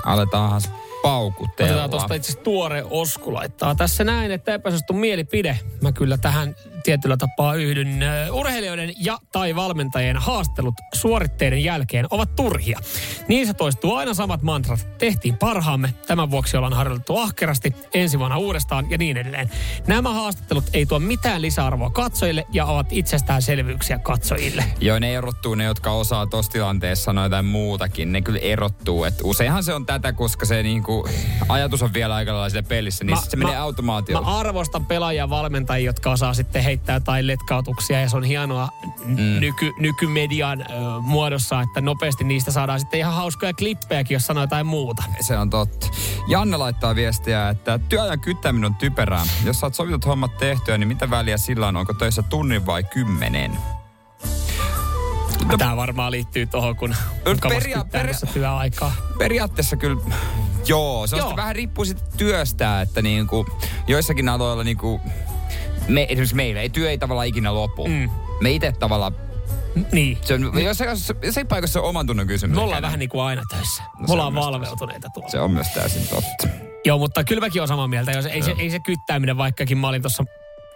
Aletaanhan 0.05 0.61
paukutella. 1.01 1.71
Otetaan 1.71 1.89
tuosta 1.89 2.13
itse 2.13 2.37
tuore 2.37 2.83
Osku 2.89 3.33
laittaa 3.33 3.75
tässä 3.75 4.03
näin, 4.03 4.31
että 4.31 4.53
epäsuosittu 4.53 4.93
mielipide. 4.93 5.59
Mä 5.81 5.91
kyllä 5.91 6.17
tähän 6.17 6.55
tietyllä 6.83 7.17
tapaa 7.17 7.55
yhdyn. 7.55 8.03
Urheilijoiden 8.31 8.93
ja 8.99 9.17
tai 9.31 9.55
valmentajien 9.55 10.17
haastelut 10.17 10.73
suoritteiden 10.93 11.63
jälkeen 11.63 12.05
ovat 12.09 12.35
turhia. 12.35 12.79
Niissä 13.27 13.53
toistuu 13.53 13.95
aina 13.95 14.13
samat 14.13 14.41
mantrat. 14.41 14.87
Tehtiin 14.97 15.37
parhaamme, 15.37 15.93
tämän 16.07 16.31
vuoksi 16.31 16.57
ollaan 16.57 16.73
harjoitettu 16.73 17.17
ahkerasti, 17.17 17.75
ensi 17.93 18.19
vuonna 18.19 18.37
uudestaan 18.37 18.91
ja 18.91 18.97
niin 18.97 19.17
edelleen. 19.17 19.49
Nämä 19.87 20.13
haastattelut 20.13 20.63
ei 20.73 20.85
tuo 20.85 20.99
mitään 20.99 21.41
lisäarvoa 21.41 21.89
katsojille 21.89 22.45
ja 22.51 22.65
ovat 22.65 22.87
itsestäänselvyyksiä 22.91 23.99
katsojille. 23.99 24.63
Joo, 24.79 24.99
ne 24.99 25.13
erottuu 25.13 25.55
ne, 25.55 25.63
jotka 25.63 25.91
osaa 25.91 26.27
tuossa 26.27 26.51
tilanteessa 26.51 27.03
sanoa 27.03 27.23
jotain 27.23 27.45
muutakin. 27.45 28.11
Ne 28.11 28.21
kyllä 28.21 28.39
erottuu. 28.39 29.03
Et 29.03 29.15
useinhan 29.23 29.63
se 29.63 29.73
on 29.73 29.85
tätä, 29.85 30.13
koska 30.13 30.45
se 30.45 30.63
niinku, 30.63 31.09
ajatus 31.49 31.81
on 31.81 31.93
vielä 31.93 32.15
aika 32.15 32.33
lailla 32.33 32.63
pelissä, 32.63 33.03
niin 33.03 33.17
se 33.17 33.37
menee 33.37 33.57
automaatiolla. 33.57 34.27
Mä 34.27 34.37
arvostan 34.37 34.85
pelaajia 34.85 35.23
ja 35.23 35.29
valmentajia, 35.29 35.85
jotka 35.85 36.11
osaa 36.11 36.33
sitten 36.33 36.63
heittää 36.69 36.95
jotain 36.95 37.27
letkautuksia 37.27 38.01
ja 38.01 38.09
se 38.09 38.17
on 38.17 38.23
hienoa 38.23 38.69
mm. 39.05 39.15
nyky, 39.39 39.73
nykymedian 39.79 40.61
ö, 40.61 40.65
muodossa, 41.01 41.61
että 41.61 41.81
nopeasti 41.81 42.23
niistä 42.23 42.51
saadaan 42.51 42.79
sitten 42.79 42.99
ihan 42.99 43.13
hauskoja 43.13 43.53
klippejäkin, 43.53 44.15
jos 44.15 44.25
sanoo 44.27 44.43
jotain 44.43 44.65
muuta. 44.65 45.03
Se 45.21 45.37
on 45.37 45.49
totta. 45.49 45.87
Janne 46.27 46.57
laittaa 46.57 46.95
viestiä, 46.95 47.49
että 47.49 47.79
työajan 47.89 48.19
kyttäminen 48.19 48.65
on 48.65 48.75
typerää. 48.75 49.25
Jos 49.45 49.59
saat 49.59 49.75
sovitut 49.75 50.05
hommat 50.05 50.37
tehtyä, 50.37 50.77
niin 50.77 50.87
mitä 50.87 51.09
väliä 51.09 51.37
sillä 51.37 51.67
on? 51.67 51.75
Onko 51.77 51.93
töissä 51.93 52.23
tunnin 52.23 52.65
vai 52.65 52.83
kymmenen? 52.83 53.57
Tämä 55.57 55.75
varmaan 55.75 56.11
liittyy 56.11 56.45
tuohon, 56.45 56.75
kun 56.75 56.95
peria- 57.49 57.85
peria- 57.91 58.33
työaikaa. 58.33 58.91
Periaatteessa 59.17 59.75
kyllä, 59.75 60.01
joo. 60.65 61.07
Se 61.07 61.15
on 61.15 61.19
Joo. 61.19 61.27
sitten 61.27 61.41
vähän 61.41 61.55
riippuu 61.55 61.85
sit 61.85 62.03
työstä, 62.17 62.81
että 62.81 63.01
niinku, 63.01 63.45
joissakin 63.87 64.29
aloilla 64.29 64.63
niinku, 64.63 65.01
me, 65.89 66.03
esimerkiksi 66.09 66.35
meillä 66.35 66.61
ei 66.61 66.69
työ 66.69 66.89
ei 66.89 66.97
tavallaan 66.97 67.27
ikinä 67.27 67.53
lopu. 67.53 67.87
Mm. 67.87 68.09
Me 68.41 68.51
itse 68.51 68.71
tavallaan, 68.71 69.15
Niin. 69.91 70.17
se 70.21 70.33
on, 70.33 70.41
jossain 71.23 71.47
paikassa 71.47 71.73
se 71.73 71.79
on 71.79 71.85
oman 71.89 72.07
tunnon 72.07 72.27
kysymys. 72.27 72.55
Me 72.55 72.61
ollaan 72.61 72.81
vähän 72.81 72.99
niin 72.99 73.09
kuin 73.09 73.21
aina 73.23 73.41
töissä. 73.49 73.83
No 73.83 74.07
Me 74.07 74.13
ollaan 74.13 74.35
valveutuneita 74.35 75.09
tuolla. 75.13 75.29
Se 75.29 75.39
on 75.39 75.51
myös 75.51 75.67
täysin 75.73 76.07
totta. 76.07 76.47
Joo, 76.85 76.97
mutta 76.97 77.23
kyllä 77.23 77.39
mäkin 77.39 77.61
olen 77.61 77.67
samaa 77.67 77.87
mieltä. 77.87 78.11
Jos 78.11 78.25
ei, 78.25 78.41
se, 78.41 78.55
ei 78.57 78.69
se 78.69 78.79
kyttääminen, 78.79 79.37
vaikkakin 79.37 79.77
mä 79.77 79.87
olin 79.87 80.01
tuossa 80.01 80.23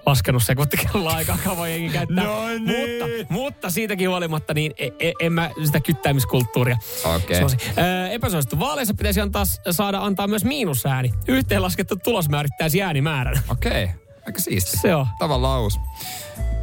laskenut 0.06 0.44
sekuntikelloa 0.44 1.12
aika 1.14 1.38
kauan 1.44 1.72
jengi 1.72 1.90
käyttää. 1.90 2.24
No 2.26 2.48
niin. 2.48 2.62
mutta, 2.64 3.34
mutta 3.34 3.70
siitäkin 3.70 4.10
huolimatta, 4.10 4.54
niin 4.54 4.74
e, 4.78 4.88
e, 5.00 5.12
en 5.20 5.34
mä 5.34 5.50
sitä 5.66 5.80
kyttäämiskulttuuria 5.80 6.78
Okei. 7.16 7.40
suosi. 7.40 7.58
Öö, 7.78 8.08
epäsuosittu 8.08 8.60
vaaleissa 8.60 8.94
pitäisi 8.94 9.22
antaa, 9.22 9.44
saada 9.72 10.00
antaa 10.00 10.28
myös 10.28 10.46
miinusääni. 10.46 11.14
Yhteenlaskettu 11.28 11.96
tulos 11.96 12.30
määrittäisi 12.30 12.82
äänimäärän. 12.82 13.40
Okei, 13.50 13.90
aika 14.28 14.42
siisti. 14.42 14.78
Se 14.78 14.96
on. 14.96 15.08
Tavallaan 15.20 15.62
uusi. 15.62 15.80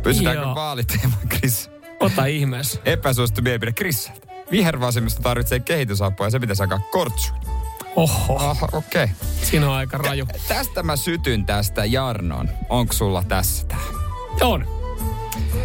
Pysytäänkö 0.03 0.43
Joo. 0.43 0.55
vaaliteema, 0.55 1.17
Chris? 1.29 1.71
Ota 2.01 2.27
ihmeessä. 2.27 2.81
Epäsuosittu 2.85 3.43
mielipide 3.43 3.73
Chrisseltä. 3.73 4.27
Vihervasemmisto 4.51 5.23
tarvitsee 5.23 5.61
kehitysapua 5.61 6.27
ja 6.27 6.31
se 6.31 6.41
pitäisi 6.41 6.63
alkaa 6.63 6.81
kortsuun. 6.91 7.41
Oho, 7.97 8.37
Aha, 8.37 8.69
okei. 8.73 9.05
Okay. 9.05 9.17
siinä 9.43 9.67
on 9.69 9.75
aika 9.75 9.99
raju. 9.99 10.27
Tästä 10.49 10.83
mä 10.83 10.97
sytyn 10.97 11.47
tästä 11.47 11.85
Jarnon. 11.85 12.49
Onko 12.69 12.93
sulla 12.93 13.23
tässä 13.29 13.67
tää? 13.67 13.79
On. 14.41 14.80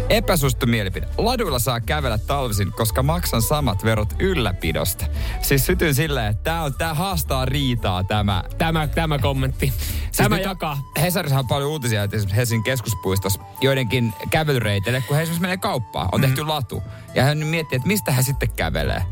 Epäsuosittu 0.08 0.66
mielipide. 0.66 1.06
Laduilla 1.18 1.58
saa 1.58 1.80
kävellä 1.80 2.18
talvisin, 2.18 2.72
koska 2.72 3.02
maksan 3.02 3.42
samat 3.42 3.84
verot 3.84 4.14
ylläpidosta. 4.18 5.06
Siis 5.42 5.66
sytyn 5.66 5.94
silleen, 5.94 6.26
että 6.26 6.42
tää, 6.42 6.62
on, 6.62 6.74
tää 6.74 6.94
haastaa 6.94 7.44
riitaa 7.44 8.04
tämä. 8.04 8.44
Tämä, 8.58 8.86
tämä 8.86 9.18
kommentti. 9.18 9.72
Siis 10.16 10.16
Tämä 10.16 10.38
jakaa. 10.38 10.78
Hesarissahan 11.00 11.44
on 11.44 11.48
paljon 11.48 11.70
uutisia, 11.70 12.02
että 12.02 12.16
esimerkiksi 12.16 12.36
Helsingin 12.36 12.64
keskuspuistossa 12.64 13.40
joidenkin 13.60 14.12
kävelyreiteille, 14.30 15.02
kun 15.08 15.16
he 15.16 15.22
esimerkiksi 15.22 15.42
menee 15.42 15.56
kauppaan, 15.56 16.08
on 16.12 16.20
tehty 16.20 16.44
latu. 16.44 16.82
Ja 17.14 17.24
hän 17.24 17.38
miettii, 17.38 17.76
että 17.76 17.88
mistä 17.88 18.12
hän 18.12 18.24
sitten 18.24 18.52
kävelee. 18.56 19.02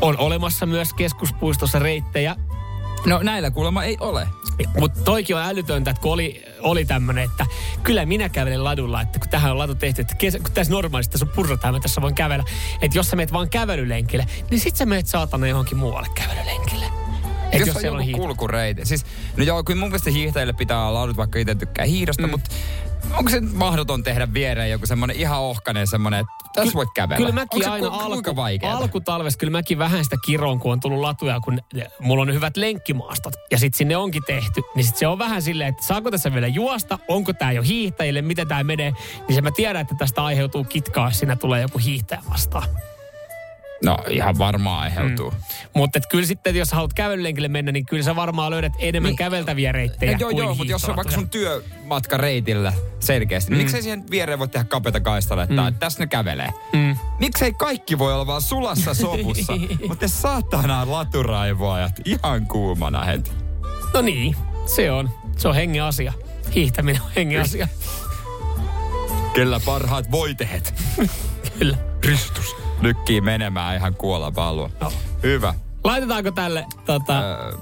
On 0.00 0.18
olemassa 0.18 0.66
myös 0.66 0.92
keskuspuistossa 0.92 1.78
reittejä, 1.78 2.36
No 3.06 3.20
näillä 3.22 3.50
kuulemma 3.50 3.84
ei 3.84 3.96
ole. 4.00 4.28
Mutta 4.78 5.00
toikin 5.00 5.36
on 5.36 5.42
älytöntä, 5.42 5.90
että 5.90 6.02
kun 6.02 6.12
oli, 6.12 6.44
oli 6.60 6.84
tämmöinen, 6.84 7.24
että 7.24 7.46
kyllä 7.82 8.06
minä 8.06 8.28
kävelen 8.28 8.64
ladulla, 8.64 9.00
että 9.00 9.18
kun 9.18 9.28
tähän 9.28 9.52
on 9.52 9.58
latu 9.58 9.74
tehty, 9.74 10.00
että 10.00 10.14
kesä, 10.14 10.38
kun 10.38 10.52
tässä 10.52 10.72
normaalisti 10.72 11.12
tässä 11.12 11.26
on 11.26 11.32
purrataan, 11.32 11.74
mä 11.74 11.80
tässä 11.80 12.02
voin 12.02 12.14
kävellä. 12.14 12.44
Että 12.82 12.98
jos 12.98 13.10
sä 13.10 13.16
meet 13.16 13.32
vaan 13.32 13.50
kävelylenkille, 13.50 14.26
niin 14.50 14.60
sit 14.60 14.76
sä 14.76 14.86
meet 14.86 15.06
saatana 15.06 15.46
johonkin 15.46 15.78
muualle 15.78 16.08
kävelylenkille. 16.14 17.01
Et 17.52 17.60
jos, 17.60 17.68
jos, 17.68 17.84
on 17.84 18.08
joku 18.08 18.22
kulkureiti. 18.22 18.86
Siis, 18.86 19.06
no 19.36 19.44
joo, 19.44 19.64
kyllä 19.64 19.80
mun 19.80 19.88
mielestä 19.88 20.10
hiihtäjille 20.10 20.52
pitää 20.52 20.80
olla 20.80 20.94
laudut, 20.94 21.16
vaikka 21.16 21.38
itse 21.38 21.54
tykkää 21.54 21.84
hiihdosta, 21.84 22.22
mm. 22.22 22.30
mutta 22.30 22.50
onko 23.18 23.30
se 23.30 23.40
mahdoton 23.40 24.02
tehdä 24.02 24.34
viereen 24.34 24.70
joku 24.70 24.86
semmoinen 24.86 25.16
ihan 25.16 25.40
ohkainen 25.40 25.86
semmoinen, 25.86 26.20
että 26.20 26.32
tässä 26.54 26.74
voit 26.74 26.88
kävellä? 26.94 27.16
Kyllä 27.16 27.28
Onko 27.28 27.40
mäkin 27.40 27.64
se 27.64 27.70
aina 27.70 27.88
ku, 27.88 27.94
alku, 27.94 28.66
alkutalvesta, 28.66 29.38
kyllä 29.38 29.50
mäkin 29.50 29.78
vähän 29.78 30.04
sitä 30.04 30.16
kiroon, 30.26 30.60
kun 30.60 30.72
on 30.72 30.80
tullut 30.80 31.00
latuja, 31.00 31.40
kun 31.40 31.58
mulla 32.00 32.22
on 32.22 32.34
hyvät 32.34 32.56
lenkkimaastot. 32.56 33.34
Ja 33.50 33.58
sitten 33.58 33.78
sinne 33.78 33.96
onkin 33.96 34.22
tehty. 34.26 34.62
Niin 34.74 34.84
sit 34.84 34.96
se 34.96 35.06
on 35.06 35.18
vähän 35.18 35.42
silleen, 35.42 35.68
että 35.68 35.86
saako 35.86 36.10
tässä 36.10 36.34
vielä 36.34 36.46
juosta, 36.46 36.98
onko 37.08 37.32
tämä 37.32 37.52
jo 37.52 37.62
hiihtäjille, 37.62 38.22
miten 38.22 38.48
tämä 38.48 38.64
menee. 38.64 38.92
Niin 39.28 39.34
se 39.34 39.42
mä 39.42 39.50
tiedän, 39.56 39.82
että 39.82 39.94
tästä 39.98 40.24
aiheutuu 40.24 40.64
kitkaa, 40.64 41.08
jos 41.08 41.18
siinä 41.18 41.36
tulee 41.36 41.62
joku 41.62 41.78
hiihtäjä 41.78 42.22
vastaan. 42.30 42.68
No 43.84 43.98
ihan 44.10 44.38
varmaan 44.38 44.82
aiheutuu. 44.82 45.30
Mm. 45.30 45.36
Mutta 45.74 46.00
kyllä 46.10 46.26
sitten, 46.26 46.56
jos 46.56 46.72
haluat 46.72 46.92
kävelylenkille 46.92 47.48
mennä, 47.48 47.72
niin 47.72 47.86
kyllä 47.86 48.02
sä 48.02 48.16
varmaan 48.16 48.50
löydät 48.50 48.72
enemmän 48.78 49.08
niin. 49.08 49.16
käveltäviä 49.16 49.72
reittejä 49.72 50.12
No, 50.12 50.18
joo, 50.18 50.30
kuin 50.30 50.44
joo, 50.44 50.54
mutta 50.54 50.72
jos 50.72 50.84
on 50.84 50.96
vaikka 50.96 51.14
sun 51.14 51.28
työmatka 51.30 52.16
reitillä 52.16 52.72
selkeästi, 53.00 53.50
niin 53.50 53.58
miksei 53.58 53.82
siihen 53.82 54.10
viereen 54.10 54.38
voi 54.38 54.48
tehdä 54.48 54.64
kapeita 54.64 55.00
kaistaletta, 55.00 55.62
mm. 55.62 55.68
että 55.68 55.80
tässä 55.80 56.00
ne 56.00 56.06
kävelee? 56.06 56.50
Mm. 56.72 56.96
Miksei 57.18 57.52
kaikki 57.52 57.98
voi 57.98 58.14
olla 58.14 58.26
vaan 58.26 58.42
sulassa 58.42 58.94
sovussa, 58.94 59.52
mutta 59.88 60.00
te 60.00 60.08
saatana 60.08 60.90
laturaivoajat 60.90 62.00
ihan 62.04 62.46
kuumana 62.46 63.04
heti. 63.04 63.30
No 63.94 64.02
niin, 64.02 64.36
se 64.66 64.90
on. 64.90 65.10
Se 65.36 65.48
on 65.48 65.54
hengen 65.54 65.82
asia. 65.82 66.12
Hiihtäminen 66.54 67.02
on 67.02 67.10
hengen 67.16 67.40
asia. 67.40 67.68
Kyllä 69.34 69.60
parhaat 69.64 70.10
voitehet. 70.10 70.74
Kyllä. 71.58 71.76
Kristus. 72.00 72.61
Nykkii 72.82 73.20
menemään 73.20 73.76
ihan 73.76 73.94
kuolla 73.94 74.34
valua. 74.34 74.70
No. 74.80 74.92
Hyvä. 75.22 75.54
Laitetaanko 75.84 76.30
tälle 76.30 76.66
tota, 76.86 77.18
Öö, 77.20 77.52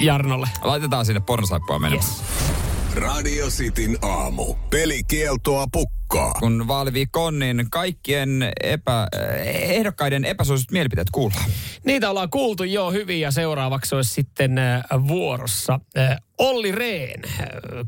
Jarnolle? 0.00 0.48
laitetaan 0.62 1.06
sinne 1.06 1.20
pornosaippua 1.20 1.78
menemään. 1.78 2.04
Yes. 2.08 2.22
Radio 2.94 3.46
Cityn 3.46 3.98
aamu. 4.02 4.54
Pelikieltoa 4.70 5.66
pukkaa. 5.72 6.32
Kun 6.32 6.68
vaaliviikko 6.68 7.24
on, 7.24 7.38
niin 7.38 7.66
kaikkien 7.70 8.52
epä, 8.62 9.06
eh, 9.12 9.70
ehdokkaiden 9.70 10.24
epäsuositut 10.24 10.72
mielipiteet 10.72 11.08
kuullaan. 11.12 11.44
Niitä 11.84 12.10
ollaan 12.10 12.30
kuultu 12.30 12.64
jo 12.64 12.90
hyvin 12.90 13.20
ja 13.20 13.30
seuraavaksi 13.30 13.94
olisi 13.94 14.12
sitten 14.12 14.58
äh, 14.58 14.82
vuorossa 15.08 15.80
äh, 15.98 16.16
Olli 16.38 16.72
Rehn, 16.72 17.22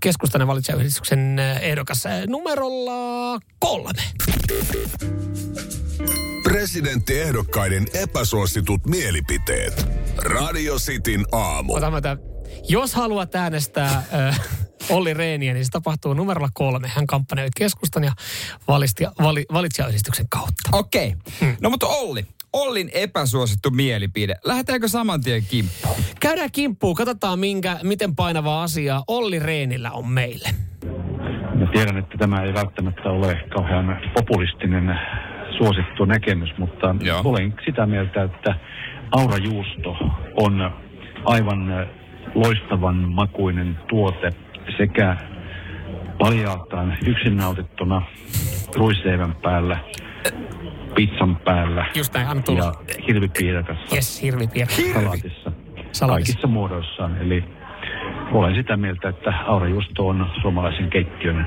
keskustainen 0.01 0.49
valitsijayhdistyksen 0.49 1.39
ehdokas 1.61 2.05
numerolla 2.29 3.41
kolme. 3.59 4.03
Presidenttiehdokkaiden 6.43 7.87
epäsuositut 7.95 8.87
mielipiteet. 8.87 9.87
Radio 10.17 10.77
Cityn 10.77 11.25
aamu. 11.33 11.75
Otamme 11.75 12.01
tämän. 12.01 12.19
Jos 12.69 12.95
haluat 12.95 13.35
äänestää 13.35 14.03
äh, 14.15 14.41
Olli 14.91 15.15
Rehniä, 15.15 15.55
niin 15.55 15.65
se 15.65 15.71
tapahtuu 15.71 16.15
numerolla 16.15 16.49
kolme. 16.55 16.89
Hän 16.89 17.07
kampanjoi 17.07 17.49
keskustan 17.57 18.05
ja 18.05 18.13
valisti, 18.69 19.05
vali, 19.23 19.45
valitsijayhdistyksen 19.53 20.29
kautta. 20.29 20.71
Okei. 20.73 21.15
Okay. 21.37 21.55
No 21.61 21.71
mutta 21.71 21.87
Olli. 21.87 22.27
Ollin 22.53 22.91
epäsuosittu 22.95 23.71
mielipide. 23.71 24.37
Lähdetäänkö 24.45 24.89
saman 24.89 25.21
tien 25.21 25.43
kimppuun? 25.51 25.97
Käydään 26.21 26.53
kimppuun, 26.53 26.95
katsotaan 26.95 27.39
minkä, 27.39 27.81
miten 27.83 28.17
painavaa 28.17 28.63
asiaa 28.63 29.05
Olli 29.09 29.39
Rehnillä 29.39 29.91
on 29.91 30.09
meille. 30.09 30.49
Mä 31.55 31.67
tiedän, 31.73 31.99
että 31.99 32.19
tämä 32.19 32.43
ei 32.43 32.55
välttämättä 32.55 33.03
ole 33.03 33.37
kauhean 33.55 33.87
populistinen 34.15 34.85
suosittu 35.59 36.05
näkemys, 36.05 36.51
mutta 36.59 36.95
Joo. 37.01 37.21
olen 37.25 37.55
sitä 37.65 37.87
mieltä, 37.87 38.23
että 38.23 38.55
aurajuusto 39.11 39.97
on 40.37 40.71
aivan 41.25 41.87
loistavan 42.35 42.97
makuinen 42.97 43.79
tuote 43.89 44.33
sekä 44.77 45.17
paljaaltaan 46.19 46.97
yksin 47.07 47.37
nautittuna 47.37 48.03
ruisleivän 48.77 49.35
päällä, 49.43 49.77
pizzan 50.95 51.37
päällä 51.37 51.87
Just 51.95 52.15
näin, 52.15 52.29
anna 52.29 52.43
tulla. 52.43 52.65
ja 52.65 52.73
hirvipiirakassa 53.09 53.95
Yes, 53.97 54.23
hirvipiirre. 54.23 54.75
salaatissa, 54.75 55.53
Salaatissa. 55.93 56.07
kaikissa 56.09 56.47
muodoissaan. 56.49 57.19
Eli 57.19 57.45
olen 58.33 58.55
sitä 58.55 58.77
mieltä, 58.77 59.09
että 59.09 59.33
aurajuusto 59.47 60.09
on 60.09 60.27
suomalaisen 60.43 60.91
keittiön 60.91 61.47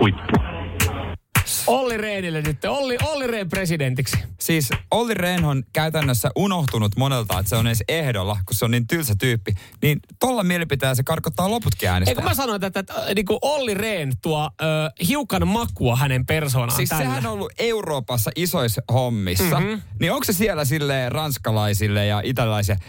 huippu. 0.00 0.55
Olli 1.66 1.96
Rehnille 1.96 2.42
nyt. 2.42 2.64
Olli, 2.64 2.96
Olli 3.02 3.26
Rehn 3.26 3.48
presidentiksi. 3.48 4.16
Siis 4.40 4.70
Olli 4.90 5.14
Rehn 5.14 5.44
on 5.44 5.64
käytännössä 5.72 6.30
unohtunut 6.36 6.96
monelta, 6.96 7.38
että 7.38 7.50
se 7.50 7.56
on 7.56 7.66
edes 7.66 7.84
ehdolla, 7.88 8.36
kun 8.46 8.56
se 8.56 8.64
on 8.64 8.70
niin 8.70 8.86
tylsä 8.86 9.14
tyyppi. 9.18 9.54
Niin 9.82 10.00
tolla 10.20 10.42
mielipiteellä 10.44 10.94
se 10.94 11.02
karkottaa 11.02 11.50
loputkin 11.50 11.88
äänestä. 11.88 12.14
kun 12.14 12.24
mä 12.24 12.34
sanoin, 12.34 12.64
että, 12.64 12.80
että, 12.80 12.94
että 12.94 13.14
niin 13.14 13.26
kuin 13.26 13.38
Olli 13.42 13.74
Rehn 13.74 14.12
tuo 14.22 14.50
ö, 14.62 14.64
hiukan 15.08 15.48
makua 15.48 15.96
hänen 15.96 16.26
persoonaan 16.26 16.76
Siis 16.76 16.88
tällä. 16.88 17.04
sehän 17.04 17.26
on 17.26 17.32
ollut 17.32 17.52
Euroopassa 17.58 18.30
isoissa 18.36 18.82
hommissa. 18.92 19.60
Mm-hmm. 19.60 19.82
Niin 20.00 20.12
onko 20.12 20.24
se 20.24 20.32
siellä 20.32 20.64
sille 20.64 21.08
ranskalaisille 21.08 22.06
ja 22.06 22.20
italaisille, 22.24 22.80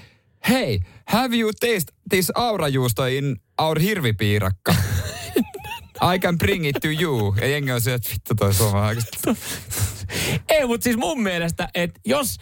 hey, 0.49 0.79
have 1.05 1.37
you 1.37 1.51
taste 1.53 1.93
this 2.09 2.31
aurajuusto 2.35 3.05
in 3.05 3.35
our 3.61 3.79
hirvipiirakka? 3.79 4.75
I 6.01 6.19
can 6.19 6.37
bring 6.37 6.67
it 6.67 6.75
to 6.81 6.87
you. 7.01 7.35
Ja 7.41 7.47
jengi 7.47 7.71
on 7.71 7.81
se, 7.81 7.93
että 7.93 8.09
vittu 8.09 8.35
toi 8.35 8.53
suomalainen. 8.53 9.03
Ei, 10.49 10.65
mutta 10.65 10.83
siis 10.83 10.97
mun 10.97 11.23
mielestä, 11.23 11.69
että 11.73 11.99
jos... 12.05 12.37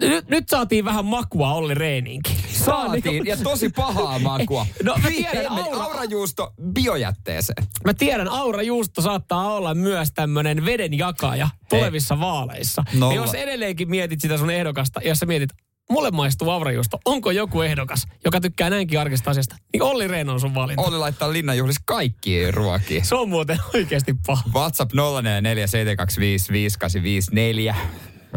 Nyt, 0.00 0.28
nyt 0.28 0.48
saatiin 0.48 0.84
vähän 0.84 1.04
makua 1.04 1.52
Olli 1.52 1.74
Rehniinkin. 1.74 2.36
Saatiin, 2.52 3.26
ja 3.26 3.36
tosi 3.36 3.68
pahaa 3.68 4.18
makua. 4.38 4.66
No 4.82 4.94
mä 5.02 5.08
tiedän, 5.08 5.46
aura, 5.46 5.82
aurajuusto 5.82 6.54
biojätteeseen. 6.72 7.66
mä 7.84 7.94
tiedän, 7.94 8.28
Aura 8.28 8.62
Juusto 8.62 9.02
saattaa 9.02 9.54
olla 9.54 9.74
myös 9.74 10.12
tämmönen 10.12 10.64
vedenjakaja 10.64 11.48
tulevissa 11.68 12.20
vaaleissa. 12.20 12.84
Nolla. 12.94 13.14
Ja 13.14 13.20
jos 13.20 13.34
edelleenkin 13.34 13.90
mietit 13.90 14.20
sitä 14.20 14.38
sun 14.38 14.50
ehdokasta, 14.50 15.00
ja 15.02 15.08
jos 15.08 15.18
sä 15.18 15.26
mietit, 15.26 15.50
mulle 15.90 16.10
maistuu 16.10 16.50
aurajuusto, 16.50 16.98
onko 17.04 17.30
joku 17.30 17.62
ehdokas, 17.62 18.06
joka 18.24 18.40
tykkää 18.40 18.70
näinkin 18.70 19.00
arkista 19.00 19.30
asiasta, 19.30 19.56
niin 19.72 19.82
Olli 19.82 20.08
Rehn 20.08 20.28
on 20.28 20.40
sun 20.40 20.54
valinta. 20.54 20.82
Olli 20.82 20.98
laittaa 20.98 21.32
linnanjuhlissa 21.32 21.82
kaikki 21.84 22.50
ruokia. 22.50 23.04
Se 23.04 23.14
on 23.14 23.28
muuten 23.28 23.58
oikeasti 23.74 24.14
paha. 24.26 24.42
WhatsApp 24.54 24.92
0447255854. 24.92 27.74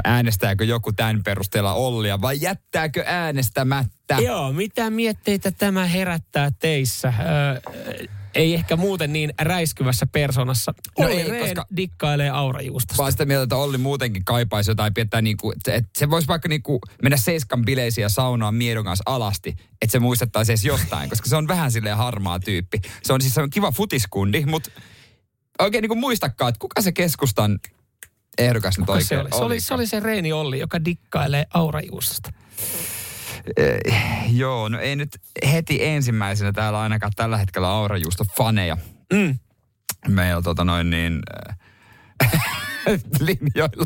Äänestääkö 0.03 0.65
joku 0.65 0.93
tämän 0.93 1.23
perusteella 1.23 1.73
Ollia 1.73 2.21
vai 2.21 2.37
jättääkö 2.41 3.03
äänestämättä? 3.05 4.17
Joo, 4.25 4.53
mitä 4.53 4.89
mietteitä 4.89 5.51
tämä 5.51 5.85
herättää 5.85 6.51
teissä? 6.59 7.13
Öö, 7.19 7.61
ei 8.35 8.53
ehkä 8.53 8.75
muuten 8.75 9.13
niin 9.13 9.33
räiskyvässä 9.41 10.05
persoonassa. 10.05 10.73
No 10.99 11.05
Olli 11.05 11.21
ei, 11.21 11.29
Rehn 11.29 11.45
koska- 11.55 11.65
dikkailee 11.75 12.29
aurajuustosta. 12.29 12.97
Vaan 13.01 13.11
sitä 13.11 13.25
mieltä, 13.25 13.43
että 13.43 13.55
Olli 13.55 13.77
muutenkin 13.77 14.25
kaipaisi 14.25 14.71
jotain 14.71 14.93
pientä, 14.93 15.21
niinku, 15.21 15.51
että 15.51 15.73
et 15.73 15.85
se 15.97 16.09
voisi 16.09 16.27
vaikka 16.27 16.49
niinku 16.49 16.79
mennä 17.01 17.17
seiskan 17.17 17.65
bileisiin 17.65 18.03
ja 18.03 18.09
saunaan 18.09 18.55
miedon 18.55 18.85
kanssa 18.85 19.03
alasti, 19.05 19.49
että 19.81 19.91
se 19.91 19.99
muistettaisiin 19.99 20.53
edes 20.53 20.65
jostain, 20.65 21.09
koska 21.09 21.29
se 21.29 21.35
on 21.35 21.47
vähän 21.47 21.71
silleen 21.71 21.97
harmaa 21.97 22.39
tyyppi. 22.39 22.81
Se 23.03 23.13
on 23.13 23.21
siis 23.21 23.33
se 23.33 23.41
on 23.41 23.49
kiva 23.49 23.71
futiskundi, 23.71 24.45
mutta 24.45 24.69
oikein 25.59 25.81
niinku 25.81 25.95
muistakaan, 25.95 26.49
että 26.49 26.59
kuka 26.59 26.81
se 26.81 26.91
keskustan 26.91 27.59
ehdokas 28.37 28.79
nyt 28.79 28.89
oikein 28.89 29.07
se, 29.07 29.19
oli? 29.19 29.29
Se, 29.29 29.35
oli, 29.43 29.59
se 29.59 29.73
oli 29.73 29.87
se 29.87 29.99
Reini 29.99 30.33
Olli, 30.33 30.59
joka 30.59 30.85
dikkailee 30.85 31.45
aurajuustosta. 31.53 32.33
Eh, 33.57 33.79
joo, 34.35 34.69
no 34.69 34.79
ei 34.79 34.95
nyt 34.95 35.09
heti 35.51 35.85
ensimmäisenä 35.85 36.51
täällä 36.51 36.81
ainakaan 36.81 37.11
tällä 37.15 37.37
hetkellä 37.37 37.69
aurajuusto 37.69 38.25
faneja. 38.37 38.77
Mm. 39.13 39.39
Meillä 40.07 40.41
tota 40.41 40.63
noin 40.63 40.89
niin... 40.89 41.19
äh, 41.47 41.57
linjoilla. 43.19 43.85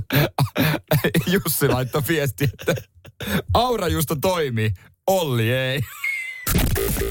Jussi 1.28 1.68
laittoi 1.68 2.02
viesti, 2.08 2.44
että 2.44 2.76
aurajuusto 3.54 4.16
toimii, 4.16 4.72
Olli 5.08 5.52
ei. 5.54 5.82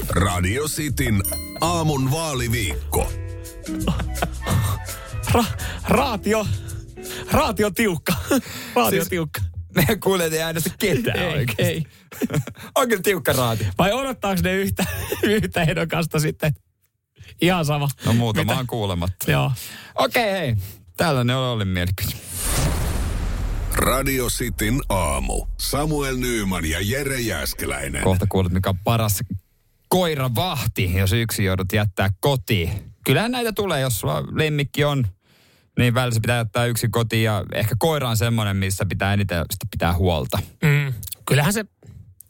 Radio 0.09 0.67
Cityn 0.67 1.21
aamun 1.61 2.11
vaaliviikko. 2.11 3.11
Ra, 5.31 5.43
raatio, 5.87 6.45
raatio 7.31 7.71
tiukka. 7.71 8.13
raatio 8.75 8.99
Siis- 8.99 9.09
tiukka. 9.09 9.41
Meidän 9.75 9.99
kuulijat 9.99 10.33
ei 10.33 10.41
äänestä 10.41 10.69
ketään 10.79 11.19
Ei, 11.19 11.33
oikeasti. 11.33 11.63
ei. 11.63 11.83
On 12.75 12.87
kyllä 12.89 13.01
tiukka 13.01 13.33
raati. 13.33 13.67
Vai 13.77 13.91
odottaako 13.91 14.41
ne 14.43 14.53
yhtä, 14.55 14.85
yhtä 15.23 15.61
ehdokasta 15.61 16.19
sitten? 16.19 16.53
Ihan 17.41 17.65
sama. 17.65 17.87
No 18.05 18.13
muutama 18.13 18.51
Mitä? 18.51 18.59
on 18.59 18.67
kuulematta. 18.67 19.31
Joo. 19.31 19.51
Okei, 19.95 20.31
hei. 20.31 20.55
Tällainen 20.97 21.35
on 21.35 21.43
Ollin 21.53 21.67
mielipide. 21.67 22.13
Radio 23.75 24.27
Cityn 24.27 24.81
aamu. 24.89 25.45
Samuel 25.59 26.17
Nyyman 26.17 26.65
ja 26.65 26.77
Jere 26.81 27.19
Jäskeläinen. 27.19 28.03
Kohta 28.03 28.25
kuulet, 28.29 28.51
mikä 28.53 28.69
on 28.69 28.77
paras 28.83 29.19
koiravahti, 29.89 30.93
jos 30.93 31.13
yksi 31.13 31.43
joudut 31.43 31.73
jättää 31.73 32.09
kotiin. 32.19 32.69
Kyllähän 33.05 33.31
näitä 33.31 33.53
tulee, 33.53 33.81
jos 33.81 33.99
sulla 33.99 34.23
lemmikki 34.31 34.83
on, 34.83 35.07
niin 35.79 35.93
välillä 35.93 36.13
se 36.13 36.19
pitää 36.21 36.37
jättää 36.37 36.65
yksi 36.65 36.89
kotiin 36.89 37.23
ja 37.23 37.43
ehkä 37.53 37.75
koira 37.79 38.09
on 38.09 38.17
semmoinen, 38.17 38.57
missä 38.57 38.85
pitää 38.85 39.13
eniten 39.13 39.37
sitä 39.51 39.65
pitää 39.71 39.93
huolta. 39.93 40.39
Mm. 40.63 40.93
Kyllähän 41.25 41.53
se 41.53 41.65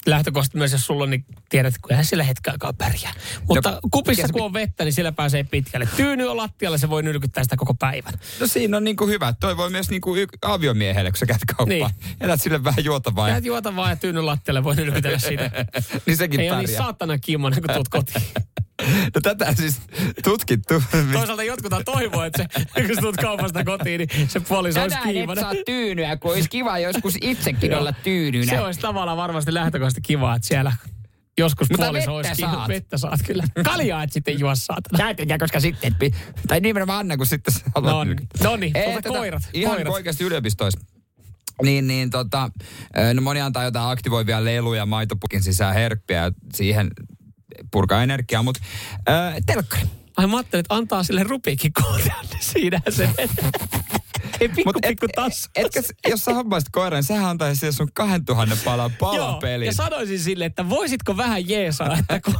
lähtökohtaisesti 0.05 0.57
myös, 0.57 0.71
jos 0.71 0.85
sulla 0.85 1.03
on, 1.03 1.09
niin 1.09 1.25
tiedät, 1.49 1.75
että 1.75 1.79
kyllähän 1.87 2.05
sillä 2.05 2.23
hetken 2.23 2.53
aikaa 2.53 2.73
pärjää. 2.73 3.13
Mutta 3.47 3.71
No, 3.71 3.79
kupissa 3.91 4.27
kun 4.27 4.41
on 4.41 4.53
vettä, 4.53 4.83
niin 4.83 4.93
sillä 4.93 5.11
pääsee 5.11 5.43
pitkälle. 5.43 5.87
Tyyny 5.95 6.27
on 6.27 6.37
lattialla, 6.37 6.77
se 6.77 6.89
voi 6.89 7.03
nylkyttää 7.03 7.43
sitä 7.43 7.55
koko 7.55 7.73
päivän. 7.73 8.13
No 8.39 8.47
siinä 8.47 8.77
on 8.77 8.83
niinku 8.83 9.07
hyvä. 9.07 9.33
Toi 9.39 9.57
voi 9.57 9.69
myös 9.69 9.89
niinku 9.89 10.15
y- 10.15 10.25
aviomiehelle, 10.41 11.11
kun 11.11 11.17
sä 11.17 11.25
käyt 11.25 11.41
kauppaan. 11.57 11.69
Niin. 12.03 12.15
Jätät 12.21 12.41
sille 12.41 12.63
vähän 12.63 12.83
juotavaa. 12.83 13.27
ja- 13.27 13.33
Jäät 13.33 13.45
juota 13.45 13.75
vaan 13.75 13.89
ja 13.89 13.95
tyyny 13.95 14.21
lattialle 14.21 14.63
voi 14.63 14.75
nylkytellä 14.75 15.19
siitä. 15.19 15.51
niin 16.05 16.17
sekin 16.17 16.39
Ei 16.39 16.49
ole 16.51 16.57
niin 16.57 16.67
pärjää. 16.67 16.83
saatana 16.83 17.17
kimmonen, 17.17 17.61
kun 17.61 17.73
tuut 17.75 17.89
kotiin. 17.89 18.25
No 19.15 19.21
tätä 19.23 19.53
siis 19.53 19.81
tutkittu. 20.23 20.83
Toisaalta 21.13 21.43
jotkut 21.43 21.73
toivoo, 21.85 22.23
että 22.23 22.45
se, 22.53 22.61
kun 22.87 22.97
tulet 23.01 23.15
kaupasta 23.15 23.63
kotiin, 23.63 23.97
niin 23.99 24.29
se 24.29 24.39
puoliso 24.39 24.81
olisi 24.81 24.97
kiivainen. 25.03 25.45
tyynyä, 25.65 26.17
kun 26.17 26.31
olisi 26.31 26.49
kiva 26.49 26.79
joskus 26.79 27.13
itsekin 27.21 27.71
Joo. 27.71 27.79
Se 28.45 28.59
olisi 28.61 28.79
tavallaan 28.79 29.17
varmasti 29.17 29.53
lähtökohtaisesti 29.53 30.01
kiva, 30.01 30.35
että 30.35 30.47
siellä 30.47 30.71
joskus 31.37 31.69
Mutta 31.69 31.85
puoliso 31.85 31.99
vettä 31.99 32.11
olisi 32.11 32.31
kiinni. 32.35 32.55
saat. 32.55 32.67
Vettä 32.67 32.97
saat 32.97 33.19
kyllä. 33.27 33.43
Kaljaa 33.63 34.03
et 34.03 34.11
sitten 34.13 34.39
juo 34.39 34.55
saatana. 34.55 35.03
Näytetään, 35.03 35.39
koska 35.39 35.59
sitten, 35.59 35.95
pi- 35.95 36.13
tai 36.47 36.59
nimenomaan 36.59 36.99
Anna, 36.99 37.17
kun 37.17 37.25
sitten 37.25 37.53
haluat 37.75 37.93
No 37.93 38.03
niin. 38.03 38.17
No 38.43 38.55
niin, 38.55 38.77
Ei, 38.77 38.83
tuota 38.83 39.01
tätä- 39.01 39.17
koirat, 39.19 39.49
Ihan 39.53 39.75
koirat. 39.75 39.93
oikeasti 39.93 40.23
yliopistoissa. 40.23 40.79
Niin, 41.63 41.87
niin 41.87 42.09
tota, 42.09 42.49
no 43.13 43.21
moni 43.21 43.41
antaa 43.41 43.63
jotain 43.63 43.91
aktivoivia 43.91 44.45
leluja 44.45 44.85
maitopukin 44.85 45.43
sisään 45.43 45.73
herkkiä 45.73 46.17
ja 46.23 46.31
siihen 46.53 46.89
purkaa 47.73 48.03
energiaa, 48.03 48.43
mutta 48.43 48.61
äh, 49.09 49.35
telkkari. 49.45 49.83
Ai 50.17 50.27
mä 50.27 50.37
ajattelin, 50.37 50.59
että 50.59 50.75
antaa 50.75 51.03
sille 51.03 51.23
rupiikin 51.23 51.73
koodia, 51.73 52.15
niin 52.31 52.43
siinähän 52.43 52.93
se 52.93 53.09
Ei 54.39 54.49
pikku 54.49 54.63
Mut 54.65 54.75
et- 54.85 54.89
pikku 54.89 55.05
tassu. 55.15 55.49
Etkä, 55.55 55.81
s- 55.81 55.93
jos 56.09 56.25
sä 56.25 56.33
hommaisit 56.33 56.69
koiran, 56.71 56.97
niin 56.97 57.03
sähän 57.03 57.29
antaisit 57.29 57.59
sille 57.59 57.71
sun 57.71 57.89
2000 57.93 58.57
palan 58.65 58.91
palapelin. 58.99 59.65
ja 59.65 59.73
sanoisin 59.73 60.19
sille, 60.19 60.45
että 60.45 60.69
voisitko 60.69 61.17
vähän 61.17 61.49
jeesaa, 61.49 61.97
että 61.97 62.19
kun 62.21 62.35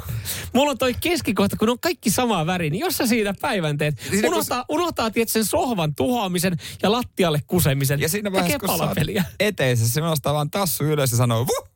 mulla 0.54 0.72
on 0.72 0.78
toi 0.78 0.94
keskikohta, 1.02 1.58
kun 1.58 1.70
on 1.70 1.80
kaikki 1.80 2.10
samaa 2.10 2.46
väri, 2.46 2.70
niin 2.70 2.80
jos 2.80 2.98
sä 2.98 3.08
siinä 3.08 3.34
päivän 3.41 3.78
teet, 3.78 4.00
Siinä 4.10 4.22
kun 4.22 4.34
unohtaa, 4.34 4.66
unohtaa 4.70 5.12
tiedät, 5.12 5.30
sen 5.30 5.46
sohvan 5.46 5.96
tuhoamisen 5.96 6.58
ja 6.84 6.91
lattialle 6.91 7.39
kusemisen. 7.48 8.00
Ja 8.00 8.10
siinä 8.10 8.32
vaiheessa, 8.32 8.60
kun 8.60 8.68
palapeliä. 8.70 9.24
eteisessä, 9.39 9.94
se 9.94 10.02
nostaa 10.02 10.34
vaan 10.34 10.52
tassu 10.52 10.84
ylös 10.84 11.12
ja 11.12 11.18
sanoo, 11.18 11.48
Vuh! 11.48 11.70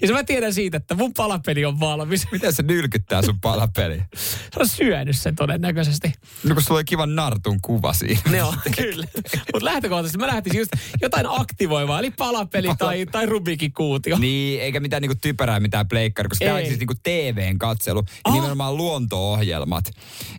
Ja 0.00 0.06
se 0.08 0.12
mä 0.12 0.24
tiedän 0.24 0.54
siitä, 0.54 0.76
että 0.76 0.94
mun 0.94 1.14
palapeli 1.14 1.64
on 1.64 1.80
valmis. 1.80 2.26
Miten 2.32 2.52
se 2.52 2.62
nylkyttää 2.62 3.22
sun 3.22 3.40
palapeli? 3.40 4.02
Se 4.14 4.60
on 4.60 4.68
syönyt 4.68 5.16
sen 5.16 5.36
todennäköisesti. 5.36 6.12
No 6.44 6.54
kun 6.54 6.62
sulla 6.62 6.78
oli 6.78 6.84
kiva 6.84 7.06
nartun 7.06 7.58
kuva 7.62 7.92
siinä. 7.92 8.20
Ne 8.30 8.42
on, 8.42 8.54
kyllä. 8.76 9.06
Mutta 9.52 9.64
lähtökohtaisesti 9.64 10.18
mä 10.18 10.26
lähtisin 10.26 10.58
just 10.58 10.70
jotain 11.00 11.26
aktivoivaa, 11.28 11.98
eli 11.98 12.10
palapeli 12.10 12.68
tai, 12.78 13.06
tai 13.06 13.26
Rubikin 13.26 13.72
kuutio. 13.72 14.18
Niin, 14.18 14.60
eikä 14.60 14.80
mitään 14.80 15.02
niinku 15.02 15.18
typerää, 15.22 15.60
mitään 15.60 15.88
pleikkari, 15.88 16.28
koska 16.28 16.44
tämä 16.44 16.56
on 16.56 16.66
siis 16.66 16.78
niinku 16.78 16.94
TVn 17.02 17.58
katselu 17.58 18.02
ja 18.06 18.14
Ah. 18.24 18.34
nimenomaan 18.34 18.76
luonto-ohjelmat. 18.76 19.84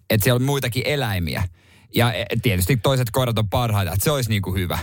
Että 0.09 0.23
siellä 0.23 0.37
on 0.37 0.43
muitakin 0.43 0.83
eläimiä. 0.85 1.43
Ja 1.95 2.13
e, 2.13 2.25
tietysti 2.41 2.77
toiset 2.77 3.07
koirat 3.11 3.37
on 3.39 3.49
parhaita, 3.49 3.91
että 3.93 4.03
se 4.03 4.11
olisi 4.11 4.29
niinku 4.29 4.55
hyvä. 4.55 4.79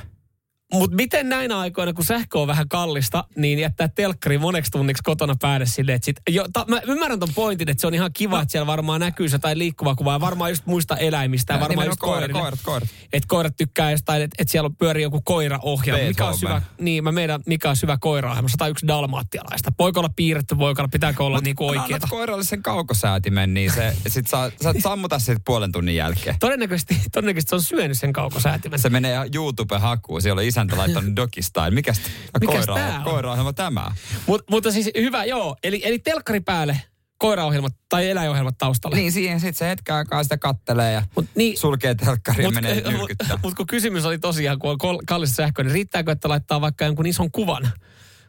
Mutta 0.72 0.96
miten 0.96 1.28
näinä 1.28 1.58
aikoina, 1.58 1.92
kun 1.92 2.04
sähkö 2.04 2.38
on 2.40 2.46
vähän 2.46 2.68
kallista, 2.68 3.24
niin 3.36 3.58
jättää 3.58 3.88
telkkari 3.88 4.38
moneksi 4.38 4.70
tunniksi 4.70 5.02
kotona 5.02 5.34
päälle 5.40 5.66
silleen, 5.66 5.96
että 5.96 6.04
sit, 6.06 6.16
jo, 6.30 6.44
ta, 6.52 6.64
mä 6.68 6.80
ymmärrän 6.86 7.18
ton 7.20 7.28
pointin, 7.34 7.68
että 7.70 7.80
se 7.80 7.86
on 7.86 7.94
ihan 7.94 8.10
kiva, 8.12 8.40
että 8.42 8.52
siellä 8.52 8.66
varmaan 8.66 9.00
näkyy 9.00 9.26
jotain 9.32 9.58
liikkuvaa 9.58 9.94
kuvaa, 9.94 10.14
ja 10.14 10.20
varmaan 10.20 10.50
just 10.50 10.66
muista 10.66 10.96
eläimistä, 10.96 11.52
ja 11.52 11.56
Ja 11.56 11.60
varmaan 11.60 11.86
just 11.86 12.00
koirat, 12.00 12.32
koirat, 12.32 12.60
koirat. 12.62 12.88
Että 13.12 13.26
koirat 13.28 13.56
tykkää 13.56 13.90
jostain, 13.90 14.22
että 14.22 14.34
et 14.38 14.48
siellä 14.48 14.66
on- 14.66 14.76
pyörii 14.76 15.02
joku 15.02 15.20
koiraohjelma. 15.24 16.04
Mikä 16.08 16.26
on 16.26 16.38
syvä, 16.38 16.62
niin 16.80 17.04
mä 17.04 17.12
meidän, 17.12 17.40
mikä 17.46 17.70
on 17.70 17.76
syvä 17.76 17.98
koiraohjelma, 18.00 18.48
101 18.48 18.86
dalmaattialaista. 18.86 19.72
Voiko 19.78 20.00
olla 20.00 20.10
piirretty, 20.16 20.58
voiko 20.58 20.82
olla, 20.82 20.88
pitääkö 20.88 21.24
olla 21.24 21.40
niinku 21.40 21.68
oikeeta? 21.68 22.06
koiralle 22.10 22.44
sen 22.44 22.62
kaukosäätimen, 22.62 23.54
niin 23.54 23.72
se, 23.72 23.96
sit 24.08 24.26
saa, 24.26 24.50
saat 24.62 24.76
sammuta 24.82 25.18
siitä 25.18 25.40
puolen 25.44 25.72
tunnin 25.72 25.96
jälkeen. 25.96 26.36
Todennäköisesti, 26.40 26.96
todennäköisesti 27.12 27.50
se 27.50 27.54
on 27.54 27.62
syönyt 27.62 27.98
sen 27.98 28.12
kaukosäätimen. 28.12 28.78
Se 28.78 28.88
menee 28.90 29.16
YouTube-hakuun, 29.34 30.22
siellä 30.22 30.40
on 30.40 30.46
isäntä 30.60 30.76
laittanut 30.76 31.16
Dogistyle. 31.16 31.70
Mikäs, 31.70 32.00
Mikäs 32.40 32.66
koira, 32.66 32.74
on? 32.96 33.02
koiraohjelma 33.04 33.52
tämä? 33.52 33.90
Mut, 34.26 34.42
mutta 34.50 34.72
siis 34.72 34.90
hyvä, 34.96 35.24
joo. 35.24 35.56
Eli, 35.64 35.80
eli 35.84 35.98
telkkari 35.98 36.40
päälle, 36.40 36.80
koiraohjelmat 37.18 37.72
tai 37.88 38.10
eläinohjelmat 38.10 38.58
taustalla. 38.58 38.96
Niin 38.96 39.12
siihen 39.12 39.40
sitten 39.40 39.54
se 39.58 39.68
hetken 39.68 39.94
aikaa 39.94 40.22
sitä 40.22 40.38
kattelee 40.38 40.92
ja 40.92 41.02
Mut 41.16 41.26
niin, 41.34 41.58
sulkee 41.58 41.94
telkkari 41.94 42.44
ja 42.44 42.50
menee 42.50 42.74
mut- 42.84 42.92
nyrkyttää. 42.92 43.38
Mut 43.42 43.54
kun 43.54 43.66
kysymys 43.66 44.04
oli 44.04 44.18
tosiaan, 44.18 44.58
kun 44.58 44.70
on 44.70 44.78
kol- 44.78 45.02
kallista 45.06 45.36
sähköä, 45.36 45.64
niin 45.64 45.72
riittääkö, 45.74 46.12
että 46.12 46.28
laittaa 46.28 46.60
vaikka 46.60 46.84
jonkun 46.84 47.06
ison 47.06 47.30
kuvan 47.30 47.70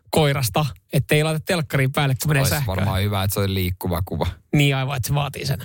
koirasta, 0.09 0.65
ettei 0.93 1.23
laita 1.23 1.39
telkkariin 1.45 1.91
päälle, 1.91 2.15
kun 2.21 2.29
menee 2.31 2.45
sähköä. 2.45 2.67
varmaan 2.75 3.01
hyvä, 3.01 3.23
että 3.23 3.33
se 3.33 3.39
oli 3.39 3.53
liikkuva 3.53 4.01
kuva. 4.05 4.27
Niin 4.55 4.75
aivan, 4.75 4.97
että 4.97 5.07
se 5.07 5.13
vaatii 5.13 5.45
sen. 5.45 5.59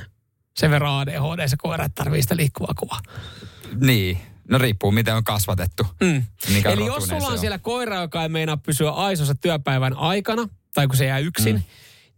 Sen 0.57 0.71
verran 0.71 0.93
ADHD 1.01 1.49
se 1.49 1.57
koira, 1.59 1.85
että 1.85 2.05
tarvii 2.05 2.23
sitä 2.23 2.37
liikkuvaa 2.37 2.75
kuvaa. 2.79 3.01
Niin. 3.81 4.19
No 4.51 4.59
riippuu, 4.59 4.93
miten 4.93 5.17
on 5.17 5.25
kasvatettu. 5.25 5.87
Mm. 6.01 6.23
Mikä 6.53 6.71
Eli 6.71 6.87
jos 6.87 7.05
sulla 7.05 7.27
on 7.29 7.39
siellä 7.39 7.59
koira, 7.59 8.01
joka 8.01 8.23
ei 8.23 8.29
meinaa 8.29 8.57
pysyä 8.57 8.91
aisossa 8.91 9.35
työpäivän 9.35 9.97
aikana, 9.97 10.49
tai 10.75 10.87
kun 10.87 10.97
se 10.97 11.05
jää 11.05 11.19
yksin, 11.19 11.57
mm. 11.57 11.63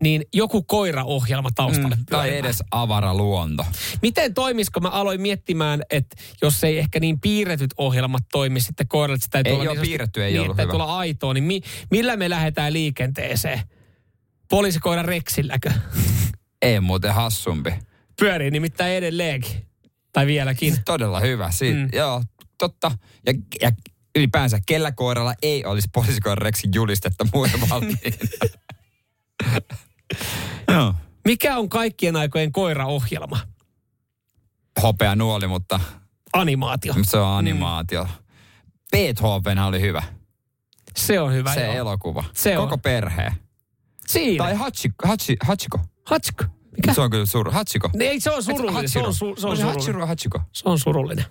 niin 0.03 0.23
joku 0.35 0.63
koiraohjelma 0.63 1.51
taustalle 1.55 1.97
Mm, 1.97 2.05
tai 2.11 2.37
edes 2.37 2.63
avara 2.71 3.15
luonto. 3.15 3.67
Miten 4.03 4.35
toimisiko? 4.35 4.81
Mä 4.81 4.89
aloin 4.89 5.21
miettimään, 5.21 5.83
että 5.91 6.17
jos 6.43 6.65
ei 6.65 6.79
ehkä 6.79 7.01
niin 7.01 7.21
piirretyt 7.21 7.75
ohjelmat 7.77 8.23
toimi 8.33 8.61
sitten 8.61 8.89
koiralle, 8.89 9.15
että 9.15 9.29
täytyy 9.31 9.51
Ei 9.51 9.55
olla 9.55 9.65
joo, 9.65 9.75
niin 9.75 9.83
piirretty 9.83 10.25
ei 10.25 10.33
niin, 10.33 10.41
ollut 10.41 10.59
hyvä. 10.59 10.73
olla 10.73 10.99
aitoa, 10.99 11.35
niin 11.35 11.45
mi, 11.45 11.61
millä 11.91 12.17
me 12.17 12.31
lähdetään 12.31 12.73
liikenteeseen? 12.73 13.61
Poliisikoiran 14.51 15.05
reksilläkö? 15.05 15.73
Ei 16.63 16.81
muuten 16.81 17.15
hassumpi. 17.15 17.75
Pyörii 18.21 18.51
nimittäin 18.51 18.95
edelleenkin. 18.95 19.69
Tai 20.13 20.27
vieläkin. 20.27 20.77
Todella 20.85 21.21
hyvä. 21.21 21.51
Siitä, 21.51 21.77
Mm. 21.79 21.83
mm. 21.85 21.91
Joo, 21.93 22.23
totta. 22.59 22.91
Ja, 23.27 23.33
ja 23.61 23.73
ylipäänsä, 24.17 24.59
kellä 24.67 24.93
koiralla 24.93 25.35
ei 25.43 25.65
olisi 25.65 25.89
poliisikoiran 25.95 26.43
reksin 26.43 26.71
julistetta 26.75 27.27
valmiina. 27.33 27.97
Joo. 30.73 30.95
Mikä 31.25 31.57
on 31.59 31.69
kaikkien 31.69 32.17
aikojen 32.17 32.53
koiraohjelma? 32.53 33.41
Hopea 34.83 35.17
nuoli, 35.17 35.47
mutta 35.47 35.81
Animaatio. 36.33 36.95
se 37.03 37.19
on 37.19 37.37
animaatio. 37.39 38.05
Mm. 38.05 38.11
Beethoven 38.93 39.59
oli 39.59 39.81
hyvä. 39.81 40.03
Se 40.97 41.21
on 41.21 41.33
hyvä. 41.33 41.55
se 41.55 41.65
joo. 41.65 41.75
elokuva. 41.75 42.25
Se 42.35 42.59
on. 42.59 42.65
Koko 42.65 42.79
perhe. 42.79 43.33
Siinä. 44.07 44.45
Tai 44.45 44.55
Hachiko. 44.55 45.09
Hachi, 45.09 45.37
Hachiko. 45.47 45.79
Mikä? 46.79 46.95
Se 46.95 47.01
on 47.01 47.11
kyllä 47.11 47.27
suru. 47.27 47.51
Hachiko? 47.51 47.91
Niin, 47.95 48.11
ei, 48.11 48.21
se 48.21 48.31
on 48.31 48.43
surullinen. 48.43 48.89
Se 48.89 48.99
on, 48.99 49.15
su, 49.15 49.27
se 49.27 49.47
on 49.47 49.57
surullinen. 49.57 49.67
Hachiro 49.67 50.07
Hachiko? 50.07 50.41
Se 50.53 50.63
on 50.69 50.79
surullinen. 50.79 51.25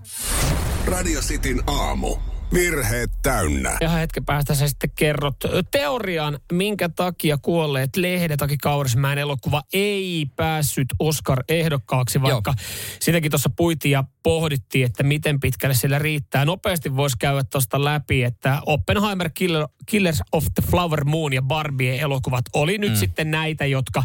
Radio 0.85 1.21
Cityn 1.21 1.63
aamu. 1.67 2.15
Virheet 2.53 3.11
täynnä. 3.23 3.77
Ja 3.81 3.89
hetken 3.89 4.25
päästä 4.25 4.55
sä 4.55 4.67
sitten 4.67 4.89
kerrot 4.95 5.35
teorian, 5.71 6.39
minkä 6.51 6.89
takia 6.89 7.37
kuolleet 7.41 7.95
lehdet 7.95 8.41
Aki 8.41 8.57
Kaurismäen 8.57 9.17
elokuva 9.17 9.61
ei 9.73 10.25
päässyt 10.35 10.87
Oscar-ehdokkaaksi, 10.99 12.21
vaikka 12.21 12.53
sitäkin 12.99 13.31
tuossa 13.31 13.49
puitiin 13.55 13.91
ja 13.91 14.03
pohdittiin, 14.23 14.85
että 14.85 15.03
miten 15.03 15.39
pitkälle 15.39 15.75
sillä 15.75 15.99
riittää. 15.99 16.45
Nopeasti 16.45 16.95
voisi 16.95 17.17
käydä 17.19 17.43
tuosta 17.43 17.83
läpi, 17.83 18.23
että 18.23 18.61
Oppenheimer, 18.65 19.29
Killer, 19.33 19.67
Killers 19.85 20.21
of 20.31 20.45
the 20.55 20.63
Flower 20.71 21.03
Moon 21.03 21.33
ja 21.33 21.41
Barbie 21.41 21.99
elokuvat 22.01 22.45
oli 22.53 22.77
nyt 22.77 22.91
Mm. 22.91 22.95
sitten 22.97 23.31
näitä, 23.31 23.65
jotka, 23.65 24.03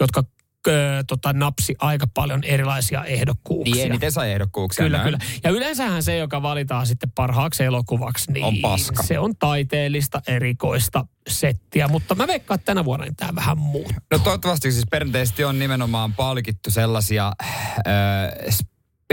jotka 0.00 0.24
ö, 0.68 1.04
tota, 1.06 1.32
napsi 1.32 1.74
aika 1.78 2.06
paljon 2.14 2.44
erilaisia 2.44 3.04
ehdokkuuksia. 3.04 3.74
Niin 3.74 3.86
eniten 3.86 4.12
sai 4.12 4.32
ehdokkuuksia. 4.32 4.84
Kyllä, 4.84 4.98
näin. 4.98 5.04
kyllä. 5.06 5.18
Ja 5.44 5.50
yleensähän 5.50 6.02
se, 6.02 6.16
joka 6.16 6.42
valitaan 6.42 6.86
sitten 6.86 7.10
parhaaksi 7.14 7.64
elokuvaksi, 7.64 8.32
niin 8.32 8.44
On 8.44 8.56
paska. 8.62 9.02
se 9.02 9.18
on 9.18 9.36
taiteellista, 9.38 10.22
erikoista 10.26 11.06
settiä. 11.28 11.88
Mutta 11.88 12.14
mä 12.14 12.26
veikkaan, 12.26 12.56
että 12.56 12.66
tänä 12.66 12.84
vuonna 12.84 13.04
niin 13.04 13.16
tämä 13.16 13.34
vähän 13.34 13.58
muuttuu. 13.58 13.94
No 14.10 14.18
toivottavasti 14.18 14.72
siis 14.72 14.84
perinteisesti 14.90 15.44
on 15.44 15.58
nimenomaan 15.58 16.12
palkittu 16.14 16.70
sellaisia 16.70 17.32
äh, 17.42 17.52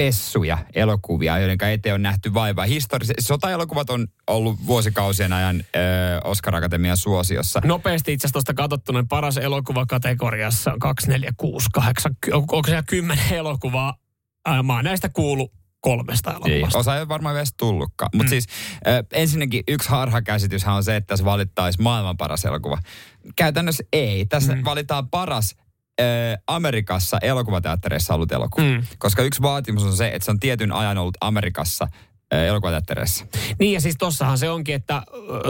spessuja 0.02 0.58
elokuvia, 0.74 1.40
joiden 1.40 1.70
eteen 1.70 1.96
on 1.96 2.02
nähty 2.02 2.34
vaivaa. 2.34 2.66
Historiallisesti 2.66 3.22
sotaelokuvat 3.22 3.90
on 3.90 4.08
ollut 4.28 4.68
vuosikausien 4.68 5.34
ajan 5.34 5.56
äh, 5.60 5.62
Oscar 6.24 6.56
Akatemian 6.56 6.98
suosiossa. 6.98 7.62
Nopeasti 7.66 8.14
itse 8.14 8.26
asiassa 8.26 8.34
tuosta 8.34 8.54
katsottuna 8.54 9.00
niin 9.00 9.08
paras 9.08 9.38
elokuva 9.38 9.86
kategoriassa 9.86 10.74
on 10.74 10.80
2, 10.80 11.08
4, 11.08 11.32
6, 11.38 11.68
8, 11.74 12.18
onko 12.32 12.62
siellä 12.66 12.84
10 12.84 13.26
elokuvaa? 13.32 13.96
Ää, 14.46 14.64
Mä 14.64 14.76
oon 14.76 14.84
näistä 14.84 15.10
kuullut 15.10 15.52
kolmesta 15.82 16.32
elokuvasta. 16.32 16.80
osa 16.80 16.98
ei 16.98 17.08
varmaan 17.08 17.38
edes 17.38 17.54
tullutkaan. 17.58 18.10
Mutta 18.14 18.28
mm. 18.28 18.30
siis 18.30 18.48
äh, 18.88 19.04
ensinnäkin 19.14 19.64
yksi 19.68 19.90
harhakäsityshän 19.90 20.76
on 20.76 20.84
se, 20.84 20.96
että 20.96 21.08
tässä 21.08 21.26
valittaisi 21.26 21.82
maailman 21.82 22.18
paras 22.18 22.46
elokuva. 22.46 22.78
Käytännössä 23.36 23.84
ei. 23.94 24.26
Tässä 24.26 24.56
mm. 24.56 24.62
valitaan 24.66 25.10
paras 25.10 25.56
Amerikassa 26.48 27.18
elokuvateattereissa 27.22 28.14
ollut 28.14 28.32
elokuva. 28.32 28.66
Mm. 28.66 28.84
Koska 28.98 29.24
yksi 29.24 29.42
vaatimus 29.42 29.84
on 29.84 29.98
se, 29.98 30.08
että 30.08 30.26
se 30.26 30.32
on 30.32 30.40
tietyn 30.40 30.72
ajan 30.72 30.98
ollut 30.98 31.18
Amerikassa 31.22 31.88
äh, 31.94 32.11
elokuvateattereissa. 32.32 33.26
Niin 33.60 33.74
ja 33.74 33.82
siis 33.82 33.96
tossahan 34.00 34.38
se 34.38 34.50
onkin, 34.50 34.76
että 34.76 35.04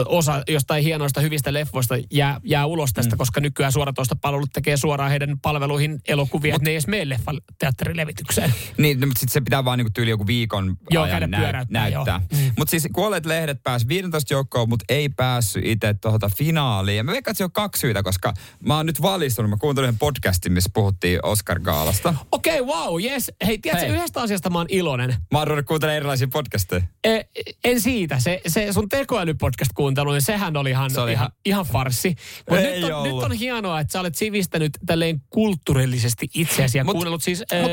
osa 0.06 0.42
jostain 0.48 0.84
hienoista 0.84 1.20
hyvistä 1.20 1.52
leffoista 1.52 1.94
jää, 2.10 2.40
jää 2.44 2.66
ulos 2.66 2.92
tästä, 2.92 3.16
mm. 3.16 3.18
koska 3.18 3.40
nykyään 3.40 3.72
suoratoista 3.72 4.16
palvelut 4.16 4.52
tekee 4.52 4.76
suoraan 4.76 5.10
heidän 5.10 5.40
palveluihin 5.42 6.00
elokuvia, 6.08 6.54
että 6.54 6.64
ne 6.64 6.70
ei 6.70 6.74
edes 6.74 6.86
mene 6.86 7.08
leffateatterilevitykseen. 7.08 8.54
Niin, 8.78 9.00
no, 9.00 9.06
mutta 9.06 9.20
sitten 9.20 9.32
se 9.32 9.40
pitää 9.40 9.64
vaan 9.64 9.78
niinku 9.78 9.90
tyyli 9.94 10.10
joku 10.10 10.26
viikon 10.26 10.76
Joo, 10.90 11.04
ajan 11.04 11.30
pyöräyttää, 11.36 11.90
näyttää. 11.90 12.18
Mm. 12.18 12.52
Mutta 12.58 12.70
siis 12.70 12.88
kuolleet 12.92 13.26
lehdet 13.26 13.62
pääsi 13.62 13.88
15 13.88 14.34
joukkoon, 14.34 14.68
mutta 14.68 14.84
ei 14.88 15.08
päässyt 15.08 15.66
itse 15.66 15.94
tuota 15.94 16.30
finaaliin. 16.36 16.96
Ja 16.96 17.04
mä 17.04 17.12
veikkaan, 17.12 17.32
että 17.32 17.38
se 17.38 17.44
on 17.44 17.52
kaksi 17.52 17.80
syytä, 17.80 18.02
koska 18.02 18.34
mä 18.66 18.76
oon 18.76 18.86
nyt 18.86 19.02
valistunut. 19.02 19.50
Mä 19.50 19.56
kuuntelin 19.56 19.88
yhden 19.88 19.98
podcastin, 19.98 20.52
missä 20.52 20.70
puhuttiin 20.74 21.20
Oscar-gaalasta. 21.22 22.14
Okei, 22.32 22.60
okay, 22.60 22.74
wow, 22.74 23.02
yes. 23.02 23.32
Hei, 23.46 23.58
tiedätkö, 23.58 23.86
Hei. 23.86 23.96
yhdestä 23.96 24.20
asiasta 24.20 24.50
mä 24.50 24.58
oon 24.58 24.66
iloinen. 24.70 25.16
Mä 25.30 25.38
oon 25.38 25.46
ruvennut 25.46 25.66
kuuntelemaan 25.66 25.96
erilaisia 25.96 26.28
podcasteja. 26.28 26.71
E, 27.04 27.20
en 27.64 27.80
siitä. 27.80 28.20
Se, 28.20 28.40
se 28.46 28.72
sun 28.72 28.88
tekoälypodcast-kuuntelu, 28.88 30.12
niin 30.12 30.22
sehän 30.22 30.56
oli 30.56 30.70
ihan, 30.70 30.90
Se 30.90 31.00
oli 31.00 31.12
ihan, 31.12 31.30
ihan-. 31.44 31.66
Mutta 32.48 32.60
Ei 32.60 32.80
nyt, 32.80 32.90
on, 32.92 32.98
ollut. 32.98 33.14
nyt 33.14 33.24
on 33.24 33.32
hienoa, 33.32 33.80
että 33.80 33.92
sä 33.92 34.00
olet 34.00 34.14
sivistänyt 34.14 34.72
tälleen 34.86 35.22
kulttuurillisesti 35.30 36.28
itseäsi 36.34 36.78
ja 36.78 36.84
Mut- 36.84 36.92
kuunnellut 36.92 37.22
siis 37.22 37.38
mut, 37.38 37.70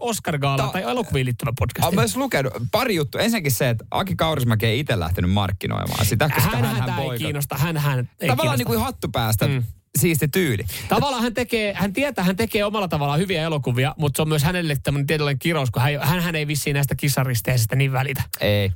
Oscar 0.00 0.38
Gaala 0.38 0.62
Ta- 0.66 0.72
tai 0.72 0.82
elokuviin 0.82 1.26
liittyvä 1.26 1.52
podcast. 1.58 1.86
Olen 1.86 1.98
myös 1.98 2.16
lukenut 2.16 2.52
pari 2.72 2.94
juttua. 2.94 3.20
Ensinnäkin 3.20 3.52
se, 3.52 3.68
että 3.68 3.84
Aki 3.90 4.16
Kaurismäki 4.16 4.66
ei 4.66 4.80
itse 4.80 4.98
lähtenyt 5.00 5.30
markkinoimaan 5.30 6.06
sitä, 6.06 6.28
koska 6.34 6.50
hän, 6.50 6.64
hän, 6.64 6.76
hän, 6.76 6.90
hän 6.90 7.02
ei 7.12 7.18
kiinnosta. 7.18 7.56
Hän, 7.58 7.76
hän 7.76 7.98
ei 7.98 8.28
Tavallaan 8.28 8.36
kiinnosta. 8.36 8.56
niin 8.56 8.66
kuin 8.66 8.80
hattu 8.80 9.08
päästä. 9.08 9.46
Mm. 9.48 9.62
Siisti 9.98 10.28
tyyli. 10.28 10.62
Tavallaan 10.88 11.22
hän 11.22 11.34
tekee, 11.34 11.74
hän 11.74 11.92
tietää, 11.92 12.24
hän 12.24 12.36
tekee 12.36 12.64
omalla 12.64 12.88
tavallaan 12.88 13.20
hyviä 13.20 13.42
elokuvia, 13.42 13.94
mutta 13.98 14.16
se 14.16 14.22
on 14.22 14.28
myös 14.28 14.42
hänelle 14.42 14.76
tämmöinen 14.82 15.06
tietynlainen 15.06 15.38
kirous, 15.38 15.70
kun 15.70 15.82
hän, 15.82 15.92
hän, 16.02 16.20
hän 16.20 16.34
ei 16.34 16.46
vissiin 16.46 16.74
näistä 16.74 16.94
kisaristeisistä 16.94 17.76
niin 17.76 17.92
välitä. 17.92 18.22
Ei. 18.40 18.72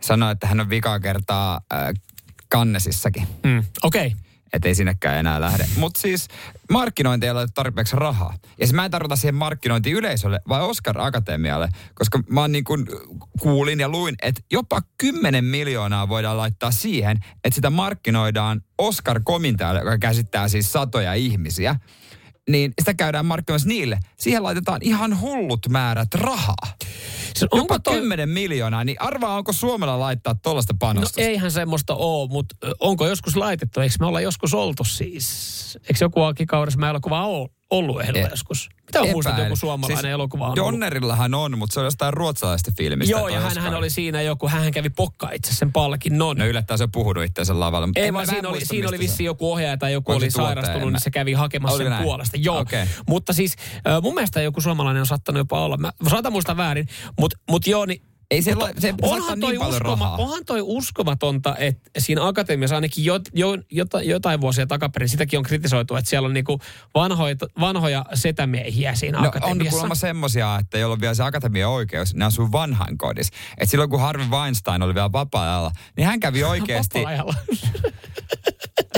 Sanoi, 0.00 0.32
että 0.32 0.46
hän 0.46 0.60
on 0.60 0.70
vikaa 0.70 1.00
kertaa 1.00 1.60
äh, 1.72 1.94
kannesissakin. 2.48 3.28
Mm. 3.44 3.64
Okei. 3.82 4.06
Okay. 4.06 4.18
Että 4.52 4.68
ei 4.68 4.74
sinnekään 4.74 5.18
enää 5.18 5.40
lähde. 5.40 5.66
Mutta 5.76 6.00
siis 6.00 6.28
markkinointi 6.70 7.26
ei 7.26 7.32
ole 7.32 7.46
tarpeeksi 7.54 7.96
rahaa. 7.96 8.34
Ja 8.58 8.66
siis 8.66 8.72
mä 8.72 8.84
en 8.84 8.90
tarkoita 8.90 9.16
siihen 9.16 9.34
markkinointi 9.34 9.90
yleisölle, 9.90 10.40
vai 10.48 10.62
Oscar 10.62 11.00
Akatemialle. 11.00 11.68
Koska 11.94 12.20
mä 12.30 12.48
niin 12.48 12.64
kuin 12.64 12.86
kuulin 13.40 13.80
ja 13.80 13.88
luin, 13.88 14.14
että 14.22 14.42
jopa 14.52 14.82
10 14.98 15.44
miljoonaa 15.44 16.08
voidaan 16.08 16.36
laittaa 16.36 16.70
siihen, 16.70 17.16
että 17.44 17.54
sitä 17.54 17.70
markkinoidaan 17.70 18.62
Oscar-komitealle, 18.78 19.78
joka 19.78 19.98
käsittää 19.98 20.48
siis 20.48 20.72
satoja 20.72 21.14
ihmisiä. 21.14 21.76
Niin 22.50 22.72
sitä 22.78 22.94
käydään 22.94 23.26
markkinoissa 23.26 23.68
niille. 23.68 23.98
Siihen 24.16 24.42
laitetaan 24.42 24.80
ihan 24.82 25.20
hullut 25.20 25.68
määrät 25.68 26.14
rahaa. 26.14 26.74
Siis 27.34 27.50
Jopa 27.54 27.78
toi... 27.78 27.94
10 27.94 28.28
miljoonaa, 28.28 28.84
niin 28.84 29.00
arvaa 29.00 29.36
onko 29.36 29.52
Suomella 29.52 30.00
laittaa 30.00 30.34
tuollaista 30.34 30.72
No 30.72 30.76
panostusta? 30.78 31.20
eihän 31.20 31.50
semmoista 31.50 31.94
ole, 31.94 32.28
mutta 32.28 32.56
onko 32.80 33.06
joskus 33.06 33.36
laitettu? 33.36 33.80
Eikö 33.80 33.94
me 34.00 34.06
olla 34.06 34.20
joskus 34.20 34.54
oltu 34.54 34.84
siis? 34.84 35.78
Eikö 35.82 35.94
joku 36.00 36.22
Aki 36.22 36.46
Kaurismäen 36.46 36.90
elokuva 36.90 37.26
ole 37.26 37.48
ollut 37.70 38.00
ehdolla 38.00 38.26
E- 38.26 38.30
joskus? 38.30 38.68
Mitä 38.86 39.00
on 39.00 39.08
Epäilen. 39.08 39.44
joku 39.44 39.56
suomalainen 39.56 39.98
siis 40.02 40.12
elokuva 40.12 40.44
on 40.44 40.58
ollut? 40.58 40.72
Donnerillahan 40.72 41.34
on, 41.34 41.58
mutta 41.58 41.74
se 41.74 41.80
on 41.80 41.86
jostain 41.86 42.14
ruotsalaisesta 42.14 42.72
filmistä. 42.76 43.10
Joo, 43.10 43.28
ja 43.28 43.40
hän, 43.40 43.74
oli 43.74 43.90
siinä 43.90 44.22
joku, 44.22 44.48
hän 44.48 44.72
kävi 44.72 44.90
pokkaa 44.90 45.30
itse 45.30 45.54
sen 45.54 45.72
palkinnon. 45.72 46.36
No 46.36 46.46
yllättäen 46.46 46.78
se 46.78 46.84
on 46.84 46.92
puhunut 46.92 47.24
itseensä 47.24 47.60
lavalla. 47.60 47.86
mutta 47.86 48.00
Ei 48.00 48.12
vaan 48.12 48.26
siinä 48.26 48.48
oli, 48.48 48.56
muista, 48.56 48.68
siinä 48.68 48.88
oli 48.88 48.98
vissiin 48.98 49.24
joku 49.24 49.52
ohjaaja 49.52 49.76
tai 49.76 49.92
joku 49.92 50.12
oli 50.12 50.30
sairastunut, 50.30 50.92
niin 50.92 51.00
se 51.02 51.10
kävi 51.10 51.32
hakemassa 51.32 51.78
sen 51.78 51.90
näin? 51.90 52.02
puolesta. 52.04 52.36
Joo. 52.40 52.58
Okei. 52.58 52.84
Mutta 53.08 53.32
siis 53.32 53.56
mun 54.02 54.14
mielestä 54.14 54.42
joku 54.42 54.60
suomalainen 54.60 55.00
on 55.00 55.06
saattanut 55.06 55.38
jopa 55.40 55.60
olla. 55.60 55.76
Mä 55.76 55.92
saatan 56.10 56.32
muistaa 56.32 56.56
väärin, 56.56 56.88
mutta 57.20 57.38
mut 57.50 57.66
joo, 57.66 57.86
niin 57.86 58.02
Ei 58.30 58.42
se, 58.42 58.54
mutta 58.54 58.80
se 58.80 58.94
onhan 59.02 59.40
toi 59.40 59.50
niin 59.50 59.60
paljon 59.60 59.74
uskoma, 59.76 60.04
rahaa. 60.04 60.16
Onhan 60.16 60.44
toi 60.44 60.60
uskomatonta, 60.62 61.56
että 61.56 61.90
siinä 61.98 62.26
akatemiassa 62.26 62.74
ainakin 62.74 63.04
jo, 63.04 63.20
jo, 63.34 63.58
jota, 63.70 64.02
jotain 64.02 64.40
vuosia 64.40 64.66
takaperin, 64.66 65.08
sitäkin 65.08 65.38
on 65.38 65.42
kritisoitu, 65.42 65.96
että 65.96 66.10
siellä 66.10 66.26
on 66.26 66.34
niinku 66.34 66.60
vanhoja, 66.94 67.36
vanhoja 67.60 68.04
setämiehiä 68.14 68.94
siinä 68.94 69.18
No 69.18 69.22
on 69.22 69.28
akatemiassa. 69.28 69.70
kuulemma 69.70 69.94
semmosia, 69.94 70.58
että 70.60 70.78
jolla 70.78 70.92
on 70.92 71.00
vielä 71.00 71.14
se 71.14 71.22
akatemian 71.22 71.70
oikeus, 71.70 72.14
ne 72.14 72.24
asuu 72.24 72.52
vanhan 72.52 72.98
kodissa. 72.98 73.32
Et 73.58 73.70
silloin 73.70 73.90
kun 73.90 74.00
Harvey 74.00 74.26
Weinstein 74.26 74.82
oli 74.82 74.94
vielä 74.94 75.12
vapaa-ajalla, 75.12 75.70
niin 75.96 76.06
hän 76.06 76.20
kävi 76.20 76.44
oikeasti... 76.44 76.98
Vapaa-ajalla. 76.98 77.34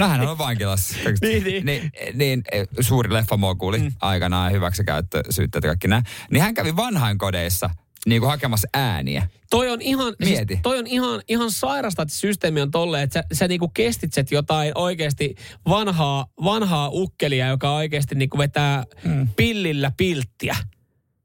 No 0.00 0.08
hän 0.08 0.28
on 0.28 0.38
vankilassa. 0.38 0.94
Niin, 1.20 1.44
niin. 1.44 1.66
niin, 1.66 1.92
niin 2.14 2.42
eh, 2.52 2.68
suuri 2.80 3.12
leffamokuli 3.12 3.78
mm. 3.78 3.92
aikanaan 4.00 4.52
hyväksikäyttö, 4.52 5.22
syytteet 5.30 5.64
ja 5.64 5.68
kaikki 5.70 5.88
nämä. 5.88 6.02
Niin 6.30 6.42
hän 6.42 6.54
kävi 6.54 6.76
vanhainkodeissa 6.76 7.70
niin 8.06 8.20
kuin 8.20 8.30
hakemassa 8.30 8.68
ääniä. 8.74 9.28
Toi 9.50 9.70
on 9.70 9.82
ihan, 9.82 10.14
Mieti. 10.18 10.54
Siis, 10.54 10.60
toi 10.62 10.78
on 10.78 10.86
ihan, 10.86 11.22
ihan 11.28 11.50
sairasta, 11.50 12.02
että 12.02 12.14
se 12.14 12.18
systeemi 12.18 12.60
on 12.60 12.70
tolleen, 12.70 13.04
että 13.04 13.22
sä, 13.32 13.38
sä 13.38 13.48
niinku 13.48 13.68
kestitset 13.68 14.30
jotain 14.30 14.72
oikeasti 14.74 15.34
vanhaa, 15.68 16.26
vanhaa 16.44 16.88
ukkelia, 16.92 17.48
joka 17.48 17.74
oikeasti 17.74 18.14
niinku 18.14 18.38
vetää 18.38 18.84
mm. 19.04 19.28
pillillä 19.36 19.92
pilttiä. 19.96 20.56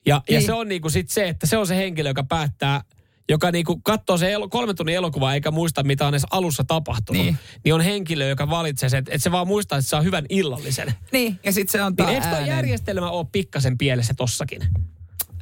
Ja, 0.06 0.22
niin. 0.30 0.36
ja 0.36 0.42
se 0.42 0.54
on 0.54 0.68
niinku 0.68 0.90
sit 0.90 1.10
se, 1.10 1.28
että 1.28 1.48
se 1.48 1.58
on 1.58 1.68
se 1.68 1.78
henkilö, 1.78 2.10
joka 2.10 2.24
päättää, 2.24 2.82
joka 3.30 3.52
niinku 3.52 3.80
katsoo 3.84 4.18
se 4.18 4.32
elo, 4.32 4.50
kolmen 4.50 4.76
tunnin 4.76 4.96
elokuva 4.96 5.34
eikä 5.34 5.52
muista, 5.52 5.84
mitä 5.84 6.08
on 6.08 6.14
edes 6.14 6.26
alussa 6.32 6.64
tapahtunut. 6.64 7.24
Niin, 7.24 7.38
Niin. 7.64 7.74
on 7.74 7.82
henkilö, 7.82 8.28
joka 8.28 8.50
valitsee 8.50 8.90
sen, 8.90 9.00
että, 9.00 9.18
se 9.18 9.32
vaan 9.32 9.48
muistaa, 9.48 9.78
että 9.78 9.90
saa 9.90 10.02
hyvän 10.02 10.26
illallisen. 10.30 10.94
Niin, 11.12 11.40
ja 11.44 11.52
sitten 11.52 11.72
se 11.72 11.80
antaa 11.80 12.08
Niin 12.08 12.16
eikö 12.24 12.36
tuo 12.36 12.46
järjestelmä 12.46 13.10
ole 13.10 13.28
pikkasen 13.32 13.78
pielessä 13.78 14.14
tossakin? 14.18 14.62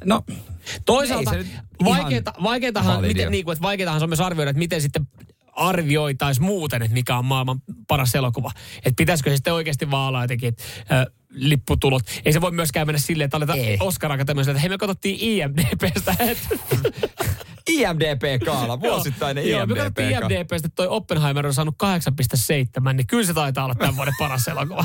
No, 0.04 0.22
Toisaalta 0.84 1.30
vaikeita, 1.84 2.34
vaikeitahan, 2.42 3.00
miten, 3.00 3.30
niin 3.30 3.44
kuin, 3.44 3.52
että 3.52 3.62
vaikeitahan 3.62 4.00
se 4.00 4.04
on 4.04 4.10
myös 4.10 4.20
arvioida, 4.20 4.50
että 4.50 4.58
miten 4.58 4.82
sitten 4.82 5.08
arvioitaisiin 5.52 6.44
muuten, 6.44 6.82
että 6.82 6.94
mikä 6.94 7.16
on 7.18 7.24
maailman 7.24 7.62
paras 7.88 8.14
elokuva. 8.14 8.50
Että 8.76 8.92
pitäisikö 8.96 9.30
se 9.30 9.36
sitten 9.36 9.52
oikeasti 9.52 9.90
vaan 9.90 10.08
olla 10.08 10.22
jotenkin, 10.22 10.48
että 10.48 10.62
äh, 10.92 11.06
lipputulot. 11.30 12.02
Ei 12.24 12.32
se 12.32 12.40
voi 12.40 12.50
myöskään 12.50 12.86
mennä 12.86 12.98
silleen, 12.98 13.24
että 13.24 13.36
aletaan 13.36 13.58
Ei. 13.58 13.76
Oscar 13.80 14.24
tämmöistä, 14.24 14.50
että 14.50 14.60
hei 14.60 14.68
me 14.68 14.78
katsottiin 14.78 15.18
IMDBstä. 15.20 16.16
Että, 16.18 16.48
IMDP-kaala, 17.68 18.80
vuosittainen 18.80 19.50
Joo, 19.50 19.66
me 19.66 19.74
katsottiin. 19.74 20.10
IMDBstä, 20.10 20.56
että 20.56 20.68
toi 20.74 20.86
Oppenheimer 20.86 21.46
on 21.46 21.54
saanut 21.54 21.76
8,7, 22.86 22.92
niin 22.92 23.06
kyllä 23.06 23.26
se 23.26 23.34
taitaa 23.34 23.64
olla 23.64 23.74
tämän 23.74 23.96
vuoden 23.96 24.14
paras 24.18 24.48
elokuva. 24.48 24.84